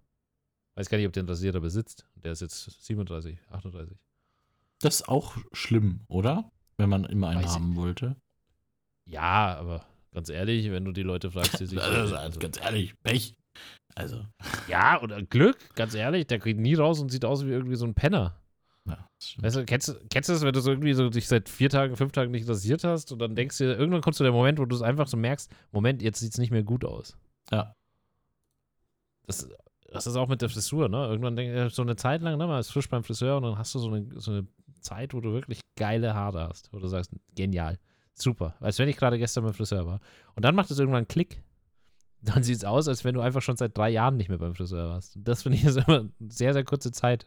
Weiß 0.75 0.89
gar 0.89 0.99
nicht, 0.99 1.07
ob 1.07 1.13
der 1.13 1.23
einen 1.23 1.29
Rasierer 1.29 1.61
besitzt. 1.61 2.07
Der 2.17 2.33
ist 2.33 2.41
jetzt 2.41 2.85
37, 2.85 3.39
38. 3.51 3.97
Das 4.81 4.97
ist 4.97 5.09
auch 5.09 5.37
schlimm, 5.53 6.01
oder? 6.09 6.51
Wenn 6.79 6.89
man 6.89 7.05
immer 7.05 7.29
einen 7.29 7.43
Weiß 7.43 7.51
ich- 7.51 7.55
haben 7.55 7.77
wollte. 7.77 8.17
Ja, 9.05 9.57
aber 9.59 9.85
ganz 10.13 10.29
ehrlich, 10.31 10.71
wenn 10.71 10.85
du 10.85 10.93
die 10.93 11.03
Leute 11.03 11.31
fragst, 11.31 11.61
die 11.61 11.67
sich. 11.67 11.79
Also, 11.81 12.39
ganz 12.39 12.59
ehrlich, 12.61 12.95
Pech. 13.03 13.35
Also, 13.95 14.25
ja, 14.69 15.01
oder 15.03 15.23
Glück, 15.23 15.57
ganz 15.75 15.95
ehrlich, 15.95 16.27
der 16.27 16.39
geht 16.39 16.59
nie 16.59 16.75
raus 16.75 17.01
und 17.01 17.11
sieht 17.11 17.25
aus 17.25 17.45
wie 17.45 17.51
irgendwie 17.51 17.77
so 17.77 17.85
ein 17.87 17.95
Penner. 17.95 18.37
ja. 18.87 19.07
Weißt 19.39 19.57
du, 19.57 19.65
kennst, 19.65 19.89
du- 19.89 19.99
kennst 20.11 20.29
du 20.29 20.33
das, 20.33 20.43
wenn 20.43 20.53
du 20.53 20.61
so 20.61 20.71
irgendwie 20.71 20.93
so 20.95 21.11
dich 21.11 21.27
seit 21.29 21.49
vier 21.49 21.69
Tagen, 21.69 21.97
fünf 21.97 22.13
Tagen 22.13 22.31
nicht 22.31 22.49
rasiert 22.49 22.85
hast 22.85 23.13
und 23.13 23.19
dann 23.19 23.35
denkst 23.35 23.59
du, 23.59 23.65
irgendwann 23.65 24.01
kommt 24.01 24.17
so 24.17 24.25
der 24.25 24.33
Moment, 24.33 24.59
wo 24.59 24.65
du 24.65 24.75
es 24.77 24.83
einfach 24.83 25.09
so 25.09 25.17
merkst, 25.17 25.51
Moment, 25.73 26.03
jetzt 26.03 26.21
sieht 26.21 26.33
es 26.33 26.39
nicht 26.39 26.51
mehr 26.53 26.63
gut 26.63 26.85
aus. 26.85 27.17
Ja. 27.51 27.75
Das, 29.27 29.49
das 29.93 30.07
ist 30.07 30.17
auch 30.17 30.29
mit 30.29 30.41
der 30.41 30.49
Frisur, 30.49 30.89
ne? 30.89 31.07
Irgendwann 31.07 31.37
denk, 31.37 31.53
äh, 31.55 31.69
so 31.69 31.83
eine 31.83 31.97
Zeit 31.97 32.23
lang, 32.23 32.39
ne, 32.39 32.47
man 32.47 32.61
ist 32.61 32.71
frisch 32.71 32.89
beim 32.89 33.05
Friseur 33.05 33.37
und 33.37 33.43
dann 33.43 33.59
hast 33.59 33.75
du 33.75 33.79
so 33.81 33.89
eine, 33.93 34.07
so 34.21 34.31
eine 34.31 34.47
Zeit, 34.81 35.13
wo 35.15 35.21
du 35.21 35.33
wirklich 35.33 35.61
geile 35.77 36.15
Haare 36.15 36.49
hast, 36.49 36.73
wo 36.73 36.79
du 36.79 36.87
sagst, 36.87 37.13
genial, 37.35 37.79
super. 38.15 38.55
Als 38.61 38.79
wenn 38.79 38.89
ich 38.89 38.97
gerade 38.97 39.19
gestern 39.19 39.45
beim 39.45 39.55
Friseur 39.55 39.87
war. 39.87 40.01
Und 40.37 40.45
dann 40.45 40.55
macht 40.55 40.71
es 40.71 40.79
irgendwann 40.79 40.99
einen 40.99 41.09
Klick. 41.09 41.43
Dann 42.23 42.43
sieht 42.43 42.57
es 42.57 42.65
aus, 42.65 42.87
als 42.89 43.05
wenn 43.05 43.15
du 43.15 43.21
einfach 43.21 43.43
schon 43.43 43.57
seit 43.57 43.77
drei 43.77 43.89
Jahren 43.91 44.17
nicht 44.17 44.29
mehr 44.29 44.39
beim 44.39 44.55
Friseur 44.55 44.89
warst. 44.91 45.17
Das 45.19 45.43
finde 45.43 45.59
ich 45.59 45.65
ist 45.65 45.77
immer 45.87 46.01
eine 46.01 46.11
sehr, 46.29 46.53
sehr 46.53 46.65
kurze 46.65 46.93
Zeit. 46.93 47.27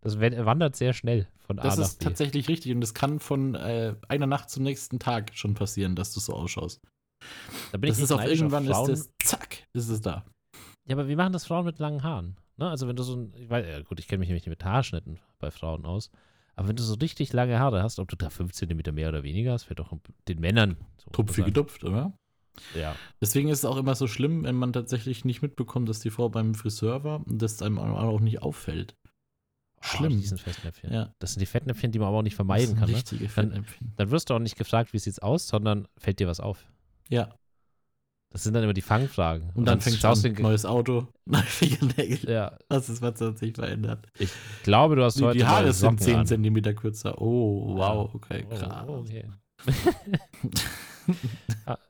Das 0.00 0.18
wandert 0.18 0.76
sehr 0.76 0.94
schnell 0.94 1.28
von 1.40 1.58
A 1.58 1.62
Das 1.62 1.76
nach 1.76 1.84
ist 1.84 1.98
B. 1.98 2.04
tatsächlich 2.06 2.48
richtig 2.48 2.72
und 2.74 2.80
das 2.80 2.94
kann 2.94 3.20
von 3.20 3.54
äh, 3.54 3.94
einer 4.08 4.26
Nacht 4.26 4.48
zum 4.48 4.62
nächsten 4.62 4.98
Tag 4.98 5.32
schon 5.34 5.52
passieren, 5.54 5.94
dass 5.94 6.14
du 6.14 6.20
so 6.20 6.32
ausschaust. 6.32 6.80
Da 7.70 7.76
bin 7.78 7.88
Das 7.88 7.98
ich 7.98 8.04
ist 8.04 8.12
auch 8.12 8.20
auf 8.20 8.26
irgendwann 8.26 8.64
Frauen. 8.64 8.90
ist 8.90 9.10
das, 9.20 9.28
zack, 9.28 9.58
ist 9.74 9.90
es 9.90 10.00
da. 10.00 10.24
Ja, 10.88 10.96
aber 10.96 11.06
wie 11.08 11.16
machen 11.16 11.34
das 11.34 11.44
Frauen 11.46 11.66
mit 11.66 11.78
langen 11.78 12.02
Haaren? 12.02 12.38
Ne? 12.56 12.68
Also 12.70 12.88
wenn 12.88 12.96
du 12.96 13.02
so 13.02 13.14
ein, 13.14 13.34
ich 13.36 13.50
weiß, 13.50 13.66
ja 13.66 13.82
gut, 13.82 14.00
ich 14.00 14.08
kenne 14.08 14.20
mich 14.20 14.28
nämlich 14.30 14.46
mit 14.46 14.64
Haarschnitten 14.64 15.18
bei 15.38 15.50
Frauen 15.50 15.84
aus, 15.84 16.10
aber 16.56 16.68
wenn 16.68 16.76
du 16.76 16.82
so 16.82 16.94
richtig 16.94 17.34
lange 17.34 17.58
Haare 17.58 17.82
hast, 17.82 17.98
ob 17.98 18.08
du 18.08 18.16
da 18.16 18.30
5 18.30 18.52
cm 18.52 18.94
mehr 18.94 19.10
oder 19.10 19.22
weniger 19.22 19.52
hast, 19.52 19.64
fällt 19.64 19.80
doch 19.80 19.92
den 20.28 20.40
Männern. 20.40 20.78
So 20.96 21.10
Tupfi 21.10 21.42
gedupft, 21.42 21.84
oder? 21.84 22.14
Ja. 22.74 22.94
Deswegen 23.20 23.48
ist 23.48 23.58
es 23.60 23.64
auch 23.64 23.76
immer 23.76 23.94
so 23.94 24.06
schlimm, 24.06 24.44
wenn 24.44 24.56
man 24.56 24.72
tatsächlich 24.72 25.24
nicht 25.24 25.42
mitbekommt, 25.42 25.88
dass 25.88 26.00
die 26.00 26.10
Frau 26.10 26.28
beim 26.28 26.54
Friseur 26.54 27.04
war 27.04 27.26
und 27.26 27.40
das 27.40 27.62
einem 27.62 27.78
auch 27.78 28.20
nicht 28.20 28.42
auffällt. 28.42 28.96
Schlimm. 29.82 30.12
Oh, 30.12 30.16
die 30.16 30.26
sind 30.26 30.40
Fettnäpfchen. 30.40 30.92
Ja. 30.92 31.14
Das 31.20 31.32
sind 31.32 31.40
die 31.40 31.46
Fettnäpfchen, 31.46 31.90
die 31.90 31.98
man 31.98 32.08
aber 32.08 32.18
auch 32.18 32.22
nicht 32.22 32.34
Das 32.34 32.36
vermeiden 32.36 32.76
kann. 32.76 32.90
Ne? 32.90 32.96
richtige 32.96 33.24
Dann- 33.24 33.30
Fettnäpfchen. 33.32 33.92
Dann 33.96 34.10
wirst 34.10 34.28
du 34.28 34.34
auch 34.34 34.38
nicht 34.38 34.56
gefragt, 34.56 34.92
wie 34.92 34.98
sieht's 34.98 35.18
aus, 35.20 35.48
sondern 35.48 35.88
fällt 35.96 36.18
dir 36.20 36.26
was 36.28 36.38
auf. 36.40 36.66
Ja. 37.08 37.34
Das 38.32 38.44
sind 38.44 38.52
dann 38.54 38.62
immer 38.62 38.74
die 38.74 38.82
Fangfragen. 38.82 39.50
Und 39.54 39.64
dann 39.64 39.80
fängt 39.80 39.96
es 39.96 40.02
schaust 40.02 40.24
an, 40.24 40.34
du, 40.34 40.42
neues 40.42 40.64
Auto, 40.66 41.08
neue 41.24 41.42
Fingernägel. 41.42 42.30
Ja, 42.30 42.58
Was 42.68 42.88
ist, 42.90 43.00
was 43.02 43.20
hat 43.20 43.38
sich 43.38 43.54
verändert? 43.56 44.06
ich 44.18 44.30
glaube, 44.62 44.94
du 44.96 45.02
hast 45.02 45.18
Die, 45.18 45.24
heute 45.24 45.38
die 45.38 45.44
Haare 45.46 45.72
sind 45.72 45.98
Socken 45.98 45.98
10 45.98 46.16
an. 46.16 46.26
Zentimeter 46.26 46.74
kürzer. 46.74 47.20
Oh, 47.20 47.74
wow, 47.76 48.14
okay, 48.14 48.44
Oh, 48.50 48.54
krass. 48.54 48.84
oh, 48.86 48.92
okay. 48.98 49.24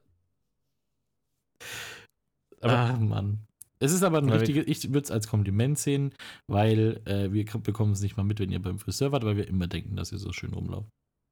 Aber 2.61 2.77
ah, 2.79 2.97
Mann. 2.97 3.47
Es 3.79 3.93
ist 3.93 4.03
aber 4.03 4.19
ein 4.19 4.29
richtiges, 4.29 4.67
ich 4.67 4.89
würde 4.93 5.05
es 5.05 5.11
als 5.11 5.27
Kompliment 5.27 5.79
sehen, 5.79 6.13
weil 6.47 7.01
äh, 7.07 7.33
wir 7.33 7.45
bekommen 7.61 7.93
es 7.93 8.03
nicht 8.03 8.17
mal 8.17 8.25
mit, 8.25 8.39
wenn 8.39 8.51
ihr 8.53 8.61
beim 8.61 8.79
Friseur 8.79 9.11
wart, 9.13 9.25
weil 9.25 9.39
wir 9.39 9.49
immer 9.49 9.67
denken, 9.69 9.97
dass 9.97 10.13
ihr 10.13 10.19
so 10.19 10.33
schön 10.33 10.53
rumlauft. 10.53 10.91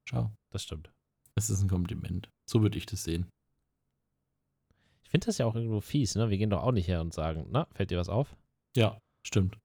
Schau, 0.09 0.31
das 0.51 0.63
stimmt. 0.63 0.89
es 1.35 1.51
ist 1.51 1.61
ein 1.61 1.69
Kompliment. 1.69 2.29
So 2.49 2.63
würde 2.63 2.77
ich 2.79 2.87
das 2.87 3.03
sehen. 3.03 3.27
Ich 5.03 5.11
finde 5.11 5.27
das 5.27 5.37
ja 5.37 5.45
auch 5.45 5.55
irgendwo 5.55 5.79
fies, 5.81 6.15
ne? 6.15 6.29
Wir 6.29 6.37
gehen 6.37 6.49
doch 6.49 6.63
auch 6.63 6.71
nicht 6.71 6.87
her 6.87 7.01
und 7.01 7.13
sagen, 7.13 7.45
na, 7.51 7.67
fällt 7.73 7.91
dir 7.91 7.99
was 7.99 8.09
auf? 8.09 8.35
Ja, 8.75 8.97
stimmt. 9.25 9.57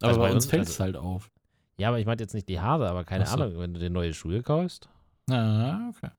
Aber 0.00 0.08
Also 0.08 0.20
bei, 0.20 0.28
bei 0.28 0.34
uns 0.34 0.46
fällt 0.46 0.62
es 0.64 0.70
also- 0.80 0.84
halt 0.84 0.96
auf. 0.96 1.30
Ja, 1.76 1.88
aber 1.88 1.98
ich 1.98 2.06
meinte 2.06 2.22
jetzt 2.22 2.34
nicht 2.34 2.48
die 2.48 2.60
Haare, 2.60 2.88
aber 2.88 3.04
keine 3.04 3.24
Ach 3.24 3.36
so. 3.36 3.42
Ahnung, 3.42 3.58
wenn 3.58 3.74
du 3.74 3.80
dir 3.80 3.90
neue 3.90 4.14
Schuhe 4.14 4.42
kaufst. 4.42 4.88
Ah, 5.28 5.88
okay. 5.88 6.10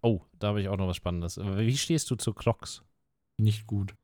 Oh, 0.00 0.20
da 0.38 0.48
habe 0.48 0.60
ich 0.60 0.68
auch 0.68 0.76
noch 0.76 0.86
was 0.86 0.96
Spannendes. 0.96 1.38
Wie 1.38 1.76
stehst 1.76 2.10
du 2.10 2.14
zu 2.16 2.32
Crocs? 2.34 2.82
Nicht 3.38 3.66
gut. 3.66 3.94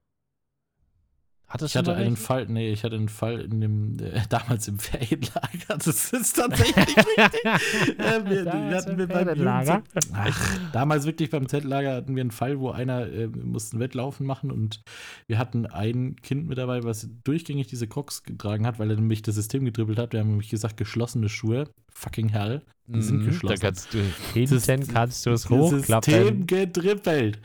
Hattest 1.46 1.74
Ich 1.74 1.76
hatte 1.78 1.94
einen 1.94 2.10
welche? 2.10 2.22
Fall, 2.22 2.46
nee, 2.46 2.70
ich 2.72 2.84
hatte 2.84 2.94
einen 2.94 3.08
Fall 3.08 3.40
in 3.40 3.60
dem, 3.60 3.98
äh, 3.98 4.22
damals 4.28 4.68
im 4.68 4.78
Ferienlager. 4.78 5.78
Das 5.78 6.12
ist 6.12 6.32
tatsächlich 6.36 6.76
richtig. 6.76 7.04
Äh, 7.98 8.24
wir, 8.24 8.76
hatten 8.76 8.98
wir 8.98 9.08
beim. 9.08 9.28
Jugendzelt- 9.28 9.82
Ach, 10.12 10.58
damals 10.72 11.06
wirklich 11.06 11.28
beim 11.30 11.48
Zeltlager 11.48 11.94
hatten 11.96 12.14
wir 12.14 12.20
einen 12.20 12.30
Fall, 12.30 12.60
wo 12.60 12.70
einer 12.70 13.06
äh, 13.08 13.34
wir 13.34 13.44
mussten 13.44 13.80
Wettlaufen 13.80 14.26
machen 14.26 14.52
und 14.52 14.82
wir 15.26 15.38
hatten 15.38 15.66
ein 15.66 16.14
Kind 16.22 16.46
mit 16.48 16.56
dabei, 16.56 16.84
was 16.84 17.08
durchgängig 17.24 17.66
diese 17.66 17.88
Crocs 17.88 18.22
getragen 18.22 18.64
hat, 18.64 18.78
weil 18.78 18.90
er 18.90 18.96
nämlich 18.96 19.22
das 19.22 19.34
System 19.34 19.64
getribbelt 19.64 19.98
hat. 19.98 20.12
Wir 20.12 20.20
haben 20.20 20.30
nämlich 20.30 20.50
gesagt, 20.50 20.76
geschlossene 20.76 21.28
Schuhe. 21.28 21.68
Fucking 22.00 22.30
hell. 22.30 22.62
Die 22.86 23.02
sind 23.02 23.18
Mhm, 23.20 23.26
geschlossen. 23.26 23.60
Da 23.60 23.66
kannst 23.68 23.92
du 23.94 23.98
hinten 24.32 24.88
kannst 24.88 25.26
du 25.26 25.30
es 25.30 25.42
System 25.42 25.58
hochklappen. 25.60 26.46
getrippelt. 26.46 27.38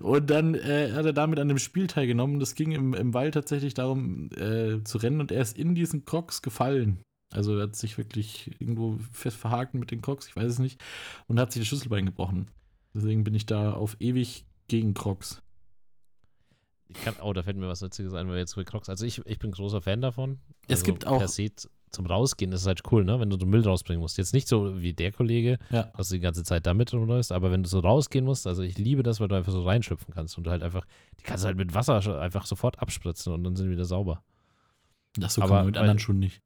Und 0.00 0.28
dann 0.30 0.54
äh, 0.54 0.92
hat 0.92 1.06
er 1.06 1.12
damit 1.14 1.40
an 1.40 1.48
dem 1.48 1.58
Spiel 1.58 1.86
teilgenommen. 1.86 2.38
Das 2.38 2.54
ging 2.54 2.72
im, 2.72 2.92
im 2.94 3.14
Wald 3.14 3.34
tatsächlich 3.34 3.74
darum, 3.74 4.30
äh, 4.36 4.84
zu 4.84 4.98
rennen 4.98 5.20
und 5.20 5.32
er 5.32 5.40
ist 5.40 5.58
in 5.58 5.74
diesen 5.74 6.04
Crocs 6.04 6.42
gefallen. 6.42 6.98
Also 7.32 7.56
er 7.56 7.62
hat 7.64 7.74
sich 7.76 7.96
wirklich 7.96 8.50
irgendwo 8.60 8.98
fest 9.10 9.38
verhakt 9.38 9.72
mit 9.74 9.90
den 9.90 10.02
Crocs, 10.02 10.28
ich 10.28 10.36
weiß 10.36 10.52
es 10.52 10.58
nicht, 10.58 10.78
und 11.26 11.40
hat 11.40 11.50
sich 11.52 11.62
das 11.62 11.68
Schlüsselbein 11.68 12.04
gebrochen. 12.06 12.48
Deswegen 12.94 13.24
bin 13.24 13.34
ich 13.34 13.46
da 13.46 13.72
auf 13.72 13.96
ewig 13.98 14.44
gegen 14.68 14.92
Crocs. 14.92 15.40
Ich 16.88 17.02
kann, 17.02 17.14
oh, 17.22 17.32
da 17.32 17.42
fällt 17.42 17.56
mir 17.56 17.68
was 17.68 17.80
Witziges 17.82 18.12
ein, 18.12 18.26
weil 18.26 18.34
wir 18.34 18.40
jetzt 18.40 18.54
bei 18.54 18.64
Crocs. 18.64 18.90
Also 18.90 19.06
ich, 19.06 19.24
ich 19.26 19.38
bin 19.38 19.50
großer 19.50 19.80
Fan 19.80 20.02
davon. 20.02 20.38
Es 20.68 20.80
also 20.80 20.84
gibt 20.84 21.06
auch- 21.06 21.22
zum 21.92 22.06
Rausgehen 22.06 22.50
ist 22.52 22.62
es 22.62 22.66
halt 22.66 22.80
cool, 22.90 23.04
ne? 23.04 23.20
Wenn 23.20 23.30
du 23.30 23.38
so 23.38 23.46
Müll 23.46 23.62
rausbringen 23.62 24.00
musst. 24.00 24.18
Jetzt 24.18 24.32
nicht 24.34 24.48
so 24.48 24.80
wie 24.80 24.92
der 24.94 25.12
Kollege, 25.12 25.58
Ja. 25.70 25.84
dass 25.96 26.08
du 26.08 26.14
die 26.14 26.20
ganze 26.20 26.42
Zeit 26.42 26.66
damit 26.66 26.92
rumläufst, 26.92 27.32
aber 27.32 27.50
wenn 27.50 27.62
du 27.62 27.68
so 27.68 27.80
rausgehen 27.80 28.24
musst, 28.24 28.46
also 28.46 28.62
ich 28.62 28.78
liebe 28.78 29.02
das, 29.02 29.20
weil 29.20 29.28
du 29.28 29.34
einfach 29.36 29.52
so 29.52 29.62
reinschöpfen 29.64 30.12
kannst 30.14 30.36
und 30.38 30.44
du 30.44 30.50
halt 30.50 30.62
einfach, 30.62 30.86
die 31.20 31.24
kannst 31.24 31.44
du 31.44 31.46
halt 31.46 31.56
mit 31.56 31.74
Wasser 31.74 32.20
einfach 32.20 32.46
sofort 32.46 32.80
abspritzen 32.80 33.32
und 33.32 33.44
dann 33.44 33.56
sind 33.56 33.70
wieder 33.70 33.84
sauber. 33.84 34.22
Das 35.16 35.34
so 35.34 35.42
Aber 35.42 35.48
kann 35.50 35.56
man 35.58 35.66
mit 35.66 35.74
weil- 35.76 35.82
anderen 35.82 35.98
Schuhen 35.98 36.18
nicht. 36.18 36.40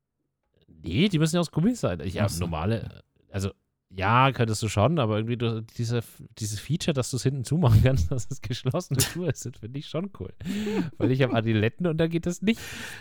Nee, 0.82 1.08
die 1.08 1.18
müssen 1.18 1.36
ja 1.36 1.40
aus 1.40 1.50
Gummi 1.50 1.74
sein. 1.74 2.00
Ich 2.00 2.20
habe 2.20 2.32
normale, 2.38 3.02
also 3.30 3.50
Ja, 3.90 4.32
könntest 4.32 4.62
du 4.62 4.68
schon, 4.68 4.98
aber 4.98 5.16
irgendwie 5.16 5.36
du, 5.36 5.62
diese, 5.62 6.02
dieses 6.38 6.58
Feature, 6.60 6.92
dass 6.92 7.10
du 7.10 7.16
es 7.16 7.22
hinten 7.22 7.44
zumachen 7.44 7.82
kannst, 7.82 8.10
dass 8.10 8.30
es 8.30 8.40
geschlossene 8.42 9.00
Schuhe 9.00 9.32
sind, 9.34 9.56
finde 9.58 9.78
ich 9.78 9.86
schon 9.88 10.10
cool. 10.18 10.32
Weil 10.98 11.12
ich 11.12 11.22
habe 11.22 11.34
Adiletten 11.34 11.86
und 11.86 11.98
da 11.98 12.06
geht 12.06 12.26
das 12.26 12.42
nicht. 12.42 12.60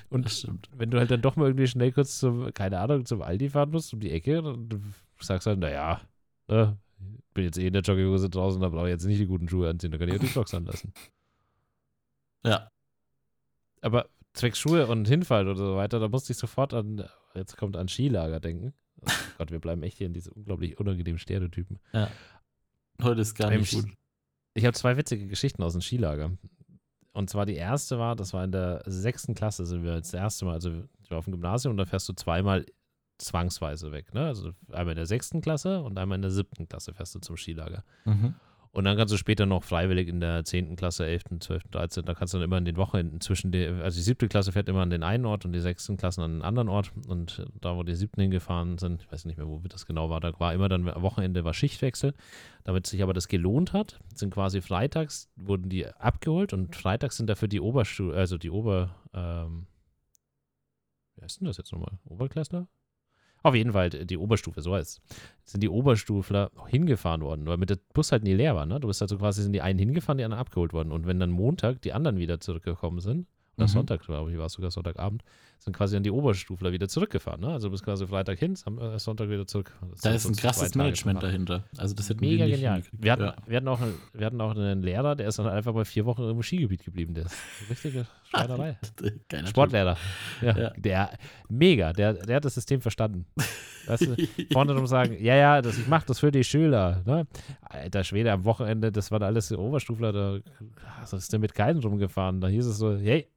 Und 0.09 0.25
Das 0.25 0.47
wenn 0.77 0.91
du 0.91 0.99
halt 0.99 1.11
dann 1.11 1.21
doch 1.21 1.35
mal 1.35 1.47
irgendwie 1.47 1.67
schnell 1.67 1.91
kurz 1.91 2.19
zum, 2.19 2.53
keine 2.53 2.79
Ahnung, 2.79 3.05
zum 3.05 3.21
Aldi 3.21 3.49
fahren 3.49 3.71
musst, 3.71 3.93
um 3.93 3.99
die 3.99 4.11
Ecke, 4.11 4.41
du 4.41 4.79
sagst 5.19 5.47
halt, 5.47 5.59
naja, 5.59 6.01
ne, 6.47 6.77
bin 7.33 7.43
jetzt 7.43 7.57
eh 7.57 7.67
in 7.67 7.73
der 7.73 7.81
Jogginghose 7.81 8.29
draußen, 8.29 8.61
da 8.61 8.69
brauche 8.69 8.87
ich 8.87 8.91
jetzt 8.91 9.05
nicht 9.05 9.19
die 9.19 9.27
guten 9.27 9.49
Schuhe 9.49 9.69
anziehen, 9.69 9.91
da 9.91 9.97
kann 9.97 10.07
ich 10.07 10.15
auch 10.15 10.19
die 10.19 10.27
Jocks 10.27 10.53
anlassen. 10.53 10.93
Ja. 12.45 12.69
Aber 13.81 14.07
zwecks 14.33 14.59
Schuhe 14.59 14.87
und 14.87 15.07
Hinfall 15.07 15.47
oder 15.47 15.57
so 15.57 15.75
weiter, 15.75 15.99
da 15.99 16.07
musste 16.07 16.31
ich 16.31 16.37
sofort 16.37 16.73
an, 16.73 17.03
jetzt 17.33 17.57
kommt 17.57 17.75
an 17.75 17.87
Skilager 17.87 18.39
denken. 18.39 18.73
Oh 19.07 19.11
Gott, 19.37 19.51
wir 19.51 19.59
bleiben 19.59 19.83
echt 19.83 19.97
hier 19.97 20.07
in 20.07 20.13
diese 20.13 20.31
unglaublich 20.31 20.79
unangenehmen 20.79 21.19
Stereotypen. 21.19 21.79
Heute 23.01 23.21
ist 23.21 23.35
gar 23.35 23.49
nicht 23.51 23.73
gut. 23.73 23.85
Ich 24.53 24.65
habe 24.65 24.73
zwei 24.73 24.95
witzige 24.97 25.27
Geschichten 25.27 25.63
aus 25.63 25.73
dem 25.73 25.81
Skilager. 25.81 26.31
Und 27.11 27.29
zwar 27.29 27.45
die 27.45 27.55
erste 27.55 27.97
war, 27.97 28.15
das 28.15 28.33
war 28.33 28.43
in 28.43 28.51
der 28.51 28.83
sechsten 28.85 29.35
Klasse, 29.35 29.65
sind 29.65 29.83
wir 29.83 29.93
das 29.93 30.13
erste 30.13 30.45
Mal, 30.45 30.53
also 30.53 30.83
ich 31.01 31.11
war 31.11 31.19
auf 31.19 31.25
dem 31.25 31.31
Gymnasium 31.31 31.71
und 31.71 31.77
da 31.77 31.85
fährst 31.85 32.09
du 32.09 32.13
zweimal 32.13 32.65
zwangsweise 33.17 33.91
weg. 33.91 34.13
Ne? 34.13 34.25
Also 34.25 34.51
einmal 34.71 34.91
in 34.91 34.97
der 34.97 35.05
sechsten 35.05 35.41
Klasse 35.41 35.81
und 35.81 35.97
einmal 35.97 36.17
in 36.17 36.21
der 36.21 36.31
siebten 36.31 36.67
Klasse 36.67 36.93
fährst 36.93 37.15
du 37.15 37.19
zum 37.19 37.37
Skilager. 37.37 37.83
Mhm. 38.03 38.35
Und 38.75 38.83
dann 38.83 38.97
kannst 38.97 39.13
du 39.13 39.17
später 39.17 39.45
noch 39.45 39.63
freiwillig 39.63 40.09
in 40.09 40.19
der 40.19 40.43
10. 40.43 40.75
Klasse, 40.75 41.05
11., 41.05 41.23
12., 41.39 41.63
13., 41.71 42.03
da 42.03 42.13
kannst 42.13 42.33
du 42.33 42.39
dann 42.39 42.43
immer 42.43 42.57
in 42.57 42.65
den 42.65 42.75
Wochenenden 42.75 43.21
zwischen 43.21 43.53
den, 43.53 43.79
also 43.79 43.97
die 43.97 44.03
siebte 44.03 44.27
Klasse 44.27 44.51
fährt 44.51 44.67
immer 44.67 44.81
an 44.81 44.89
den 44.89 45.01
einen 45.01 45.25
Ort 45.25 45.45
und 45.45 45.53
die 45.53 45.61
sechsten 45.61 45.95
Klassen 45.95 46.19
an 46.19 46.33
den 46.33 46.41
anderen 46.41 46.67
Ort. 46.67 46.91
Und 47.07 47.45
da, 47.61 47.77
wo 47.77 47.83
die 47.83 47.95
siebten 47.95 48.19
hingefahren 48.19 48.77
sind, 48.77 49.03
ich 49.03 49.09
weiß 49.09 49.23
nicht 49.23 49.37
mehr, 49.37 49.47
wo 49.47 49.61
das 49.69 49.85
genau 49.85 50.09
war, 50.09 50.19
da 50.19 50.37
war 50.41 50.53
immer 50.53 50.67
dann 50.67 50.89
am 50.89 51.01
Wochenende 51.03 51.45
war 51.45 51.53
Schichtwechsel. 51.53 52.13
Damit 52.65 52.85
sich 52.85 53.01
aber 53.01 53.13
das 53.13 53.29
gelohnt 53.29 53.71
hat, 53.71 54.01
sind 54.13 54.33
quasi 54.33 54.59
freitags, 54.59 55.29
wurden 55.37 55.69
die 55.69 55.87
abgeholt 55.87 56.51
und 56.51 56.75
freitags 56.75 57.15
sind 57.15 57.29
dafür 57.29 57.47
die 57.47 57.61
Oberstufe, 57.61 58.13
also 58.13 58.37
die 58.37 58.49
Ober, 58.49 58.93
ähm, 59.13 59.67
wie 61.15 61.23
heißt 61.23 61.39
denn 61.39 61.47
das 61.47 61.55
jetzt 61.55 61.71
nochmal? 61.71 61.97
Oberklässler? 62.03 62.67
Auf 63.45 63.53
jeden 63.53 63.73
Fall 63.73 63.91
die 63.91 64.17
Oberstufe, 64.17 64.59
so 64.63 64.73
heißt 64.73 64.97
es. 65.07 65.17
Sind 65.43 65.61
die 65.61 65.69
Oberstufler 65.69 66.49
hingefahren 66.67 67.21
worden, 67.21 67.45
weil 67.45 67.57
mit 67.57 67.69
der 67.69 67.77
Bus 67.93 68.11
halt 68.11 68.23
nie 68.23 68.33
leer 68.33 68.55
war. 68.55 68.65
Ne? 68.65 68.79
Du 68.79 68.87
bist 68.87 69.03
also 69.03 69.19
quasi, 69.19 69.43
sind 69.43 69.53
die 69.53 69.61
einen 69.61 69.77
hingefahren, 69.77 70.17
die 70.17 70.23
anderen 70.23 70.41
abgeholt 70.41 70.73
worden. 70.73 70.91
Und 70.91 71.05
wenn 71.05 71.19
dann 71.19 71.29
Montag 71.29 71.79
die 71.83 71.93
anderen 71.93 72.17
wieder 72.17 72.39
zurückgekommen 72.39 73.01
sind, 73.01 73.27
oder 73.57 73.67
Mhm. 73.67 73.71
Sonntag, 73.71 74.01
glaube 74.01 74.31
ich, 74.31 74.39
war 74.39 74.47
es 74.47 74.53
sogar 74.53 74.71
Sonntagabend, 74.71 75.21
sind 75.65 75.75
quasi 75.75 75.95
dann 75.95 76.03
die 76.03 76.11
Oberstufler 76.11 76.71
wieder 76.71 76.87
zurückgefahren. 76.87 77.41
Ne? 77.41 77.47
Also 77.47 77.67
du 77.67 77.71
bist 77.71 77.83
quasi 77.83 78.05
Freitag 78.05 78.37
hin, 78.37 78.53
äh, 78.53 78.99
Sonntag 78.99 79.29
wieder 79.29 79.47
zurück. 79.47 79.73
Das 79.89 80.01
Da 80.01 80.11
ist 80.11 80.27
ein 80.27 80.35
krasses 80.35 80.75
Management 80.75 81.19
gefahren. 81.19 81.45
dahinter. 81.45 81.63
Also 81.77 81.95
das 81.95 82.07
hätten 82.07 82.19
Mega 82.21 82.45
wir 82.45 82.51
nicht 82.51 82.55
genial. 82.57 82.83
Wir 82.91 83.11
hatten, 83.11 83.23
ja. 83.23 83.35
wir, 83.47 83.57
hatten 83.57 83.67
auch, 83.67 83.79
wir 84.13 84.25
hatten 84.27 84.41
auch 84.41 84.51
einen 84.51 84.83
Lehrer, 84.83 85.15
der 85.15 85.27
ist 85.27 85.39
dann 85.39 85.47
einfach 85.47 85.73
mal 85.73 85.83
vier 85.83 86.05
Wochen 86.05 86.21
im 86.21 86.43
Skigebiet 86.43 86.85
geblieben. 86.85 87.15
Der 87.15 87.25
ist 87.25 87.35
eine 87.61 87.69
richtige 87.71 88.05
Schreinerei. 88.29 88.77
Geiler 89.27 89.47
Sportlehrer. 89.47 89.97
Ja, 90.41 90.57
Ja. 90.57 90.69
Der, 90.77 91.09
mega, 91.49 91.93
der, 91.93 92.13
der 92.13 92.35
hat 92.35 92.45
das 92.45 92.53
System 92.53 92.79
verstanden. 92.81 93.25
Weißt 93.87 94.05
du, 94.05 94.15
vorne 94.53 94.75
drum 94.75 94.85
sagen, 94.85 95.17
ja, 95.19 95.35
ja, 95.35 95.61
das, 95.63 95.79
ich 95.79 95.87
mache 95.87 96.05
das 96.05 96.19
für 96.19 96.31
die 96.31 96.43
Schüler. 96.43 97.01
Ne? 97.05 97.25
Alter 97.61 98.03
Schwede, 98.03 98.31
am 98.31 98.45
Wochenende, 98.45 98.91
das 98.91 99.09
waren 99.09 99.23
alles 99.23 99.47
die 99.47 99.55
Oberstufler, 99.55 100.13
da 100.13 100.39
also 100.99 101.17
ist 101.17 101.33
der 101.33 101.39
mit 101.39 101.55
keinen 101.55 101.79
rumgefahren. 101.79 102.39
Da 102.39 102.49
hieß 102.49 102.67
es 102.67 102.77
so, 102.77 102.95
hey, 102.95 103.27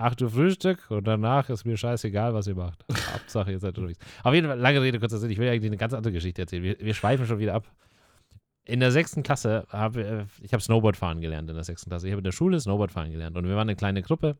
8 0.00 0.22
Uhr 0.22 0.30
Frühstück 0.30 0.90
und 0.90 1.06
danach 1.06 1.48
ist 1.50 1.64
mir 1.64 1.76
scheißegal, 1.76 2.34
was 2.34 2.46
ihr 2.46 2.54
macht. 2.54 2.84
Hauptsache, 3.12 3.52
ihr 3.52 3.58
seid 3.58 3.76
unterwegs. 3.78 3.98
Auf 4.22 4.34
jeden 4.34 4.48
Fall, 4.48 4.58
lange 4.58 4.80
Rede, 4.80 4.98
kurzer 4.98 5.18
Sinn, 5.18 5.30
ich 5.30 5.38
will 5.38 5.48
eigentlich 5.48 5.70
eine 5.70 5.76
ganz 5.76 5.92
andere 5.92 6.12
Geschichte 6.12 6.42
erzählen. 6.42 6.62
Wir, 6.62 6.80
wir 6.80 6.94
schweifen 6.94 7.26
schon 7.26 7.38
wieder 7.38 7.54
ab. 7.54 7.70
In 8.64 8.80
der 8.80 8.92
sechsten 8.92 9.22
Klasse 9.22 9.66
habe 9.68 10.02
äh, 10.02 10.24
ich 10.42 10.52
habe 10.52 10.62
Snowboard 10.62 10.96
fahren 10.96 11.20
gelernt 11.20 11.48
in 11.50 11.56
der 11.56 11.64
sechsten 11.64 11.90
Klasse. 11.90 12.06
Ich 12.06 12.12
habe 12.12 12.20
in 12.20 12.24
der 12.24 12.32
Schule 12.32 12.60
Snowboard 12.60 12.92
fahren 12.92 13.10
gelernt 13.10 13.36
und 13.36 13.44
wir 13.46 13.56
waren 13.56 13.68
eine 13.68 13.76
kleine 13.76 14.02
Gruppe 14.02 14.36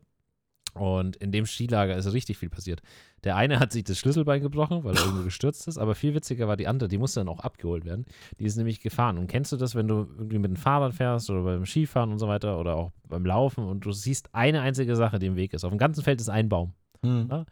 und 0.73 1.15
in 1.17 1.31
dem 1.31 1.45
Skilager 1.45 1.95
ist 1.95 2.11
richtig 2.13 2.37
viel 2.37 2.49
passiert. 2.49 2.81
Der 3.23 3.35
eine 3.35 3.59
hat 3.59 3.71
sich 3.71 3.83
das 3.83 3.99
Schlüsselbein 3.99 4.41
gebrochen, 4.41 4.83
weil 4.83 4.95
er 4.95 5.01
irgendwo 5.01 5.23
gestürzt 5.25 5.67
ist, 5.67 5.77
aber 5.77 5.95
viel 5.95 6.15
witziger 6.15 6.47
war 6.47 6.57
die 6.57 6.67
andere, 6.67 6.89
die 6.89 6.97
musste 6.97 7.19
dann 7.19 7.29
auch 7.29 7.39
abgeholt 7.39 7.85
werden. 7.85 8.05
Die 8.39 8.45
ist 8.45 8.55
nämlich 8.55 8.79
gefahren. 8.79 9.17
Und 9.17 9.27
kennst 9.27 9.51
du 9.51 9.57
das, 9.57 9.75
wenn 9.75 9.87
du 9.87 10.07
irgendwie 10.17 10.39
mit 10.39 10.49
dem 10.49 10.55
Fahrrad 10.55 10.93
fährst 10.93 11.29
oder 11.29 11.43
beim 11.43 11.65
Skifahren 11.65 12.11
und 12.11 12.19
so 12.19 12.27
weiter 12.27 12.59
oder 12.59 12.75
auch 12.75 12.91
beim 13.07 13.25
Laufen 13.25 13.65
und 13.65 13.85
du 13.85 13.91
siehst 13.91 14.33
eine 14.33 14.61
einzige 14.61 14.95
Sache, 14.95 15.19
die 15.19 15.27
im 15.27 15.35
Weg 15.35 15.53
ist. 15.53 15.63
Auf 15.63 15.71
dem 15.71 15.77
ganzen 15.77 16.03
Feld 16.03 16.21
ist 16.21 16.29
ein 16.29 16.49
Baum. 16.49 16.73
Hm. 17.03 17.27
Ja. 17.29 17.45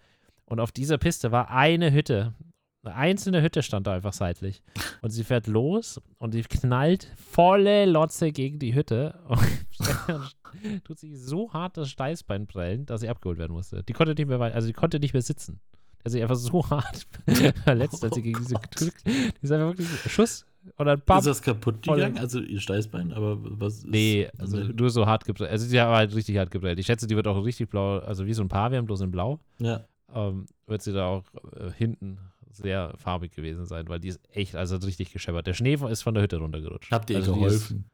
Und 0.46 0.60
auf 0.60 0.72
dieser 0.72 0.98
Piste 0.98 1.32
war 1.32 1.52
eine 1.52 1.92
Hütte. 1.92 2.34
Eine 2.82 2.96
einzelne 2.96 3.42
Hütte 3.42 3.62
stand 3.62 3.88
da 3.88 3.94
einfach 3.94 4.14
seitlich. 4.14 4.62
Und 5.02 5.10
sie 5.10 5.26
fährt 5.26 5.48
los 5.48 6.02
und 6.18 6.34
die 6.34 6.44
knallt 6.44 7.12
volle 7.18 7.86
Lotze 7.86 8.32
gegen 8.32 8.58
die 8.58 8.74
Hütte. 8.74 9.20
Und 9.28 10.84
tut 10.86 10.98
sich 10.98 11.20
so 11.20 11.52
hart 11.52 11.76
das 11.76 11.90
Steißbein 11.90 12.48
prellen, 12.48 12.86
dass 12.86 13.02
sie 13.02 13.10
abgeholt 13.10 13.38
werden 13.38 13.52
musste. 13.52 13.84
Die 13.84 13.94
konnte 13.94 14.14
nicht 14.14 14.28
mehr 14.28 14.40
also 14.40 14.68
die 14.68 14.74
konnte 14.74 15.00
nicht 15.00 15.14
mehr 15.14 15.22
sitzen. 15.22 15.60
Der 16.00 16.06
hat 16.06 16.12
sich 16.14 16.22
einfach 16.22 16.36
so 16.36 16.70
hart 16.70 17.06
verletzt, 17.66 18.02
als 18.04 18.16
sie 18.16 18.22
gegen 18.22 18.40
diese 18.40 18.56
gedrückt. 18.56 19.06
Die 19.06 19.34
ist 19.42 19.52
einfach 19.52 19.78
wirklich 19.78 19.90
Schuss 20.12 20.46
oder 20.78 20.94
ein 20.94 21.02
Bam. 21.06 21.20
Ist 21.20 21.28
das 21.28 21.42
kaputt 21.42 21.82
gegangen? 21.82 22.18
Also 22.18 22.40
ihr 22.40 22.62
Steißbein, 22.62 23.12
aber 23.12 23.38
was 23.42 23.80
ist, 23.80 23.88
Nee, 23.88 24.30
also 24.38 24.58
nur 24.58 24.90
so 24.90 25.06
hart 25.06 25.26
geprellt. 25.26 25.52
Also 25.52 25.66
sie 25.66 25.76
war 25.76 25.98
halt 25.98 26.16
richtig 26.16 26.38
hart 26.38 26.52
geprellt. 26.52 26.80
Ich 26.80 26.86
schätze, 26.86 27.08
die 27.08 27.16
wird 27.18 27.28
auch 27.28 27.44
richtig 27.44 27.70
blau, 27.70 28.00
also 28.00 28.26
wie 28.26 28.34
so 28.34 28.42
ein 28.42 28.48
Pavian, 28.48 28.86
bloß 28.86 29.02
in 29.02 29.12
blau. 29.12 29.40
ja. 29.60 29.84
ähm, 30.14 30.46
wird 30.66 30.82
sie 30.82 30.94
da 30.94 31.08
auch 31.08 31.24
äh, 31.58 31.72
hinten 31.76 32.20
sehr 32.52 32.94
farbig 32.98 33.32
gewesen 33.32 33.66
sein, 33.66 33.88
weil 33.88 34.00
die 34.00 34.10
ist 34.10 34.20
echt, 34.32 34.56
also 34.56 34.76
hat 34.76 34.86
richtig 34.86 35.12
gescheppert. 35.12 35.48
Der 35.48 35.54
Schnee 35.54 35.76
ist 35.76 36.02
von 36.02 36.14
der 36.14 36.24
Hütte 36.24 36.38
runtergerutscht. 36.38 36.92
Habt 36.92 37.10
ihr 37.10 37.18
also 37.18 37.34
geholfen? 37.34 37.86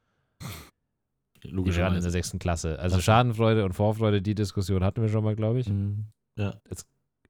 Die 1.43 1.55
waren 1.55 1.95
in 1.95 2.01
der 2.01 2.11
sechsten 2.11 2.39
Klasse. 2.39 2.79
Also. 2.79 2.99
Schadenfreude 2.99 3.65
und 3.65 3.73
Vorfreude, 3.73 4.21
die 4.21 4.33
Diskussion 4.33 4.83
hatten 4.83 5.01
wir 5.01 5.09
schon 5.09 5.23
mal, 5.23 5.35
glaube 5.35 5.59
ich. 5.59 5.69
Mhm. 5.69 6.05
Ja. 6.37 6.59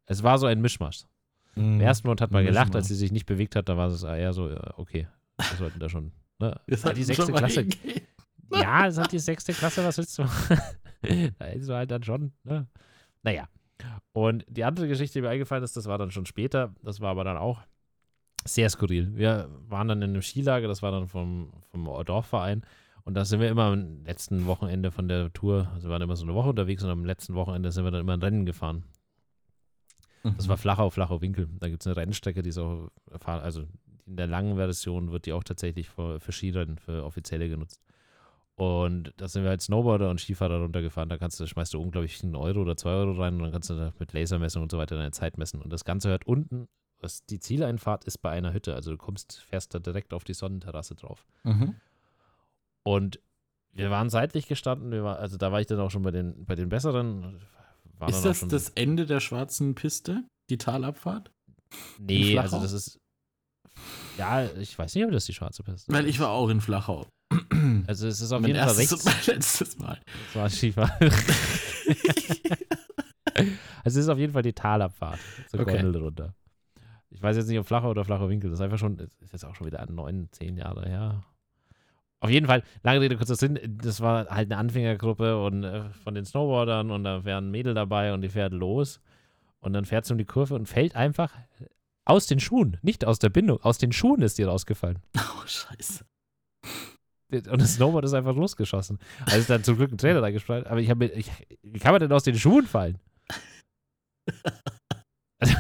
Es 0.06 0.24
war 0.24 0.38
so 0.38 0.46
ein 0.46 0.62
Mischmasch. 0.62 1.04
Mhm. 1.56 1.76
Im 1.76 1.82
ersten 1.82 2.08
Moment 2.08 2.22
hat 2.22 2.32
man 2.32 2.46
gelacht, 2.46 2.68
Mischmasch. 2.68 2.80
als 2.80 2.88
sie 2.88 2.96
sich 2.96 3.12
nicht 3.12 3.26
bewegt 3.26 3.56
hat, 3.56 3.70
da 3.70 3.78
war 3.78 3.88
es 3.88 4.04
eher 4.04 4.34
so, 4.34 4.50
ja, 4.50 4.74
okay, 4.78 5.08
wir 5.38 5.58
sollten 5.58 5.80
da 5.80 5.90
schon. 5.90 6.12
Ne? 6.40 6.60
Wir 6.68 6.78
Aber 6.84 6.94
die 6.94 7.04
sechste 7.04 7.32
Klasse. 7.32 7.66
Ja, 8.52 8.88
es 8.88 8.98
hat 8.98 9.12
die 9.12 9.20
sechste 9.20 9.54
Klasse, 9.54 9.84
was 9.86 9.98
willst 9.98 10.18
du 10.18 10.24
machen? 10.24 10.60
da 11.40 11.46
ist 11.46 11.70
halt 11.70 11.92
dann 11.92 12.04
schon, 12.04 12.34
ne? 12.44 12.68
Naja. 13.24 13.48
Und 14.14 14.46
die 14.48 14.64
andere 14.64 14.88
Geschichte, 14.88 15.20
die 15.20 15.22
mir 15.22 15.30
eingefallen 15.30 15.64
ist, 15.64 15.76
das 15.76 15.86
war 15.86 15.98
dann 15.98 16.12
schon 16.12 16.26
später, 16.26 16.74
das 16.82 17.02
war 17.02 17.12
aber 17.12 17.24
dann 17.24 17.38
auch 17.38 17.62
sehr 18.46 18.70
skurril. 18.70 19.16
Wir 19.16 19.50
waren 19.68 19.88
dann 19.88 20.02
in 20.02 20.12
einem 20.12 20.22
Skilager, 20.22 20.68
das 20.68 20.82
war 20.82 20.92
dann 20.92 21.08
vom, 21.08 21.52
vom 21.72 21.86
Dorfverein 22.06 22.64
und 23.04 23.16
da 23.16 23.26
sind 23.26 23.40
wir 23.40 23.50
immer 23.50 23.66
am 23.66 24.04
letzten 24.06 24.46
Wochenende 24.46 24.92
von 24.92 25.08
der 25.08 25.34
Tour, 25.34 25.70
also 25.74 25.88
wir 25.88 25.92
waren 25.92 26.02
immer 26.02 26.16
so 26.16 26.24
eine 26.24 26.34
Woche 26.34 26.50
unterwegs 26.50 26.84
und 26.84 26.90
am 26.90 27.06
letzten 27.06 27.36
Wochenende 27.36 27.72
sind 27.72 27.84
wir 27.84 27.92
dann 27.92 28.02
immer 28.02 28.14
ein 28.14 28.22
Rennen 28.22 28.46
gefahren. 28.46 28.84
Das 30.38 30.48
war 30.48 30.58
Flachau, 30.58 30.90
Flachau 30.90 31.22
Winkel. 31.22 31.48
Da 31.60 31.70
gibt 31.70 31.84
es 31.84 31.88
eine 31.88 31.98
Rennstrecke, 31.98 32.42
die 32.42 32.50
ist 32.50 32.58
auch, 32.58 32.90
also 33.26 33.68
in 34.08 34.16
der 34.18 34.26
langen 34.28 34.56
Version 34.56 35.12
wird 35.12 35.28
die 35.28 35.34
auch 35.34 35.44
tatsächlich 35.44 35.90
für, 35.90 36.20
für 36.20 36.32
Skirennen, 36.32 36.78
für 36.78 37.04
offizielle 37.04 37.48
genutzt. 37.48 37.82
Und 38.58 39.14
da 39.18 39.28
sind 39.28 39.44
wir 39.44 39.50
als 39.50 39.66
Snowboarder 39.66 40.10
und 40.10 40.22
Skifahrer 40.22 40.62
runtergefahren. 40.62 41.10
Da 41.10 41.18
kannst 41.18 41.40
du, 41.40 41.46
schmeißt 41.46 41.74
du 41.74 41.82
unglaublich 41.82 42.24
einen 42.24 42.36
Euro 42.36 42.62
oder 42.62 42.78
zwei 42.78 42.92
Euro 42.92 43.22
rein 43.22 43.36
und 43.36 43.44
dann 43.44 43.52
kannst 43.52 43.70
du 43.70 43.94
mit 44.00 44.14
Lasermessung 44.14 44.64
und 44.64 44.72
so 44.72 44.78
weiter 44.78 44.96
deine 44.96 45.12
Zeit 45.12 45.38
messen. 45.38 45.62
Und 45.62 45.74
das 45.74 45.84
Ganze 45.84 46.10
hört 46.10 46.26
unten, 46.26 46.68
was 47.02 47.26
die 47.26 47.40
Zieleinfahrt 47.40 48.06
ist 48.06 48.20
bei 48.20 48.32
einer 48.32 48.54
Hütte. 48.54 48.74
Also 48.74 48.92
du 48.92 48.98
kommst, 48.98 49.42
fährst 49.42 49.74
da 49.74 49.80
direkt 49.80 50.14
auf 50.14 50.24
die 50.24 50.34
Sonnenterrasse 50.34 50.96
drauf. 50.96 51.26
Mhm. 51.44 51.76
Und 52.84 53.20
wir 53.74 53.90
waren 53.90 54.10
seitlich 54.10 54.48
gestanden, 54.48 55.04
war, 55.04 55.20
also 55.20 55.36
da 55.36 55.52
war 55.52 55.60
ich 55.60 55.68
dann 55.68 55.80
auch 55.82 55.92
schon 55.92 56.04
bei 56.04 56.12
den, 56.12 56.46
bei 56.46 56.56
den 56.56 56.70
besseren. 56.70 57.42
Ist 58.08 58.24
das 58.24 58.48
das 58.48 58.70
Ende 58.70 59.06
der 59.06 59.20
schwarzen 59.20 59.76
Piste? 59.76 60.24
Die 60.50 60.58
Talabfahrt? 60.58 61.32
Nee, 62.00 62.38
also 62.38 62.62
das 62.62 62.72
ist. 62.72 63.00
Ja, 64.18 64.46
ich 64.46 64.78
weiß 64.78 64.96
nicht, 64.96 65.04
ob 65.04 65.12
das 65.12 65.26
die 65.26 65.34
schwarze 65.34 65.62
Piste 65.64 65.92
Weil 65.92 66.08
ich 66.08 66.20
war 66.22 66.30
auch 66.30 66.48
in 66.48 66.62
Flachau. 66.62 67.06
Also 67.88 68.08
es 68.08 68.22
ist 68.22 68.32
auf 68.32 68.42
mein 68.42 68.50
jeden 68.50 68.64
Fall 68.64 68.76
rechts. 68.76 68.94
und 68.94 69.06
mein 69.06 69.16
letztes 69.36 69.78
Mal. 69.80 70.00
Das 70.28 70.36
war 70.36 70.50
Skifahren. 70.50 70.92
also 73.34 73.50
es 73.86 73.96
ist 73.96 74.10
auf 74.10 74.18
jeden 74.18 74.34
Fall 74.34 74.42
die 74.44 74.54
Talabfahrt 74.54 75.20
zur 75.50 75.60
Okay. 75.62 75.82
Gondel 75.82 76.02
runter. 76.02 76.34
Ich 77.10 77.22
weiß 77.22 77.38
jetzt 77.38 77.48
nicht, 77.48 77.60
ob 77.60 77.66
flacher 77.66 77.90
oder 77.90 78.04
flacher 78.04 78.30
Winkel. 78.30 78.50
Das 78.50 78.60
ist 78.60 78.64
einfach 78.64 78.78
schon, 78.78 78.98
ist 79.00 79.32
jetzt 79.32 79.46
auch 79.46 79.56
schon 79.56 79.68
wieder 79.68 79.86
neun, 79.90 80.28
zehn 80.32 80.58
Jahre 80.58 80.88
her. 80.88 81.24
Auf 82.20 82.30
jeden 82.30 82.48
Fall, 82.48 82.64
lange 82.84 83.02
Rede, 83.02 83.18
kurzer 83.18 83.36
Sinn, 83.36 83.60
das 83.68 84.02
war 84.02 84.28
halt 84.30 84.52
eine 84.52 84.58
Anfängergruppe 84.58 85.42
und 85.44 85.64
äh, 85.64 85.90
von 86.04 86.16
den 86.16 86.26
Snowboardern 86.26 86.90
und 86.92 87.04
da 87.04 87.24
wären 87.24 87.52
Mädel 87.52 87.74
dabei 87.74 88.14
und 88.14 88.22
die 88.22 88.30
fährt 88.30 88.54
los 88.54 89.00
und 89.60 89.74
dann 89.74 89.86
fährt 89.86 90.06
sie 90.06 90.14
um 90.14 90.18
die 90.18 90.26
Kurve 90.26 90.56
und 90.56 90.68
fällt 90.68 90.96
einfach 90.96 91.32
aus 92.06 92.26
den 92.26 92.40
Schuhen, 92.40 92.78
nicht 92.82 93.06
aus 93.06 93.20
der 93.20 93.30
Bindung, 93.30 93.62
aus 93.62 93.78
den 93.78 93.92
Schuhen 93.92 94.22
ist 94.22 94.38
die 94.38 94.44
rausgefallen. 94.44 95.00
Oh, 95.18 95.46
scheiße. 95.46 96.06
Und 97.36 97.62
das 97.62 97.76
Snowboard 97.76 98.06
ist 98.06 98.14
einfach 98.14 98.36
losgeschossen. 98.36 99.00
Also 99.26 99.38
ist 99.38 99.50
dann 99.50 99.64
zum 99.64 99.78
Glück 99.78 99.92
ein 99.92 99.98
Trainer 99.98 100.22
da 100.22 100.32
gespreit. 100.32 100.68
Aber 100.68 100.80
ich 100.80 100.90
habe 100.90 101.06
ich, 101.06 101.32
wie 101.62 101.80
kann 101.80 101.92
man 101.92 102.02
denn 102.02 102.12
aus 102.12 102.24
den 102.24 102.38
Schuhen 102.38 102.66
fallen? 102.66 102.98
Also, 105.38 105.54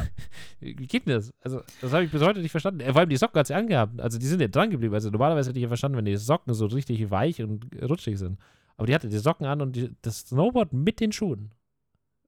Wie 0.59 0.87
geht 0.87 1.05
denn 1.05 1.15
das? 1.15 1.33
Also, 1.41 1.61
das 1.81 1.93
habe 1.93 2.05
ich 2.05 2.11
bis 2.11 2.21
heute 2.21 2.39
nicht 2.39 2.51
verstanden. 2.51 2.79
Äh, 2.79 2.91
Vor 2.91 3.01
allem 3.01 3.09
die 3.09 3.17
Socken 3.17 3.39
hat 3.39 3.47
sie 3.47 3.53
angehabt. 3.53 3.99
Also, 3.99 4.17
die 4.17 4.25
sind 4.25 4.41
ja 4.41 4.47
dran 4.47 4.71
geblieben. 4.71 4.93
Also, 4.93 5.09
normalerweise 5.09 5.49
hätte 5.49 5.59
ich 5.59 5.63
ja 5.63 5.67
verstanden, 5.67 5.97
wenn 5.97 6.05
die 6.05 6.17
Socken 6.17 6.53
so 6.53 6.65
richtig 6.67 7.09
weich 7.11 7.41
und 7.41 7.67
rutschig 7.83 8.17
sind. 8.17 8.39
Aber 8.77 8.87
die 8.87 8.95
hatte 8.95 9.09
die 9.09 9.17
Socken 9.17 9.45
an 9.45 9.61
und 9.61 9.75
die, 9.75 9.91
das 10.01 10.21
Snowboard 10.21 10.73
mit 10.73 10.99
den 10.99 11.11
Schuhen. 11.11 11.51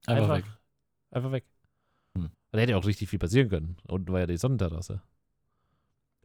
Einfach, 0.06 0.38
weg. 0.38 0.46
Einfach 1.12 1.32
weg. 1.32 1.46
Hm. 2.18 2.30
Da 2.52 2.60
hätte 2.60 2.72
ja 2.72 2.78
auch 2.78 2.86
richtig 2.86 3.10
viel 3.10 3.20
passieren 3.20 3.50
können. 3.50 3.78
Unten 3.88 4.12
war 4.12 4.20
ja 4.20 4.28
die 4.28 4.38
Sonnenterrasse. 4.38 5.02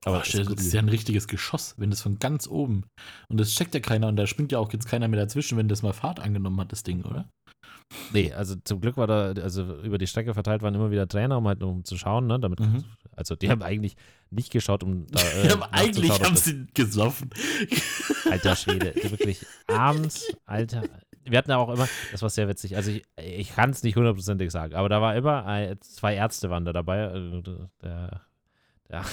Aber 0.05 0.18
das 0.18 0.32
das, 0.32 0.48
ist 0.48 0.72
ja 0.72 0.80
ein 0.80 0.88
richtiges 0.88 1.28
Geschoss, 1.28 1.74
wenn 1.78 1.90
das 1.90 2.03
von 2.03 2.18
ganz 2.18 2.48
oben. 2.48 2.84
Und 3.28 3.38
das 3.38 3.50
checkt 3.50 3.74
ja 3.74 3.80
keiner 3.80 4.09
und 4.09 4.16
da 4.16 4.26
springt 4.26 4.50
ja 4.53 4.59
auch 4.59 4.72
jetzt 4.72 4.88
keiner 4.88 5.07
mehr 5.09 5.20
dazwischen, 5.20 5.57
wenn 5.59 5.68
das 5.68 5.82
mal 5.82 5.92
Fahrt 5.92 6.18
angenommen 6.18 6.61
hat, 6.61 6.72
das 6.72 6.82
Ding, 6.82 7.03
oder? 7.05 7.28
Nee, 8.12 8.32
also 8.32 8.57
zum 8.64 8.80
Glück 8.80 8.96
war 8.96 9.07
da, 9.07 9.32
also 9.42 9.76
über 9.82 9.98
die 9.98 10.07
Strecke 10.07 10.34
verteilt 10.34 10.62
waren 10.62 10.74
immer 10.74 10.90
wieder 10.90 11.07
Trainer, 11.07 11.38
um 11.38 11.46
halt 11.46 11.62
um 11.62 11.84
zu 11.84 11.96
schauen, 11.98 12.26
ne? 12.26 12.40
Damit, 12.40 12.61
Mhm. 12.61 12.84
Also 13.14 13.36
die 13.36 13.50
haben 13.50 13.62
eigentlich 13.62 13.96
nicht 14.30 14.50
geschaut, 14.50 14.82
um 14.82 15.07
da. 15.09 15.20
Äh, 15.20 15.42
Die 15.42 15.50
haben 15.50 15.62
eigentlich 15.64 16.11
haben 16.22 16.36
sie 16.36 16.66
gesoffen. 16.72 17.30
Alter 18.30 18.57
Schwede, 18.57 18.94
wirklich 19.11 19.44
abends, 19.66 20.32
Alter. 20.46 20.84
Wir 21.24 21.38
hatten 21.38 21.50
ja 21.50 21.59
auch 21.59 21.68
immer, 21.68 21.88
das 22.11 22.22
war 22.22 22.30
sehr 22.30 22.48
witzig, 22.48 22.74
also 22.74 22.90
ich, 22.90 23.05
ich 23.16 23.55
kann 23.55 23.70
es 23.70 23.82
nicht 23.82 23.94
hundertprozentig 23.96 24.50
sagen, 24.50 24.74
aber 24.74 24.88
da 24.88 25.00
war 25.00 25.14
immer, 25.14 25.76
zwei 25.80 26.14
Ärzte 26.16 26.50
waren 26.50 26.64
da 26.64 26.72
dabei, 26.72 27.03
äh, 27.03 27.42
der, 27.82 28.22
der, 28.88 29.05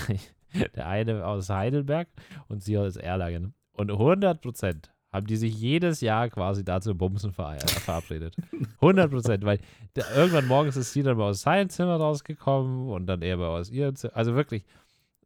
der 0.75 0.87
eine 0.87 1.25
aus 1.25 1.49
Heidelberg 1.49 2.07
und 2.47 2.63
sie 2.63 2.77
aus 2.77 2.95
Erlangen. 2.95 3.53
Und 3.73 3.91
100 3.91 4.41
Prozent 4.41 4.91
haben 5.11 5.25
die 5.25 5.37
sich 5.37 5.55
jedes 5.59 6.01
Jahr 6.01 6.29
quasi 6.29 6.63
dazu 6.63 6.93
Bumsen 6.95 7.31
ver 7.31 7.55
äh, 7.55 7.67
verabredet. 7.67 8.35
100 8.81 9.09
Prozent, 9.09 9.43
weil 9.43 9.59
da, 9.93 10.03
irgendwann 10.15 10.47
morgens 10.47 10.77
ist 10.77 10.93
sie 10.93 11.01
dann 11.01 11.17
mal 11.17 11.29
aus 11.29 11.41
seinem 11.41 11.69
Zimmer 11.69 11.95
rausgekommen 11.95 12.89
und 12.89 13.07
dann 13.07 13.21
er 13.21 13.37
mal 13.37 13.47
aus 13.47 13.69
ihrem 13.71 13.95
Zimmer, 13.95 14.15
also 14.15 14.35
wirklich. 14.35 14.65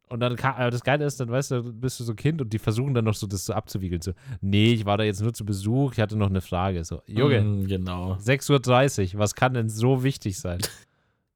Und 0.08 0.20
dann 0.20 0.36
kam, 0.36 0.54
aber 0.56 0.70
das 0.70 0.84
Geile 0.84 1.04
ist, 1.04 1.18
dann 1.18 1.30
weißt 1.30 1.50
du, 1.50 1.72
bist 1.72 1.98
du 1.98 2.04
so 2.04 2.14
Kind 2.14 2.40
und 2.40 2.52
die 2.52 2.58
versuchen 2.58 2.94
dann 2.94 3.04
noch 3.06 3.14
so 3.14 3.26
das 3.26 3.46
so 3.46 3.52
abzuwiegeln. 3.54 4.02
So, 4.02 4.12
nee, 4.40 4.72
ich 4.72 4.84
war 4.84 4.98
da 4.98 5.04
jetzt 5.04 5.22
nur 5.22 5.32
zu 5.32 5.44
Besuch, 5.44 5.92
ich 5.92 6.00
hatte 6.00 6.16
noch 6.16 6.28
eine 6.28 6.42
Frage. 6.42 6.84
So, 6.84 7.02
Junge, 7.06 7.40
Mm, 7.42 7.66
genau. 7.66 8.12
6.30 8.14 9.14
Uhr, 9.14 9.18
was 9.20 9.34
kann 9.34 9.54
denn 9.54 9.68
so 9.68 10.04
wichtig 10.04 10.38
sein? 10.38 10.60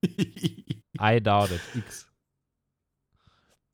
I 1.01 1.20
doubt 1.20 1.51
it. 1.51 1.61
X. 1.74 2.07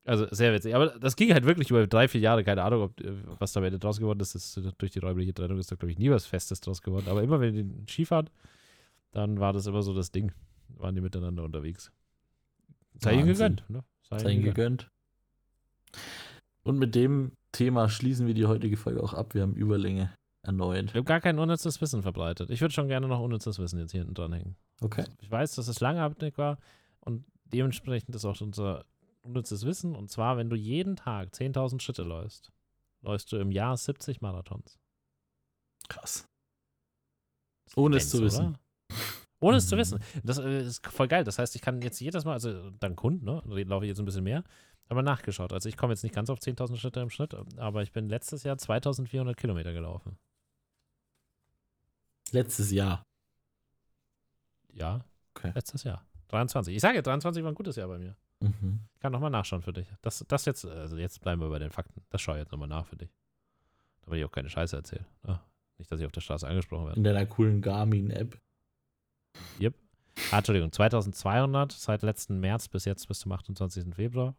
Also 0.07 0.27
sehr 0.31 0.53
witzig. 0.53 0.75
Aber 0.75 0.89
das 0.99 1.17
ging 1.17 1.33
halt 1.33 1.45
wirklich 1.45 1.71
über 1.71 1.87
drei, 1.87 2.09
vier 2.09 2.21
Jahre. 2.21 2.45
Keine 2.45 2.63
Ahnung, 2.63 2.83
ob, 2.83 3.01
äh, 3.01 3.13
was 3.39 3.53
da 3.53 3.61
am 3.61 3.65
Ende 3.65 3.79
draus 3.79 3.99
geworden 3.99 4.21
ist. 4.21 4.35
Ist 4.35 4.61
durch 4.79 4.93
die 4.93 4.99
räumliche 4.99 5.33
Trennung 5.33 5.59
ist 5.59 5.73
da, 5.73 5.77
glaube 5.77 5.93
ich, 5.93 5.99
nie 5.99 6.11
was 6.11 6.27
Festes 6.27 6.61
draus 6.61 6.83
geworden. 6.83 7.07
Aber 7.09 7.23
immer, 7.23 7.41
wenn 7.41 7.55
die 7.55 7.91
Skifahren, 7.91 8.29
dann 9.13 9.41
war 9.41 9.53
das 9.53 9.67
immer 9.67 9.83
so 9.83 9.95
das 9.95 10.13
Ding. 10.13 10.33
Waren 10.77 10.95
die 10.95 11.01
miteinander 11.01 11.43
unterwegs. 11.43 11.91
Sei 12.97 13.15
ihnen 13.15 13.27
gegönnt. 13.27 13.65
Ne? 13.69 13.83
Sei 14.03 14.33
ihnen 14.33 14.45
gegönnt. 14.45 14.91
Und 16.63 16.79
mit 16.79 16.95
dem 16.95 17.33
Thema 17.53 17.89
schließen 17.89 18.27
wir 18.27 18.35
die 18.35 18.47
heutige 18.47 18.77
Folge 18.77 19.03
auch 19.03 19.15
ab. 19.15 19.35
Wir 19.35 19.43
haben 19.43 19.55
Überlänge 19.55 20.13
erneut. 20.43 20.93
Wir 20.93 20.99
haben 20.99 21.07
gar 21.07 21.21
kein 21.21 21.39
unnützes 21.39 21.81
Wissen 21.81 22.03
verbreitet. 22.03 22.51
Ich 22.51 22.61
würde 22.61 22.75
schon 22.75 22.89
gerne 22.89 23.09
noch 23.09 23.21
unnützes 23.21 23.59
Wissen 23.59 23.79
jetzt 23.79 23.93
hier 23.93 24.01
hinten 24.01 24.15
dranhängen. 24.15 24.57
Okay. 24.81 25.05
Ich 25.21 25.31
weiß, 25.31 25.55
dass 25.55 25.69
es 25.69 25.81
langatmig 25.81 26.37
war 26.37 26.59
und 27.01 27.25
dementsprechend 27.45 28.15
ist 28.15 28.25
auch 28.25 28.41
unser 28.41 28.85
unnützes 29.25 29.64
Wissen. 29.66 29.95
Und 29.97 30.11
zwar, 30.11 30.37
wenn 30.37 30.51
du 30.51 30.57
jeden 30.57 30.97
Tag 30.97 31.31
10.000 31.35 31.81
Schritte 31.81 32.03
läufst, 32.03 32.53
läufst 33.03 33.33
du 33.33 33.37
im 33.39 33.51
Jahr 33.51 33.77
70 33.77 34.20
Marathons. 34.20 34.79
Krass. 35.89 36.29
Ohne 37.77 37.97
es 37.97 38.11
zu 38.11 38.22
wissen. 38.22 38.47
oder? 38.49 38.59
Ohne 39.41 39.57
es 39.59 39.68
zu 39.68 39.75
Mhm. 39.77 39.81
wissen. 39.81 40.01
Das 40.22 40.39
äh, 40.39 40.62
ist 40.62 40.87
voll 40.87 41.09
geil. 41.09 41.25
Das 41.25 41.39
heißt, 41.39 41.55
ich 41.57 41.62
kann 41.62 41.83
jetzt 41.83 42.01
jedes 42.01 42.25
Mal, 42.25 42.33
also 42.35 42.70
dank 42.70 43.03
Hund, 43.03 43.22
ne, 43.25 43.43
laufe 43.45 43.85
ich 43.85 43.89
jetzt 43.91 43.99
ein 43.99 44.05
bisschen 44.07 44.25
mehr, 44.25 44.45
aber 44.89 45.03
nachgeschaut. 45.03 45.53
Also 45.53 45.68
ich 45.68 45.77
komme 45.77 45.93
jetzt 45.93 46.03
nicht 46.03 46.14
ganz 46.14 46.31
auf 46.31 46.39
10.000 46.39 46.77
Schritte 46.77 47.01
im 47.01 47.11
Schnitt, 47.11 47.35
aber 47.59 47.83
ich 47.83 47.93
bin 47.93 48.09
letztes 48.09 48.43
Jahr 48.45 48.57
2.400 48.57 49.35
Kilometer 49.35 49.72
gelaufen. 49.72 50.16
Letztes 52.31 52.70
Jahr. 52.70 53.03
Ja, 54.72 55.05
Okay. 55.37 55.53
letztes 55.55 55.85
Jahr. 55.85 56.07
23. 56.29 56.75
Ich 56.75 56.81
sage, 56.81 57.03
23 57.03 57.43
war 57.43 57.51
ein 57.53 57.55
gutes 57.57 57.77
Jahr 57.77 57.89
bei 57.89 57.99
mir. 57.99 58.16
Mhm. 58.45 58.81
Ich 58.95 59.01
kann 59.01 59.13
nochmal 59.13 59.31
nachschauen 59.31 59.63
für 59.63 59.73
dich. 59.73 59.87
Das, 60.03 60.25
das 60.29 60.45
jetzt, 60.45 60.65
also 60.65 60.97
jetzt 60.97 61.21
bleiben 61.21 61.41
wir 61.41 61.49
bei 61.49 61.59
den 61.59 61.71
Fakten. 61.71 62.03
Das 62.11 62.21
schaue 62.21 62.37
ich 62.37 62.41
jetzt 62.41 62.53
nochmal 62.53 62.69
nach 62.69 62.87
für 62.87 62.97
dich. 62.97 63.11
Damit 64.03 64.19
ich 64.19 64.25
auch 64.25 64.33
keine 64.33 64.51
Scheiße 64.51 64.77
erzähle. 64.77 65.07
Ah, 65.23 65.41
nicht, 65.79 65.91
dass 65.91 66.01
ich 66.01 66.07
auf 66.07 66.13
der 66.13 66.21
Straße 66.21 66.47
angesprochen 66.47 66.87
werde. 66.87 66.99
In 66.99 67.05
deiner 67.05 67.27
coolen 67.27 67.61
Garmin-App. 67.61 68.39
Yep. 69.61 69.75
Ah, 70.31 70.39
Entschuldigung, 70.39 70.71
2200 70.71 71.73
seit 71.73 72.03
letzten 72.03 72.39
März 72.41 72.69
bis 72.69 72.85
jetzt 72.85 73.09
bis 73.09 73.19
zum 73.21 73.33
28. 73.33 73.95
Februar 73.95 74.37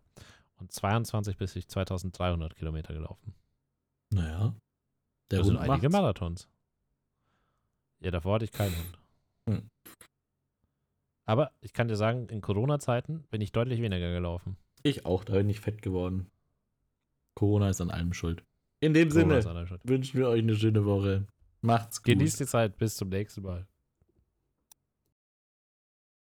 und 0.58 0.72
22 0.72 1.38
bis 1.38 1.56
ich 1.56 1.68
2300 1.68 2.56
Kilometer 2.56 2.94
gelaufen. 2.94 3.34
Naja. 4.12 4.56
Der 5.32 5.40
das 5.40 5.48
sind 5.48 5.58
Hund 5.60 5.70
einige 5.70 5.90
macht's. 5.90 6.02
Marathons. 6.02 6.50
Ja, 8.00 8.12
davor 8.12 8.36
hatte 8.36 8.46
ich 8.46 8.52
keinen 8.52 8.76
Hund. 8.78 9.00
Hm. 9.50 9.70
Aber 11.26 11.52
ich 11.62 11.74
kann 11.74 11.88
dir 11.88 11.96
sagen, 11.96 12.28
in 12.30 12.42
Corona-Zeiten 12.42 13.24
bin 13.32 13.42
ich 13.42 13.52
deutlich 13.52 13.82
weniger 13.82 14.12
gelaufen. 14.12 14.58
Ich 14.84 15.06
auch, 15.06 15.24
da 15.24 15.34
bin 15.34 15.50
ich 15.50 15.60
fett 15.60 15.82
geworden. 15.82 16.28
Corona 17.34 17.70
ist 17.70 17.82
an 17.82 17.90
allem 17.90 18.14
schuld. 18.14 18.44
In 18.80 18.94
dem 18.94 19.10
Corona 19.10 19.42
Sinne 19.42 19.80
wünschen 19.84 20.20
wir 20.20 20.30
euch 20.30 20.42
eine 20.42 20.56
schöne 20.56 20.86
Woche. 20.86 21.26
Macht's 21.62 22.02
gut. 22.02 22.14
Genießt 22.14 22.40
die 22.40 22.46
Zeit. 22.46 22.78
Bis 22.78 22.96
zum 22.96 23.10
nächsten 23.10 23.42
Mal. 23.42 23.68